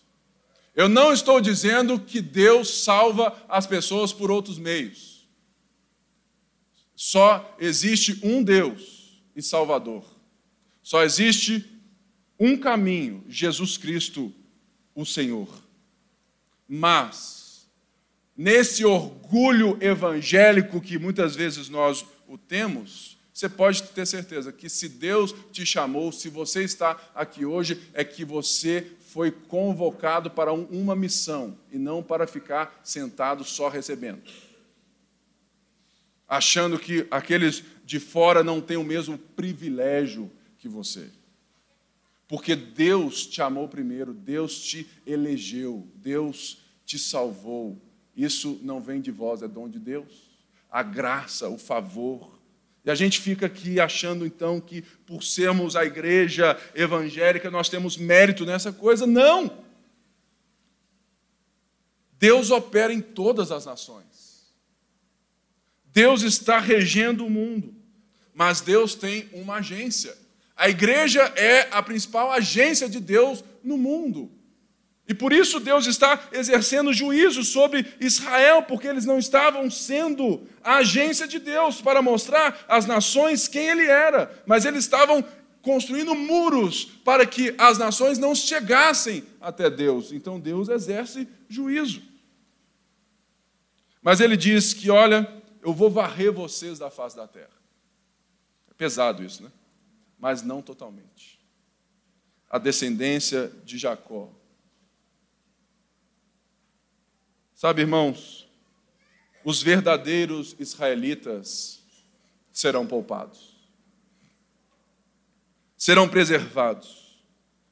Eu 0.75 0.87
não 0.87 1.11
estou 1.11 1.41
dizendo 1.41 1.99
que 1.99 2.21
Deus 2.21 2.83
salva 2.83 3.35
as 3.47 3.67
pessoas 3.67 4.13
por 4.13 4.31
outros 4.31 4.57
meios. 4.57 5.10
Só 7.03 7.55
existe 7.59 8.19
um 8.21 8.43
Deus 8.43 9.23
e 9.35 9.41
Salvador. 9.41 10.05
Só 10.83 11.01
existe 11.01 11.65
um 12.39 12.55
caminho, 12.55 13.25
Jesus 13.27 13.75
Cristo 13.75 14.31
o 14.93 15.03
Senhor. 15.03 15.49
Mas, 16.69 17.67
nesse 18.37 18.85
orgulho 18.85 19.79
evangélico 19.81 20.79
que 20.79 20.99
muitas 20.99 21.35
vezes 21.35 21.69
nós 21.69 22.05
o 22.27 22.37
temos, 22.37 23.17
você 23.33 23.49
pode 23.49 23.81
ter 23.81 24.05
certeza 24.05 24.51
que 24.53 24.69
se 24.69 24.87
Deus 24.87 25.33
te 25.51 25.65
chamou, 25.65 26.11
se 26.11 26.29
você 26.29 26.63
está 26.63 27.01
aqui 27.15 27.43
hoje, 27.43 27.81
é 27.95 28.03
que 28.03 28.23
você 28.23 28.85
foi 29.07 29.31
convocado 29.31 30.29
para 30.29 30.53
uma 30.53 30.95
missão 30.95 31.57
e 31.71 31.79
não 31.79 32.03
para 32.03 32.27
ficar 32.27 32.79
sentado 32.83 33.43
só 33.43 33.69
recebendo. 33.69 34.21
Achando 36.31 36.79
que 36.79 37.05
aqueles 37.11 37.61
de 37.83 37.99
fora 37.99 38.41
não 38.41 38.61
têm 38.61 38.77
o 38.77 38.85
mesmo 38.85 39.17
privilégio 39.17 40.31
que 40.57 40.69
você. 40.69 41.09
Porque 42.25 42.55
Deus 42.55 43.25
te 43.27 43.41
amou 43.41 43.67
primeiro, 43.67 44.13
Deus 44.13 44.57
te 44.61 44.87
elegeu, 45.05 45.85
Deus 45.95 46.59
te 46.85 46.97
salvou. 46.97 47.77
Isso 48.15 48.57
não 48.63 48.79
vem 48.79 49.01
de 49.01 49.11
vós, 49.11 49.41
é 49.41 49.47
dom 49.49 49.67
de 49.67 49.77
Deus. 49.77 50.31
A 50.71 50.81
graça, 50.81 51.49
o 51.49 51.57
favor. 51.57 52.39
E 52.85 52.89
a 52.89 52.95
gente 52.95 53.19
fica 53.19 53.47
aqui 53.47 53.77
achando 53.81 54.25
então 54.25 54.61
que 54.61 54.83
por 55.05 55.23
sermos 55.23 55.75
a 55.75 55.83
igreja 55.83 56.57
evangélica 56.73 57.51
nós 57.51 57.67
temos 57.67 57.97
mérito 57.97 58.45
nessa 58.45 58.71
coisa. 58.71 59.05
Não! 59.05 59.65
Deus 62.17 62.51
opera 62.51 62.93
em 62.93 63.01
todas 63.01 63.51
as 63.51 63.65
nações. 63.65 64.30
Deus 65.93 66.21
está 66.21 66.59
regendo 66.59 67.25
o 67.25 67.29
mundo. 67.29 67.73
Mas 68.33 68.61
Deus 68.61 68.95
tem 68.95 69.29
uma 69.33 69.55
agência. 69.55 70.17
A 70.55 70.69
igreja 70.69 71.21
é 71.35 71.67
a 71.71 71.81
principal 71.81 72.31
agência 72.31 72.87
de 72.87 72.99
Deus 72.99 73.43
no 73.63 73.77
mundo. 73.77 74.31
E 75.07 75.13
por 75.13 75.33
isso 75.33 75.59
Deus 75.59 75.87
está 75.87 76.29
exercendo 76.31 76.93
juízo 76.93 77.43
sobre 77.43 77.85
Israel, 77.99 78.63
porque 78.63 78.87
eles 78.87 79.05
não 79.05 79.19
estavam 79.19 79.69
sendo 79.69 80.47
a 80.63 80.75
agência 80.77 81.27
de 81.27 81.39
Deus 81.39 81.81
para 81.81 82.01
mostrar 82.01 82.63
às 82.67 82.85
nações 82.85 83.47
quem 83.47 83.67
ele 83.67 83.85
era, 83.85 84.31
mas 84.45 84.63
eles 84.63 84.85
estavam 84.85 85.25
construindo 85.61 86.15
muros 86.15 86.85
para 87.03 87.25
que 87.25 87.53
as 87.57 87.77
nações 87.77 88.17
não 88.17 88.33
chegassem 88.33 89.23
até 89.41 89.69
Deus. 89.69 90.11
Então 90.11 90.39
Deus 90.39 90.69
exerce 90.69 91.27
juízo. 91.49 92.01
Mas 94.01 94.19
ele 94.19 94.37
diz 94.37 94.73
que, 94.73 94.89
olha, 94.89 95.40
eu 95.61 95.73
vou 95.73 95.89
varrer 95.89 96.31
vocês 96.31 96.79
da 96.79 96.89
face 96.89 97.15
da 97.15 97.27
terra. 97.27 97.61
É 98.69 98.73
pesado 98.73 99.23
isso, 99.23 99.43
né? 99.43 99.51
mas 100.21 100.43
não 100.43 100.61
totalmente. 100.61 101.39
A 102.47 102.59
descendência 102.59 103.51
de 103.65 103.79
Jacó. 103.79 104.31
Sabe, 107.55 107.81
irmãos, 107.81 108.47
os 109.43 109.63
verdadeiros 109.63 110.55
israelitas 110.59 111.81
serão 112.51 112.85
poupados, 112.85 113.55
serão 115.75 116.07
preservados. 116.07 117.19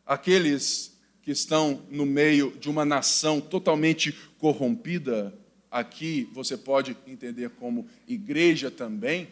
Aqueles 0.03 0.99
que 1.21 1.29
estão 1.29 1.85
no 1.89 2.05
meio 2.05 2.57
de 2.57 2.67
uma 2.67 2.83
nação 2.83 3.39
totalmente 3.39 4.11
corrompida, 4.39 5.37
aqui 5.71 6.29
você 6.33 6.57
pode 6.57 6.95
entender 7.07 7.49
como 7.51 7.87
igreja 8.07 8.69
também, 8.71 9.27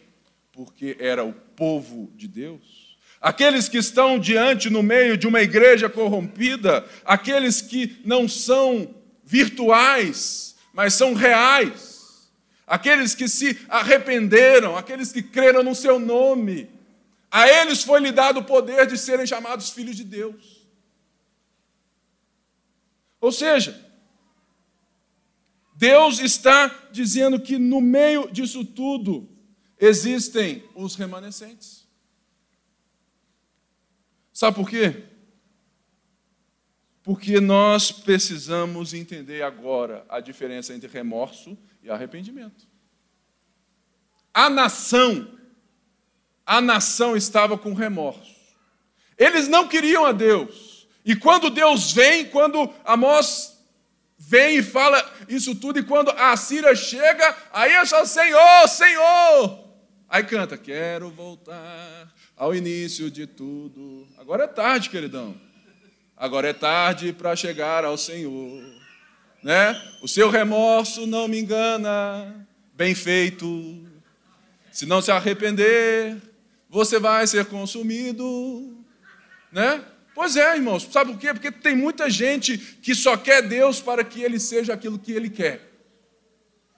porque 0.52 0.96
era 0.98 1.24
o 1.24 1.32
povo 1.32 2.10
de 2.16 2.26
Deus 2.26 2.88
Aqueles 3.20 3.68
que 3.68 3.78
estão 3.78 4.18
diante 4.18 4.70
no 4.70 4.82
meio 4.82 5.16
de 5.16 5.26
uma 5.26 5.40
igreja 5.40 5.88
corrompida, 5.88 6.86
aqueles 7.04 7.60
que 7.60 8.00
não 8.04 8.28
são 8.28 8.94
virtuais, 9.24 10.54
mas 10.72 10.94
são 10.94 11.14
reais, 11.14 12.30
aqueles 12.64 13.16
que 13.16 13.26
se 13.26 13.58
arrependeram, 13.68 14.76
aqueles 14.76 15.10
que 15.10 15.20
creram 15.20 15.64
no 15.64 15.74
seu 15.74 15.98
nome, 15.98 16.70
a 17.28 17.48
eles 17.48 17.82
foi 17.82 18.00
lhe 18.00 18.12
dado 18.12 18.38
o 18.40 18.44
poder 18.44 18.86
de 18.86 18.96
serem 18.96 19.26
chamados 19.26 19.70
filhos 19.70 19.96
de 19.96 20.04
Deus. 20.04 20.68
Ou 23.20 23.32
seja, 23.32 23.84
Deus 25.78 26.18
está 26.18 26.88
dizendo 26.90 27.38
que 27.40 27.56
no 27.56 27.80
meio 27.80 28.28
disso 28.32 28.64
tudo 28.64 29.28
existem 29.78 30.68
os 30.74 30.96
remanescentes. 30.96 31.86
Sabe 34.32 34.56
por 34.56 34.68
quê? 34.68 35.04
Porque 37.00 37.38
nós 37.38 37.92
precisamos 37.92 38.92
entender 38.92 39.42
agora 39.42 40.04
a 40.08 40.18
diferença 40.18 40.74
entre 40.74 40.88
remorso 40.88 41.56
e 41.80 41.88
arrependimento. 41.88 42.66
A 44.34 44.50
nação, 44.50 45.38
a 46.44 46.60
nação 46.60 47.16
estava 47.16 47.56
com 47.56 47.72
remorso. 47.72 48.34
Eles 49.16 49.46
não 49.46 49.68
queriam 49.68 50.04
a 50.04 50.10
Deus. 50.10 50.88
E 51.04 51.14
quando 51.14 51.48
Deus 51.50 51.92
vem, 51.92 52.28
quando 52.28 52.68
Amós 52.84 53.57
vem 54.18 54.58
e 54.58 54.62
fala 54.62 55.02
isso 55.28 55.54
tudo, 55.54 55.78
e 55.78 55.84
quando 55.84 56.10
a 56.10 56.36
Síria 56.36 56.74
chega, 56.74 57.36
aí 57.52 57.72
é 57.72 57.84
só 57.84 58.04
Senhor, 58.04 58.68
Senhor. 58.68 59.68
Aí 60.08 60.24
canta, 60.24 60.56
quero 60.56 61.10
voltar 61.10 62.12
ao 62.36 62.54
início 62.54 63.10
de 63.10 63.26
tudo. 63.26 64.08
Agora 64.18 64.44
é 64.44 64.48
tarde, 64.48 64.90
queridão. 64.90 65.34
Agora 66.16 66.48
é 66.48 66.52
tarde 66.52 67.12
para 67.12 67.36
chegar 67.36 67.84
ao 67.84 67.96
Senhor. 67.96 68.64
Né? 69.42 69.80
O 70.02 70.08
seu 70.08 70.30
remorso 70.30 71.06
não 71.06 71.28
me 71.28 71.38
engana. 71.38 72.46
Bem 72.74 72.94
feito. 72.94 73.86
Se 74.72 74.86
não 74.86 75.00
se 75.00 75.10
arrepender, 75.10 76.16
você 76.68 76.98
vai 76.98 77.26
ser 77.26 77.46
consumido. 77.46 78.84
Né? 79.52 79.84
Pois 80.18 80.34
é, 80.34 80.56
irmãos. 80.56 80.82
Sabe 80.82 81.12
por 81.12 81.20
quê? 81.20 81.32
Porque 81.32 81.52
tem 81.52 81.76
muita 81.76 82.10
gente 82.10 82.58
que 82.58 82.92
só 82.92 83.16
quer 83.16 83.46
Deus 83.46 83.80
para 83.80 84.02
que 84.02 84.20
ele 84.20 84.40
seja 84.40 84.74
aquilo 84.74 84.98
que 84.98 85.12
ele 85.12 85.30
quer. 85.30 85.70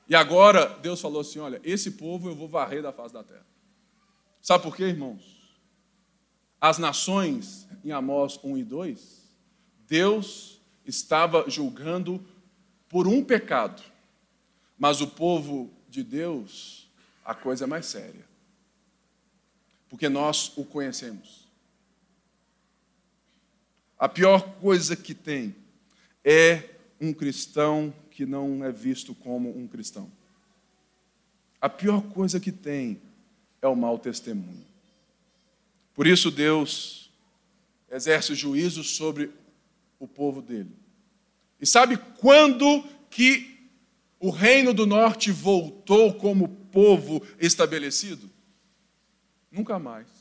E 0.07 0.15
agora 0.15 0.67
Deus 0.83 1.01
falou 1.01 1.23
assim: 1.23 1.39
olha, 1.39 1.59
esse 1.65 1.93
povo 1.93 2.29
eu 2.29 2.35
vou 2.35 2.47
varrer 2.47 2.83
da 2.83 2.93
face 2.93 3.15
da 3.15 3.25
terra. 3.25 3.47
Sabe 4.43 4.63
por 4.63 4.77
quê, 4.77 4.85
irmãos? 4.85 5.41
as 6.61 6.77
nações 6.77 7.67
em 7.83 7.91
Amós 7.91 8.39
1 8.45 8.59
e 8.59 8.65
2, 8.65 9.23
Deus 9.89 10.61
estava 10.85 11.49
julgando 11.49 12.23
por 12.89 13.09
um 13.09 13.25
pecado, 13.25 13.83
mas 14.79 15.01
o 15.01 15.07
povo 15.07 15.71
de 15.89 16.03
Deus, 16.03 16.87
a 17.25 17.35
coisa 17.35 17.65
é 17.65 17.67
mais 17.67 17.87
séria, 17.87 18.27
porque 19.89 20.11
nós 20.11 20.53
o 20.59 20.65
conhecemos. 20.65 21.40
A 24.01 24.09
pior 24.09 24.55
coisa 24.55 24.97
que 24.97 25.13
tem 25.13 25.55
é 26.25 26.71
um 26.99 27.13
cristão 27.13 27.93
que 28.11 28.25
não 28.25 28.65
é 28.65 28.73
visto 28.73 29.15
como 29.15 29.55
um 29.55 29.69
cristão. 29.69 30.11
A 31.61 31.69
pior 31.69 32.01
coisa 32.01 32.41
que 32.41 32.51
tem 32.51 32.99
é 33.61 33.69
o 33.69 33.77
mau 33.77 33.99
testemunho. 33.99 34.65
Por 35.95 36.07
isso 36.07 36.31
Deus 36.31 37.11
exerce 37.91 38.35
juízo 38.35 38.83
sobre 38.83 39.31
o 39.99 40.09
povo 40.09 40.41
dele. 40.41 40.75
E 41.61 41.67
sabe 41.67 41.99
quando 41.99 42.83
que 43.11 43.69
o 44.19 44.31
reino 44.31 44.73
do 44.73 44.87
norte 44.87 45.31
voltou 45.31 46.15
como 46.15 46.49
povo 46.49 47.23
estabelecido? 47.39 48.31
Nunca 49.53 49.79
mais. 49.79 50.20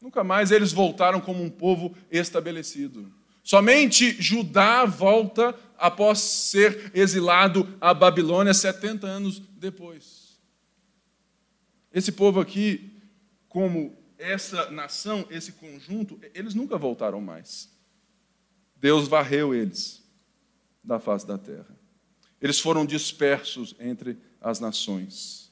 Nunca 0.00 0.22
mais 0.22 0.50
eles 0.50 0.72
voltaram 0.72 1.20
como 1.20 1.42
um 1.42 1.50
povo 1.50 1.94
estabelecido. 2.10 3.12
Somente 3.42 4.20
Judá 4.20 4.84
volta 4.84 5.58
após 5.76 6.18
ser 6.18 6.90
exilado 6.94 7.66
à 7.80 7.94
Babilônia 7.94 8.52
70 8.52 9.06
anos 9.06 9.40
depois. 9.56 10.38
Esse 11.92 12.12
povo 12.12 12.40
aqui, 12.40 13.00
como 13.48 13.96
essa 14.18 14.70
nação, 14.70 15.26
esse 15.30 15.52
conjunto, 15.52 16.20
eles 16.34 16.54
nunca 16.54 16.76
voltaram 16.76 17.20
mais. 17.20 17.70
Deus 18.76 19.08
varreu 19.08 19.54
eles 19.54 20.04
da 20.84 21.00
face 21.00 21.26
da 21.26 21.38
terra. 21.38 21.76
Eles 22.40 22.60
foram 22.60 22.86
dispersos 22.86 23.74
entre 23.80 24.18
as 24.40 24.60
nações. 24.60 25.47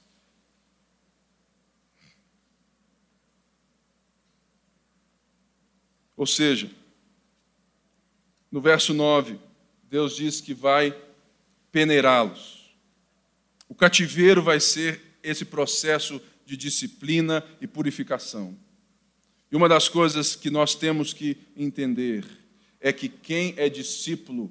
Ou 6.17 6.27
seja, 6.27 6.71
no 8.51 8.61
verso 8.61 8.95
9, 8.95 9.39
Deus 9.89 10.17
diz 10.17 10.41
que 10.41 10.55
vai 10.55 10.97
peneirá-los. 11.71 12.75
O 13.69 13.75
cativeiro 13.75 14.43
vai 14.43 14.61
ser 14.61 15.19
esse 15.23 15.45
processo 15.45 16.21
de 16.45 16.57
disciplina 16.57 17.45
e 17.61 17.67
purificação. 17.67 18.57
E 19.51 19.57
uma 19.57 19.69
das 19.69 19.89
coisas 19.89 20.35
que 20.35 20.49
nós 20.49 20.75
temos 20.75 21.13
que 21.13 21.37
entender 21.57 22.25
é 22.81 22.93
que 22.93 23.09
quem 23.09 23.53
é 23.57 23.69
discípulo, 23.69 24.51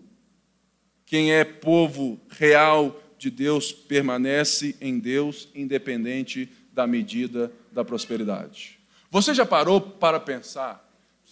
quem 1.06 1.32
é 1.32 1.44
povo 1.44 2.20
real 2.30 3.02
de 3.18 3.30
Deus, 3.30 3.72
permanece 3.72 4.76
em 4.80 5.00
Deus, 5.00 5.48
independente 5.56 6.50
da 6.74 6.86
medida 6.86 7.52
da 7.72 7.84
prosperidade. 7.84 8.78
Você 9.10 9.34
já 9.34 9.46
parou 9.46 9.80
para 9.80 10.20
pensar 10.20 10.85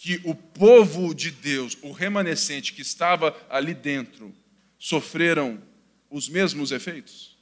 que 0.03 0.19
o 0.25 0.35
povo 0.35 1.15
de 1.15 1.31
Deus, 1.31 1.77
o 1.81 1.93
remanescente 1.93 2.73
que 2.73 2.81
estava 2.81 3.33
ali 3.49 3.73
dentro, 3.73 4.35
sofreram 4.77 5.63
os 6.09 6.27
mesmos 6.27 6.73
efeitos 6.73 7.37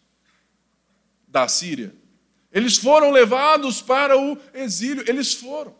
da 1.27 1.47
Síria? 1.47 1.91
Eles 2.51 2.77
foram 2.77 3.09
levados 3.09 3.81
para 3.81 4.15
o 4.15 4.37
exílio, 4.53 5.03
eles 5.07 5.33
foram. 5.33 5.75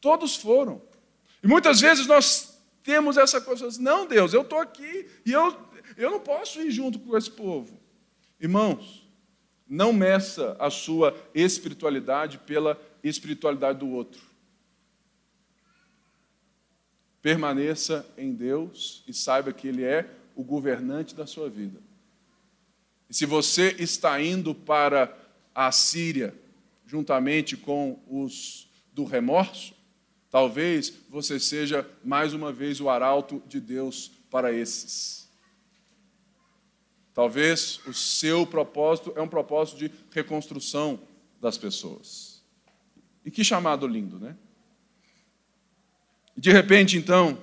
Todos 0.00 0.36
foram. 0.36 0.80
E 1.42 1.48
muitas 1.48 1.80
vezes 1.80 2.06
nós 2.06 2.60
temos 2.84 3.16
essa 3.16 3.40
coisa, 3.40 3.68
não, 3.80 4.06
Deus, 4.06 4.32
eu 4.32 4.42
estou 4.42 4.60
aqui 4.60 5.08
e 5.26 5.32
eu, 5.32 5.68
eu 5.96 6.12
não 6.12 6.20
posso 6.20 6.60
ir 6.60 6.70
junto 6.70 7.00
com 7.00 7.18
esse 7.18 7.32
povo. 7.32 7.76
Irmãos, 8.40 9.04
não 9.68 9.92
meça 9.92 10.56
a 10.60 10.70
sua 10.70 11.12
espiritualidade 11.34 12.38
pela 12.38 12.80
espiritualidade 13.02 13.80
do 13.80 13.88
outro. 13.88 14.33
Permaneça 17.24 18.06
em 18.18 18.34
Deus 18.34 19.02
e 19.08 19.14
saiba 19.14 19.50
que 19.50 19.66
Ele 19.66 19.82
é 19.82 20.10
o 20.36 20.44
governante 20.44 21.14
da 21.14 21.26
sua 21.26 21.48
vida. 21.48 21.80
E 23.08 23.14
se 23.14 23.24
você 23.24 23.74
está 23.78 24.20
indo 24.20 24.54
para 24.54 25.16
a 25.54 25.72
Síria, 25.72 26.34
juntamente 26.86 27.56
com 27.56 27.98
os 28.06 28.68
do 28.92 29.04
remorso, 29.06 29.72
talvez 30.30 30.92
você 31.08 31.40
seja 31.40 31.88
mais 32.04 32.34
uma 32.34 32.52
vez 32.52 32.78
o 32.78 32.90
arauto 32.90 33.42
de 33.48 33.58
Deus 33.58 34.12
para 34.30 34.52
esses. 34.52 35.26
Talvez 37.14 37.80
o 37.86 37.94
seu 37.94 38.46
propósito 38.46 39.14
é 39.16 39.22
um 39.22 39.28
propósito 39.28 39.78
de 39.78 39.90
reconstrução 40.10 41.00
das 41.40 41.56
pessoas. 41.56 42.44
E 43.24 43.30
que 43.30 43.42
chamado 43.42 43.86
lindo, 43.86 44.18
né? 44.18 44.36
De 46.36 46.50
repente, 46.50 46.96
então, 46.96 47.38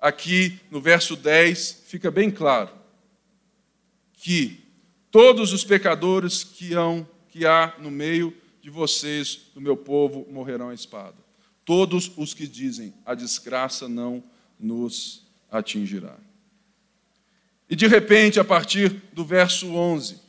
aqui 0.00 0.58
no 0.70 0.80
verso 0.80 1.16
10, 1.16 1.84
fica 1.86 2.10
bem 2.10 2.30
claro 2.30 2.70
que 4.12 4.60
todos 5.10 5.52
os 5.52 5.64
pecadores 5.64 6.42
que, 6.42 6.74
hão, 6.74 7.08
que 7.28 7.46
há 7.46 7.74
no 7.78 7.90
meio 7.90 8.36
de 8.60 8.70
vocês, 8.70 9.42
do 9.54 9.60
meu 9.60 9.76
povo, 9.76 10.26
morrerão 10.30 10.70
à 10.70 10.74
espada. 10.74 11.16
Todos 11.64 12.10
os 12.16 12.34
que 12.34 12.46
dizem, 12.46 12.94
a 13.04 13.14
desgraça 13.14 13.88
não 13.88 14.24
nos 14.58 15.26
atingirá. 15.50 16.16
E 17.68 17.76
de 17.76 17.86
repente, 17.86 18.40
a 18.40 18.44
partir 18.44 18.90
do 19.12 19.24
verso 19.24 19.72
11, 19.74 20.20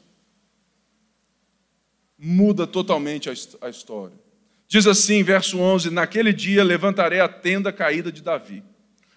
muda 2.17 2.65
totalmente 2.65 3.29
a 3.29 3.69
história. 3.69 4.24
Diz 4.67 4.87
assim, 4.87 5.23
verso 5.23 5.59
11: 5.59 5.89
Naquele 5.89 6.33
dia 6.33 6.63
levantarei 6.63 7.19
a 7.19 7.27
tenda 7.27 7.71
caída 7.71 8.11
de 8.11 8.21
Davi, 8.21 8.63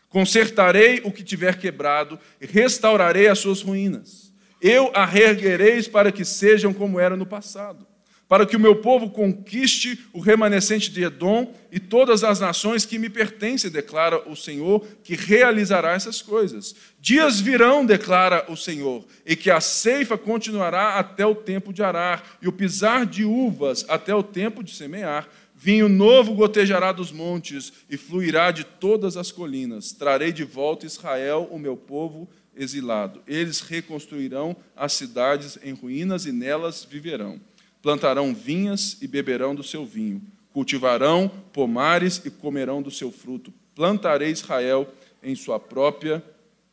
consertarei 0.09 1.01
o 1.05 1.13
que 1.13 1.23
tiver 1.23 1.59
quebrado 1.59 2.19
e 2.41 2.47
restaurarei 2.47 3.29
as 3.29 3.39
suas 3.39 3.63
ruínas. 3.63 4.33
Eu 4.61 4.91
a 4.95 5.05
reerguereis 5.05 5.87
para 5.87 6.11
que 6.11 6.25
sejam 6.25 6.73
como 6.73 6.99
era 6.99 7.17
no 7.17 7.27
passado 7.27 7.87
para 8.29 8.45
que 8.45 8.55
o 8.55 8.61
meu 8.61 8.77
povo 8.77 9.09
conquiste 9.09 10.07
o 10.13 10.21
remanescente 10.21 10.93
de 10.93 11.03
Edom 11.03 11.55
e 11.73 11.81
todas 11.81 12.23
as 12.23 12.39
nações 12.39 12.85
que 12.85 12.99
me 12.99 13.09
pertencem, 13.09 13.71
declara 13.71 14.29
o 14.29 14.37
Senhor, 14.37 14.87
que 15.03 15.17
realizará 15.17 15.93
essas 15.93 16.21
coisas. 16.21 16.75
Dias 17.01 17.41
virão, 17.41 17.87
declara 17.87 18.45
o 18.49 18.57
Senhor, 18.57 19.07
e 19.25 19.35
que 19.35 19.51
a 19.51 19.61
ceifa 19.61 20.19
continuará 20.19 20.99
até 20.99 21.25
o 21.25 21.35
tempo 21.35 21.73
de 21.73 21.83
arar, 21.83 22.37
e 22.43 22.47
o 22.47 22.53
pisar 22.53 23.07
de 23.07 23.25
uvas 23.25 23.87
até 23.89 24.15
o 24.15 24.23
tempo 24.23 24.63
de 24.63 24.75
semear. 24.75 25.27
Vinho 25.61 25.89
novo 25.89 26.35
gotejará 26.35 26.93
dos 26.93 27.11
montes 27.11 27.73
e 27.91 27.97
fluirá 27.97 28.51
de 28.51 28.65
todas 28.65 29.17
as 29.17 29.33
colinas. 29.33 29.93
Trarei 29.93 30.33
de 30.33 30.45
volta 30.45 30.87
Israel, 30.87 31.49
o 31.51 31.59
meu 31.59 31.77
povo 31.77 32.29
exilado. 32.57 33.21
Eles 33.27 33.61
reconstruirão 33.61 34.57
as 34.77 34.93
cidades 34.93 35.59
em 35.63 35.73
ruínas 35.73 36.27
e 36.27 36.33
nelas 36.33 36.87
viverão 36.89 37.41
plantarão 37.83 38.35
vinhas 38.35 38.97
e 39.01 39.07
beberão 39.07 39.55
do 39.55 39.63
seu 39.63 39.85
vinho, 39.87 40.23
cultivarão 40.53 41.31
pomares 41.53 42.21
e 42.25 42.31
comerão 42.31 42.83
do 42.83 42.91
seu 42.91 43.11
fruto. 43.11 43.53
Plantarei 43.75 44.31
Israel 44.31 44.93
em 45.23 45.35
sua 45.35 45.59
própria 45.61 46.23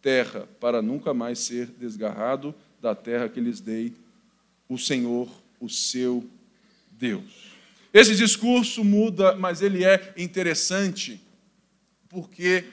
terra, 0.01 0.47
para 0.59 0.81
nunca 0.81 1.13
mais 1.13 1.39
ser 1.39 1.67
desgarrado 1.67 2.53
da 2.81 2.93
terra 2.93 3.29
que 3.29 3.39
lhes 3.39 3.59
dei, 3.59 3.93
o 4.67 4.77
Senhor, 4.77 5.29
o 5.59 5.69
seu 5.69 6.23
Deus. 6.91 7.44
Esse 7.95 8.13
discurso 8.13 8.83
muda, 8.83 9.37
mas 9.37 9.61
ele 9.61 9.85
é 9.85 10.13
interessante, 10.17 11.25
porque 12.09 12.65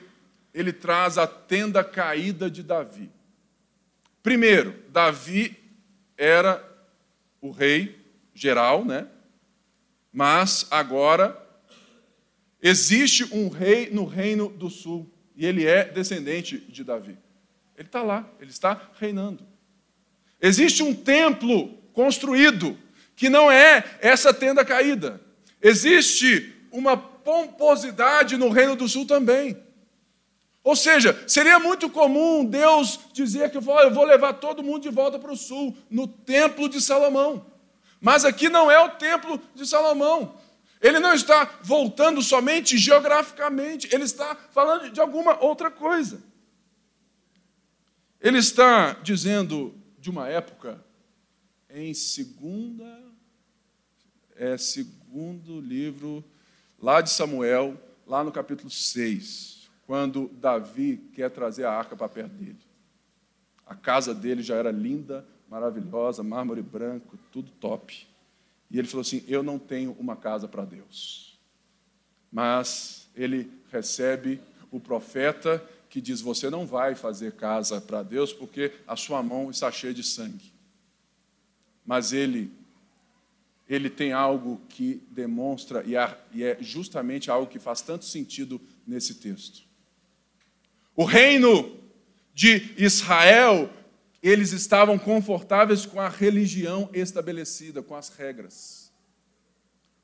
ele 0.53 0.73
traz 0.73 1.17
a 1.17 1.25
tenda 1.25 1.81
caída 1.81 2.51
de 2.51 2.61
Davi. 2.61 3.09
Primeiro, 4.21 4.75
Davi 4.89 5.55
era 6.17 6.61
o 7.39 7.51
rei 7.51 7.97
geral, 8.33 8.83
né? 8.83 9.07
Mas 10.11 10.67
agora 10.69 11.41
existe 12.61 13.23
um 13.33 13.47
rei 13.47 13.89
no 13.91 14.03
reino 14.03 14.49
do 14.49 14.69
sul 14.69 15.09
e 15.37 15.45
ele 15.45 15.65
é 15.65 15.85
descendente 15.85 16.57
de 16.57 16.83
Davi. 16.83 17.17
Ele 17.77 17.87
está 17.87 18.03
lá, 18.03 18.29
ele 18.41 18.51
está 18.51 18.91
reinando. 18.99 19.47
Existe 20.41 20.83
um 20.83 20.93
templo 20.93 21.77
construído 21.93 22.77
que 23.15 23.29
não 23.29 23.51
é 23.51 23.83
essa 24.01 24.33
tenda 24.33 24.65
caída. 24.65 25.21
Existe 25.61 26.53
uma 26.71 26.97
pomposidade 26.97 28.37
no 28.37 28.49
reino 28.49 28.75
do 28.75 28.87
sul 28.87 29.05
também. 29.05 29.57
Ou 30.63 30.75
seja, 30.75 31.23
seria 31.27 31.59
muito 31.59 31.89
comum 31.89 32.45
Deus 32.45 32.99
dizer 33.11 33.51
que 33.51 33.57
eu 33.57 33.61
vou 33.61 34.05
levar 34.05 34.33
todo 34.33 34.63
mundo 34.63 34.83
de 34.83 34.89
volta 34.89 35.19
para 35.19 35.31
o 35.31 35.37
sul, 35.37 35.75
no 35.89 36.07
templo 36.07 36.69
de 36.69 36.79
Salomão. 36.79 37.45
Mas 37.99 38.23
aqui 38.23 38.49
não 38.49 38.71
é 38.71 38.79
o 38.79 38.91
templo 38.91 39.41
de 39.53 39.65
Salomão. 39.67 40.35
Ele 40.81 40.99
não 40.99 41.13
está 41.13 41.59
voltando 41.61 42.21
somente 42.21 42.77
geograficamente, 42.77 43.87
ele 43.93 44.03
está 44.03 44.35
falando 44.51 44.89
de 44.89 44.99
alguma 44.99 45.41
outra 45.41 45.69
coisa. 45.69 46.21
Ele 48.21 48.37
está 48.37 48.93
dizendo 49.03 49.73
de 49.99 50.09
uma 50.09 50.29
época 50.29 50.83
em 51.69 51.93
segunda 51.93 53.02
é 54.43 54.57
segundo 54.57 55.61
livro 55.61 56.23
lá 56.81 56.99
de 56.99 57.09
Samuel, 57.09 57.79
lá 58.05 58.23
no 58.23 58.31
capítulo 58.31 58.69
6, 58.69 59.69
quando 59.87 60.27
Davi 60.33 60.97
quer 61.13 61.29
trazer 61.31 61.63
a 61.63 61.71
arca 61.71 61.95
para 61.95 62.09
perto 62.09 62.33
dele. 62.33 62.59
A 63.65 63.73
casa 63.73 64.13
dele 64.13 64.43
já 64.43 64.55
era 64.55 64.69
linda, 64.71 65.25
maravilhosa, 65.49 66.21
mármore 66.23 66.61
branco, 66.61 67.17
tudo 67.31 67.51
top. 67.51 68.05
E 68.69 68.77
ele 68.77 68.87
falou 68.87 69.01
assim: 69.01 69.23
Eu 69.27 69.41
não 69.41 69.57
tenho 69.57 69.93
uma 69.93 70.15
casa 70.15 70.47
para 70.47 70.65
Deus. 70.65 71.39
Mas 72.31 73.07
ele 73.15 73.49
recebe 73.71 74.41
o 74.71 74.79
profeta 74.79 75.63
que 75.89 76.01
diz: 76.01 76.19
Você 76.19 76.49
não 76.49 76.65
vai 76.65 76.95
fazer 76.95 77.33
casa 77.33 77.79
para 77.79 78.03
Deus 78.03 78.33
porque 78.33 78.73
a 78.85 78.97
sua 78.97 79.23
mão 79.23 79.49
está 79.49 79.71
cheia 79.71 79.93
de 79.93 80.03
sangue. 80.03 80.51
Mas 81.85 82.11
ele, 82.11 82.51
ele 83.67 83.89
tem 83.89 84.11
algo 84.11 84.61
que 84.69 85.01
demonstra, 85.09 85.83
e 85.85 86.43
é 86.43 86.57
justamente 86.59 87.31
algo 87.31 87.47
que 87.47 87.59
faz 87.59 87.81
tanto 87.81 88.05
sentido 88.05 88.59
nesse 88.85 89.15
texto. 89.15 89.63
O 90.95 91.05
reino 91.05 91.79
de 92.33 92.73
Israel 92.77 93.69
eles 94.23 94.53
estavam 94.53 94.97
confortáveis 94.97 95.85
com 95.85 95.99
a 95.99 96.07
religião 96.07 96.89
estabelecida, 96.93 97.83
com 97.83 97.93
as 97.93 98.07
regras. 98.07 98.89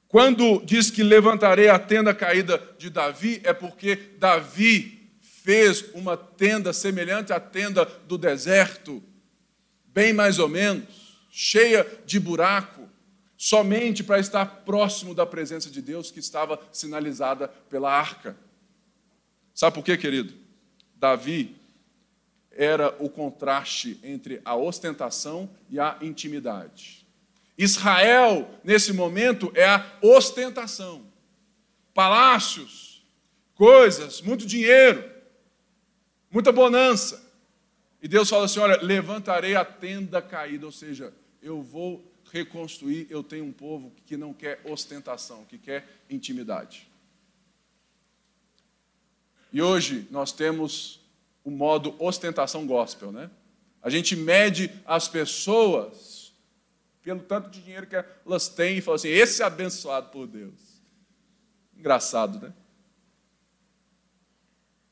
Quando 0.10 0.62
diz 0.66 0.92
que 0.92 1.02
levantarei 1.02 1.70
a 1.70 1.80
tenda 1.80 2.14
caída 2.14 2.62
de 2.78 2.90
Davi, 2.90 3.40
é 3.46 3.54
porque 3.54 3.96
Davi 4.20 5.10
fez 5.22 5.86
uma 5.94 6.18
tenda 6.18 6.74
semelhante 6.74 7.32
à 7.32 7.40
tenda 7.40 7.86
do 7.86 8.18
deserto, 8.18 9.02
bem 9.86 10.12
mais 10.12 10.38
ou 10.38 10.50
menos, 10.50 11.22
cheia 11.32 11.88
de 12.06 12.20
buraco, 12.20 12.90
somente 13.42 14.04
para 14.04 14.20
estar 14.20 14.46
próximo 14.66 15.16
da 15.16 15.26
presença 15.26 15.70
de 15.70 15.82
Deus 15.82 16.12
que 16.12 16.20
estava 16.20 16.60
sinalizada 16.74 17.48
pela 17.48 17.90
arca. 17.90 18.36
Sabe 19.56 19.76
por 19.76 19.84
quê, 19.86 19.98
querido? 19.98 20.34
Davi 20.94 21.56
era 22.52 22.94
o 23.00 23.10
contraste 23.10 23.98
entre 24.04 24.42
a 24.44 24.58
ostentação 24.58 25.50
e 25.70 25.80
a 25.80 25.98
intimidade. 26.02 27.08
Israel, 27.58 28.60
nesse 28.62 28.92
momento, 28.92 29.54
é 29.56 29.66
a 29.66 29.86
ostentação. 30.02 31.08
Palácios, 31.94 33.06
coisas, 33.56 34.22
muito 34.22 34.46
dinheiro, 34.46 35.10
muita 36.30 36.52
bonança. 36.52 37.26
E 38.02 38.08
Deus 38.08 38.30
fala 38.30 38.46
assim: 38.46 38.60
olha, 38.60 38.82
levantarei 38.82 39.56
a 39.56 39.64
tenda 39.64 40.22
caída, 40.22 40.66
ou 40.66 40.74
seja, 40.74 41.14
eu 41.42 41.62
vou 41.62 42.09
reconstruir. 42.32 43.08
Eu 43.10 43.24
tenho 43.24 43.46
um 43.46 43.52
povo 43.52 43.92
que 44.06 44.18
não 44.18 44.34
quer 44.34 44.62
ostentação, 44.64 45.46
que 45.46 45.58
quer 45.58 45.88
intimidade. 46.10 46.88
E 49.52 49.62
hoje 49.62 50.08
nós 50.12 50.32
temos 50.32 51.00
o 51.44 51.50
modo 51.50 51.96
ostentação 52.00 52.66
gospel, 52.68 53.12
né? 53.12 53.30
A 53.82 53.90
gente 53.90 54.16
mede 54.16 54.70
as 54.86 55.08
pessoas 55.08 56.34
pelo 57.02 57.22
tanto 57.22 57.50
de 57.50 57.62
dinheiro 57.62 57.88
que 57.88 57.96
elas 57.96 58.50
têm 58.50 58.78
e 58.78 58.82
fala 58.82 58.96
assim: 58.96 59.08
esse 59.08 59.42
é 59.42 59.46
abençoado 59.46 60.10
por 60.10 60.28
Deus. 60.28 60.82
Engraçado, 61.76 62.40
né? 62.40 62.54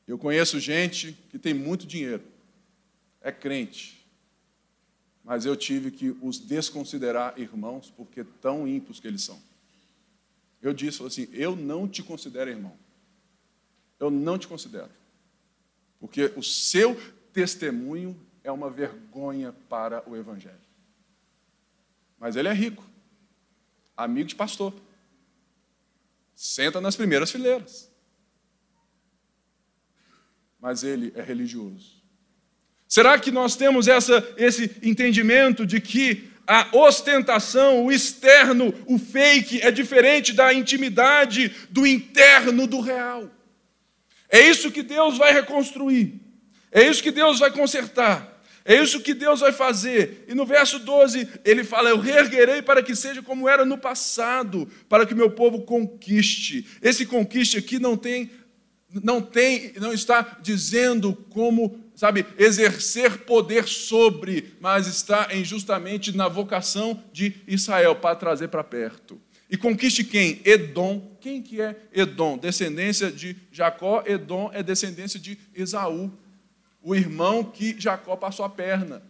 Eu 0.06 0.18
conheço 0.18 0.58
gente 0.58 1.12
que 1.28 1.38
tem 1.38 1.52
muito 1.52 1.86
dinheiro, 1.86 2.24
é 3.20 3.30
crente, 3.30 3.97
mas 5.28 5.44
eu 5.44 5.54
tive 5.54 5.90
que 5.90 6.16
os 6.22 6.38
desconsiderar 6.38 7.38
irmãos 7.38 7.92
porque 7.94 8.24
tão 8.24 8.66
ímpios 8.66 8.98
que 8.98 9.06
eles 9.06 9.22
são. 9.22 9.38
Eu 10.62 10.72
disse 10.72 11.02
assim: 11.02 11.28
eu 11.34 11.54
não 11.54 11.86
te 11.86 12.02
considero 12.02 12.48
irmão. 12.48 12.74
Eu 14.00 14.10
não 14.10 14.38
te 14.38 14.48
considero. 14.48 14.88
Porque 16.00 16.32
o 16.34 16.42
seu 16.42 16.96
testemunho 17.30 18.18
é 18.42 18.50
uma 18.50 18.70
vergonha 18.70 19.52
para 19.68 20.02
o 20.08 20.16
Evangelho. 20.16 20.56
Mas 22.18 22.34
ele 22.34 22.48
é 22.48 22.54
rico, 22.54 22.82
amigo 23.94 24.30
de 24.30 24.34
pastor, 24.34 24.72
senta 26.34 26.80
nas 26.80 26.96
primeiras 26.96 27.30
fileiras. 27.30 27.90
Mas 30.58 30.82
ele 30.82 31.12
é 31.14 31.20
religioso. 31.20 31.97
Será 32.88 33.18
que 33.18 33.30
nós 33.30 33.54
temos 33.54 33.86
essa, 33.86 34.26
esse 34.38 34.70
entendimento 34.82 35.66
de 35.66 35.80
que 35.80 36.30
a 36.46 36.66
ostentação, 36.72 37.84
o 37.84 37.92
externo, 37.92 38.72
o 38.86 38.98
fake, 38.98 39.60
é 39.60 39.70
diferente 39.70 40.32
da 40.32 40.54
intimidade, 40.54 41.54
do 41.68 41.86
interno, 41.86 42.66
do 42.66 42.80
real? 42.80 43.30
É 44.30 44.40
isso 44.40 44.70
que 44.70 44.82
Deus 44.82 45.18
vai 45.18 45.32
reconstruir. 45.34 46.14
É 46.72 46.82
isso 46.82 47.02
que 47.02 47.10
Deus 47.10 47.38
vai 47.38 47.50
consertar. 47.50 48.38
É 48.64 48.82
isso 48.82 49.00
que 49.00 49.14
Deus 49.14 49.40
vai 49.40 49.52
fazer. 49.52 50.24
E 50.28 50.34
no 50.34 50.44
verso 50.44 50.78
12, 50.78 51.28
ele 51.44 51.64
fala: 51.64 51.90
Eu 51.90 51.98
reerguerei 51.98 52.62
para 52.62 52.82
que 52.82 52.94
seja 52.94 53.22
como 53.22 53.48
era 53.48 53.64
no 53.64 53.78
passado, 53.78 54.70
para 54.88 55.06
que 55.06 55.14
meu 55.14 55.30
povo 55.30 55.62
conquiste. 55.62 56.66
Esse 56.82 57.06
conquiste 57.06 57.56
aqui 57.56 57.78
não 57.78 57.96
tem 57.96 58.30
não 58.90 59.20
tem, 59.20 59.72
não 59.76 59.92
está 59.92 60.38
dizendo 60.40 61.14
como, 61.30 61.78
sabe, 61.94 62.26
exercer 62.38 63.18
poder 63.24 63.68
sobre, 63.68 64.54
mas 64.60 64.86
está 64.86 65.28
em 65.30 65.44
justamente 65.44 66.16
na 66.16 66.28
vocação 66.28 67.02
de 67.12 67.34
Israel 67.46 67.96
para 67.96 68.16
trazer 68.16 68.48
para 68.48 68.64
perto. 68.64 69.20
E 69.50 69.56
conquiste 69.56 70.04
quem? 70.04 70.40
Edom. 70.44 71.16
Quem 71.20 71.42
que 71.42 71.60
é 71.60 71.76
Edom? 71.92 72.36
Descendência 72.36 73.10
de 73.10 73.36
Jacó. 73.50 74.02
Edom 74.06 74.50
é 74.52 74.62
descendência 74.62 75.18
de 75.18 75.38
Esaú, 75.54 76.12
o 76.82 76.94
irmão 76.94 77.42
que 77.42 77.74
Jacó 77.78 78.16
passou 78.16 78.44
a 78.44 78.50
perna. 78.50 79.02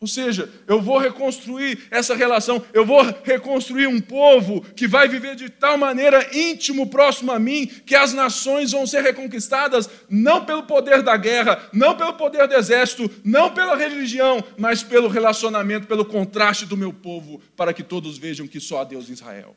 Ou 0.00 0.06
seja, 0.06 0.48
eu 0.68 0.80
vou 0.80 0.96
reconstruir 0.96 1.88
essa 1.90 2.14
relação, 2.14 2.64
eu 2.72 2.86
vou 2.86 3.02
reconstruir 3.24 3.88
um 3.88 4.00
povo 4.00 4.60
que 4.60 4.86
vai 4.86 5.08
viver 5.08 5.34
de 5.34 5.48
tal 5.48 5.76
maneira 5.76 6.36
íntimo, 6.36 6.88
próximo 6.88 7.32
a 7.32 7.38
mim, 7.38 7.66
que 7.66 7.96
as 7.96 8.12
nações 8.12 8.70
vão 8.70 8.86
ser 8.86 9.02
reconquistadas 9.02 9.90
não 10.08 10.44
pelo 10.44 10.62
poder 10.62 11.02
da 11.02 11.16
guerra, 11.16 11.68
não 11.72 11.96
pelo 11.96 12.14
poder 12.14 12.46
do 12.46 12.54
exército, 12.54 13.10
não 13.24 13.52
pela 13.52 13.74
religião, 13.74 14.42
mas 14.56 14.84
pelo 14.84 15.08
relacionamento, 15.08 15.88
pelo 15.88 16.04
contraste 16.04 16.64
do 16.64 16.76
meu 16.76 16.92
povo, 16.92 17.42
para 17.56 17.74
que 17.74 17.82
todos 17.82 18.16
vejam 18.16 18.46
que 18.46 18.60
só 18.60 18.82
há 18.82 18.84
Deus 18.84 19.10
em 19.10 19.14
Israel. 19.14 19.56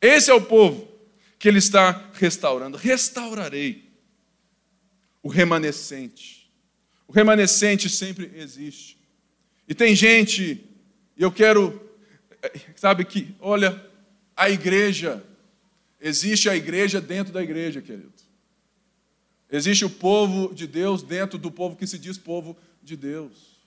Esse 0.00 0.30
é 0.30 0.34
o 0.34 0.40
povo 0.40 0.88
que 1.40 1.48
ele 1.48 1.58
está 1.58 2.08
restaurando. 2.14 2.76
Restaurarei 2.76 3.90
o 5.24 5.28
remanescente 5.28 6.41
o 7.12 7.14
remanescente 7.14 7.90
sempre 7.90 8.32
existe. 8.34 8.96
E 9.68 9.74
tem 9.74 9.94
gente, 9.94 10.66
eu 11.14 11.30
quero, 11.30 11.78
sabe 12.74 13.04
que, 13.04 13.36
olha, 13.38 13.86
a 14.34 14.48
igreja, 14.48 15.22
existe 16.00 16.48
a 16.48 16.56
igreja 16.56 17.02
dentro 17.02 17.30
da 17.30 17.42
igreja, 17.42 17.82
querido. 17.82 18.14
Existe 19.50 19.84
o 19.84 19.90
povo 19.90 20.54
de 20.54 20.66
Deus 20.66 21.02
dentro 21.02 21.38
do 21.38 21.50
povo 21.50 21.76
que 21.76 21.86
se 21.86 21.98
diz 21.98 22.16
povo 22.16 22.56
de 22.82 22.96
Deus. 22.96 23.60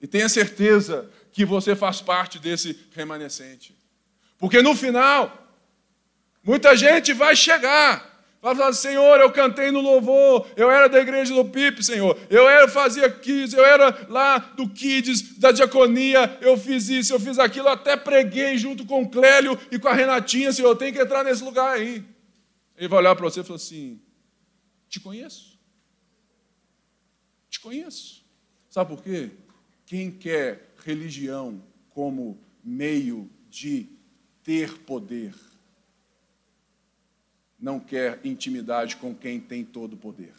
E 0.00 0.06
tenha 0.06 0.26
certeza 0.26 1.10
que 1.32 1.44
você 1.44 1.76
faz 1.76 2.00
parte 2.00 2.38
desse 2.38 2.74
remanescente. 2.94 3.76
Porque 4.38 4.62
no 4.62 4.74
final, 4.74 5.54
muita 6.42 6.74
gente 6.74 7.12
vai 7.12 7.36
chegar 7.36 8.15
Vai 8.46 8.54
falar, 8.54 8.72
Senhor, 8.74 9.18
eu 9.18 9.32
cantei 9.32 9.72
no 9.72 9.80
louvor, 9.80 10.46
eu 10.54 10.70
era 10.70 10.88
da 10.88 11.00
igreja 11.00 11.34
do 11.34 11.44
Pipe, 11.44 11.82
Senhor, 11.82 12.16
eu 12.30 12.48
era, 12.48 12.68
fazia 12.68 13.10
kids, 13.10 13.52
eu 13.52 13.64
era 13.64 14.06
lá 14.08 14.38
do 14.38 14.68
Kids, 14.68 15.36
da 15.36 15.50
diaconia, 15.50 16.38
eu 16.40 16.56
fiz 16.56 16.88
isso, 16.88 17.12
eu 17.12 17.18
fiz 17.18 17.40
aquilo, 17.40 17.66
até 17.66 17.96
preguei 17.96 18.56
junto 18.56 18.86
com 18.86 19.02
o 19.02 19.10
Clélio 19.10 19.58
e 19.68 19.80
com 19.80 19.88
a 19.88 19.94
Renatinha, 19.94 20.52
Senhor, 20.52 20.68
eu 20.68 20.76
tenho 20.76 20.92
que 20.92 21.02
entrar 21.02 21.24
nesse 21.24 21.42
lugar 21.42 21.72
aí. 21.72 22.04
Ele 22.76 22.86
vai 22.86 23.00
olhar 23.00 23.16
para 23.16 23.24
você 23.24 23.40
e 23.40 23.42
falar 23.42 23.56
assim: 23.56 24.00
Te 24.88 25.00
conheço. 25.00 25.58
Te 27.50 27.58
conheço. 27.58 28.24
Sabe 28.70 28.94
por 28.94 29.02
quê? 29.02 29.30
Quem 29.86 30.08
quer 30.08 30.72
religião 30.84 31.60
como 31.90 32.38
meio 32.62 33.28
de 33.50 33.88
ter 34.44 34.78
poder, 34.82 35.34
não 37.58 37.80
quer 37.80 38.20
intimidade 38.24 38.96
com 38.96 39.14
quem 39.14 39.40
tem 39.40 39.64
todo 39.64 39.94
o 39.94 39.96
poder. 39.96 40.32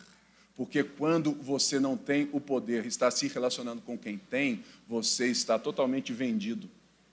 Porque 0.55 0.83
quando 0.83 1.33
você 1.33 1.79
não 1.79 1.95
tem 1.95 2.29
o 2.33 2.41
poder, 2.41 2.85
está 2.85 3.11
se 3.11 3.27
relacionando 3.27 3.81
com 3.81 3.95
quem 3.95 4.17
tem, 4.17 4.63
você 4.87 5.27
está 5.27 5.59
totalmente 5.59 6.11
vendido. 6.11 6.67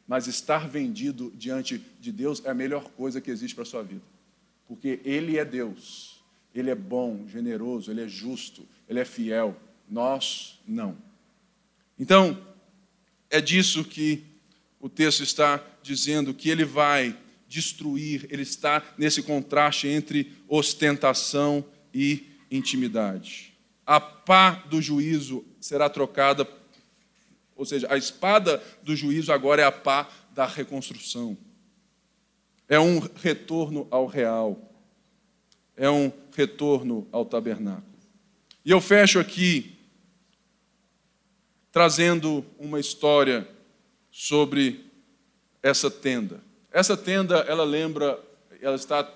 Mas 0.09 0.27
estar 0.27 0.69
vendido 0.69 1.33
diante 1.37 1.79
de 2.01 2.11
Deus 2.11 2.43
é 2.45 2.51
a 2.51 2.55
melhor 2.55 2.91
coisa 2.91 3.21
que 3.21 3.31
existe 3.31 3.55
para 3.55 3.63
a 3.63 3.67
sua 3.67 3.83
vida. 3.83 4.03
Porque 4.67 5.01
Ele 5.05 5.39
é 5.39 5.45
Deus, 5.45 6.23
Ele 6.55 6.71
é 6.71 6.75
bom, 6.75 7.27
generoso, 7.29 7.91
Ele 7.91 8.03
é 8.03 8.09
justo, 8.09 8.67
Ele 8.89 9.01
é 9.01 9.05
fiel. 9.05 9.55
Nós 9.91 10.59
não. 10.67 10.97
Então, 11.99 12.39
é 13.31 13.41
disso 13.41 13.85
que 13.85 14.25
o 14.81 14.89
texto 14.89 15.23
está 15.23 15.63
dizendo, 15.83 16.33
que 16.33 16.49
Ele 16.49 16.65
vai 16.65 17.17
destruir, 17.55 18.27
Ele 18.31 18.43
está 18.43 18.83
nesse 18.99 19.23
contraste 19.23 19.87
entre 19.87 20.33
ostentação 20.49 21.65
e 21.95 22.27
intimidade. 22.51 23.55
A 23.87 24.01
pá 24.01 24.65
do 24.69 24.83
juízo 24.83 25.45
será 25.61 25.89
trocada 25.89 26.45
ou 27.57 27.65
seja, 27.65 27.87
a 27.89 27.97
espada 27.97 28.63
do 28.83 28.97
juízo 28.97 29.33
agora 29.33 29.63
é 29.63 29.65
a 29.65 29.73
pá 29.73 30.09
da 30.33 30.45
reconstrução. 30.45 31.37
É 32.69 32.81
um 32.81 32.99
retorno 32.99 33.87
ao 33.91 34.07
real. 34.07 34.59
É 35.77 35.89
um 35.89 36.13
retorno 36.35 37.07
ao 37.13 37.25
tabernáculo. 37.25 37.95
E 38.65 38.71
eu 38.71 38.81
fecho 38.81 39.21
aqui 39.21 39.77
trazendo 41.71 42.45
uma 42.59 42.81
história 42.81 43.49
sobre 44.11 44.85
essa 45.63 45.91
tenda. 45.91 46.43
Essa 46.75 46.97
tenda, 46.97 47.37
ela 47.43 47.63
lembra, 47.63 48.21
ela 48.61 48.75
está 48.75 49.09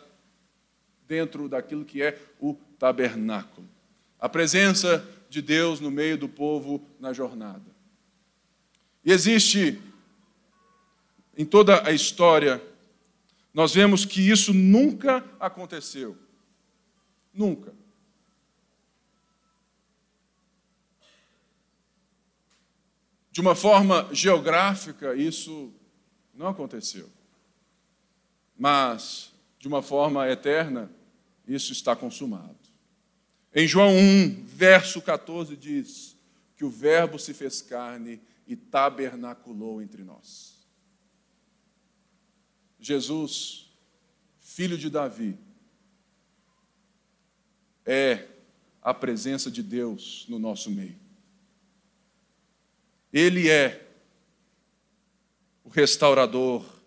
dentro 1.09 1.49
daquilo 1.49 1.85
que 1.85 2.01
é 2.01 2.17
o 2.39 2.55
tabernáculo. 2.79 3.69
A 4.17 4.29
presença 4.29 5.05
de 5.29 5.43
Deus 5.43 5.81
no 5.81 5.91
meio 5.91 6.17
do 6.17 6.29
povo 6.29 6.81
na 7.01 7.13
jornada. 7.13 7.67
E 9.05 9.11
existe, 9.11 9.83
em 11.37 11.45
toda 11.45 11.85
a 11.85 11.91
história, 11.91 12.63
nós 13.53 13.75
vemos 13.75 14.05
que 14.05 14.21
isso 14.21 14.55
nunca 14.55 15.25
aconteceu. 15.41 16.17
Nunca. 17.35 17.75
De 23.33 23.41
uma 23.41 23.57
forma 23.57 24.09
geográfica, 24.13 25.17
isso 25.17 25.73
não 26.33 26.47
aconteceu. 26.47 27.18
Mas, 28.59 29.33
de 29.61 29.69
uma 29.69 29.81
forma 29.81 30.29
eterna, 30.29 30.91
isso 31.47 31.73
está 31.73 31.95
consumado. 31.95 32.59
Em 33.55 33.67
João 33.67 33.97
1, 33.97 34.45
verso 34.45 35.01
14, 35.01 35.57
diz 35.57 36.17
que 36.57 36.65
o 36.65 36.71
Verbo 36.71 37.19
se 37.19 37.33
fez 37.33 37.63
carne 37.63 38.21
e 38.47 38.57
tabernaculou 38.57 39.81
entre 39.81 40.03
nós. 40.03 40.59
Jesus, 42.81 43.71
filho 44.41 44.77
de 44.77 44.91
Davi, 44.91 45.39
é 47.87 48.27
a 48.83 48.93
presença 48.93 49.51
de 49.51 49.63
Deus 49.63 50.27
no 50.29 50.39
nosso 50.39 50.71
meio. 50.71 50.99
Ele 53.13 53.49
é 53.49 53.87
o 55.65 55.69
restaurador, 55.69 56.78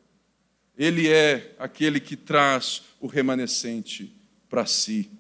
ele 0.78 1.10
é 1.10 1.56
aquele 1.60 2.00
que 2.00 2.16
traz 2.16 2.84
o 3.00 3.08
remanescente 3.08 4.16
para 4.50 4.66
si. 4.66 5.12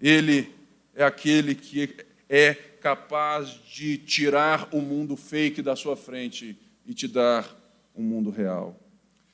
Ele 0.00 0.52
é 0.94 1.04
aquele 1.04 1.54
que 1.54 1.94
é 2.28 2.54
capaz 2.54 3.48
de 3.48 3.98
tirar 3.98 4.68
o 4.72 4.80
mundo 4.80 5.16
fake 5.16 5.62
da 5.62 5.76
sua 5.76 5.96
frente 5.96 6.58
e 6.86 6.94
te 6.94 7.06
dar 7.08 7.54
um 7.94 8.02
mundo 8.02 8.30
real. 8.30 8.78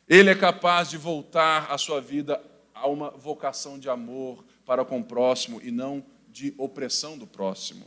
Ele 0.08 0.30
é 0.30 0.34
capaz 0.34 0.90
de 0.90 0.96
voltar 0.96 1.70
a 1.70 1.78
sua 1.78 2.00
vida 2.00 2.42
a 2.74 2.86
uma 2.88 3.10
vocação 3.10 3.78
de 3.78 3.88
amor 3.88 4.44
para 4.64 4.84
com 4.84 5.00
o 5.00 5.04
próximo 5.04 5.60
e 5.62 5.70
não 5.70 6.04
de 6.28 6.54
opressão 6.56 7.16
do 7.16 7.26
próximo. 7.26 7.86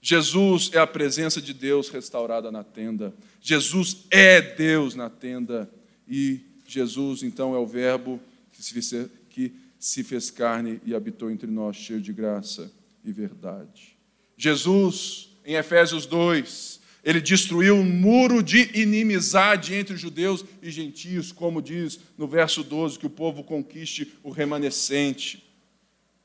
Jesus 0.00 0.70
é 0.72 0.78
a 0.78 0.86
presença 0.86 1.40
de 1.40 1.52
Deus 1.52 1.88
restaurada 1.88 2.50
na 2.50 2.62
tenda. 2.62 3.14
Jesus 3.40 4.06
é 4.10 4.40
Deus 4.40 4.94
na 4.94 5.10
tenda. 5.10 5.70
E 6.06 6.47
Jesus, 6.72 7.22
então, 7.22 7.54
é 7.54 7.58
o 7.58 7.66
Verbo 7.66 8.20
que 8.52 8.62
se 8.62 8.72
fez, 8.72 9.10
que 9.30 9.52
se 9.78 10.04
fez 10.04 10.30
carne 10.30 10.80
e 10.84 10.94
habitou 10.94 11.30
entre 11.30 11.50
nós, 11.50 11.76
cheio 11.76 12.00
de 12.00 12.12
graça 12.12 12.70
e 13.04 13.10
verdade. 13.12 13.96
Jesus, 14.36 15.30
em 15.44 15.54
Efésios 15.54 16.04
2, 16.06 16.80
ele 17.02 17.20
destruiu 17.20 17.76
um 17.76 17.84
muro 17.84 18.42
de 18.42 18.70
inimizade 18.78 19.74
entre 19.74 19.96
judeus 19.96 20.44
e 20.60 20.70
gentios, 20.70 21.32
como 21.32 21.62
diz 21.62 21.98
no 22.18 22.28
verso 22.28 22.62
12, 22.62 22.98
que 22.98 23.06
o 23.06 23.10
povo 23.10 23.42
conquiste 23.42 24.12
o 24.22 24.30
remanescente 24.30 25.44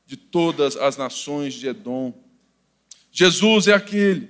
de 0.06 0.16
todas 0.16 0.76
as 0.76 0.96
nações 0.96 1.54
de 1.54 1.68
Edom. 1.68 2.12
Jesus 3.10 3.68
é 3.68 3.72
aquele 3.72 4.28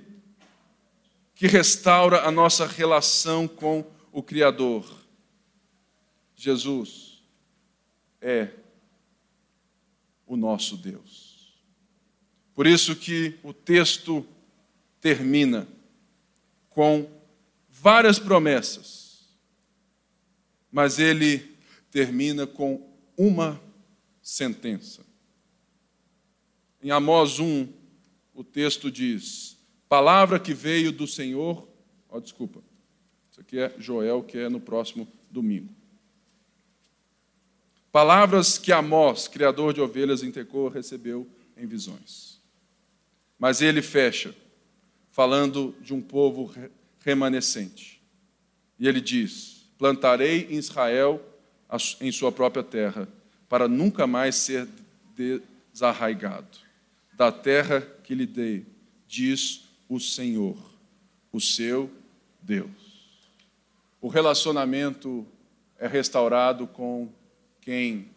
que 1.35 1.47
restaura 1.47 2.21
a 2.21 2.31
nossa 2.31 2.65
relação 2.65 3.47
com 3.47 3.85
o 4.11 4.23
Criador. 4.23 5.04
Jesus 6.35 7.23
é 8.21 8.49
o 10.25 10.35
nosso 10.35 10.77
Deus. 10.77 11.55
Por 12.53 12.65
isso 12.65 12.95
que 12.95 13.37
o 13.43 13.53
texto 13.53 14.25
termina 14.99 15.67
com 16.69 17.09
várias 17.69 18.17
promessas, 18.17 19.27
mas 20.71 20.99
ele 20.99 21.55
termina 21.91 22.47
com 22.47 22.89
uma 23.17 23.61
sentença. 24.21 25.05
Em 26.81 26.91
Amós 26.91 27.39
1, 27.39 27.67
o 28.33 28.43
texto 28.43 28.91
diz: 28.91 29.57
Palavra 29.87 30.39
que 30.39 30.53
veio 30.53 30.91
do 30.91 31.07
Senhor. 31.07 31.67
Ó, 32.09 32.17
oh, 32.17 32.21
desculpa. 32.21 32.61
Isso 33.31 33.41
aqui 33.41 33.59
é 33.59 33.73
Joel, 33.77 34.23
que 34.23 34.37
é 34.37 34.49
no 34.49 34.59
próximo 34.59 35.07
domingo. 35.29 35.73
Palavras 37.95 38.57
que 38.57 38.73
Amós, 38.73 39.25
criador 39.29 39.73
de 39.73 39.79
ovelhas 39.79 40.21
em 40.21 40.29
Tecoa, 40.29 40.69
recebeu 40.69 41.25
em 41.55 41.65
visões. 41.65 42.41
Mas 43.39 43.61
ele 43.61 43.81
fecha, 43.81 44.35
falando 45.13 45.73
de 45.79 45.93
um 45.93 46.01
povo 46.01 46.53
remanescente. 46.99 48.03
E 48.77 48.85
ele 48.85 48.99
diz: 48.99 49.69
Plantarei 49.77 50.45
em 50.51 50.55
Israel 50.55 51.25
em 52.01 52.11
sua 52.11 52.33
própria 52.33 52.65
terra, 52.65 53.07
para 53.47 53.65
nunca 53.65 54.05
mais 54.05 54.35
ser 54.35 54.67
desarraigado. 55.15 56.57
Da 57.13 57.31
terra 57.31 57.79
que 58.03 58.13
lhe 58.13 58.25
dei, 58.25 58.65
diz 59.07 59.69
o 59.87 60.01
Senhor, 60.01 60.57
o 61.31 61.39
seu 61.39 61.89
Deus. 62.41 62.67
O 64.01 64.09
relacionamento 64.09 65.25
é 65.79 65.87
restaurado 65.87 66.67
com 66.67 67.09
quem 67.65 68.09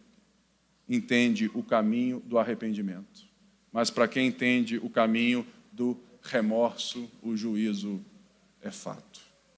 entende 0.87 1.51
o 1.55 1.63
caminho 1.63 2.21
do 2.21 2.39
arrependimento. 2.39 3.27
Mas 3.73 3.91
para 3.91 4.07
quem 4.07 4.29
entende 4.29 4.77
o 4.77 4.91
caminho 4.91 5.47
do 5.73 5.99
remorso, 6.23 7.11
o 7.23 7.35
juízo 7.35 8.01
é 8.61 8.71
fato. 8.71 9.08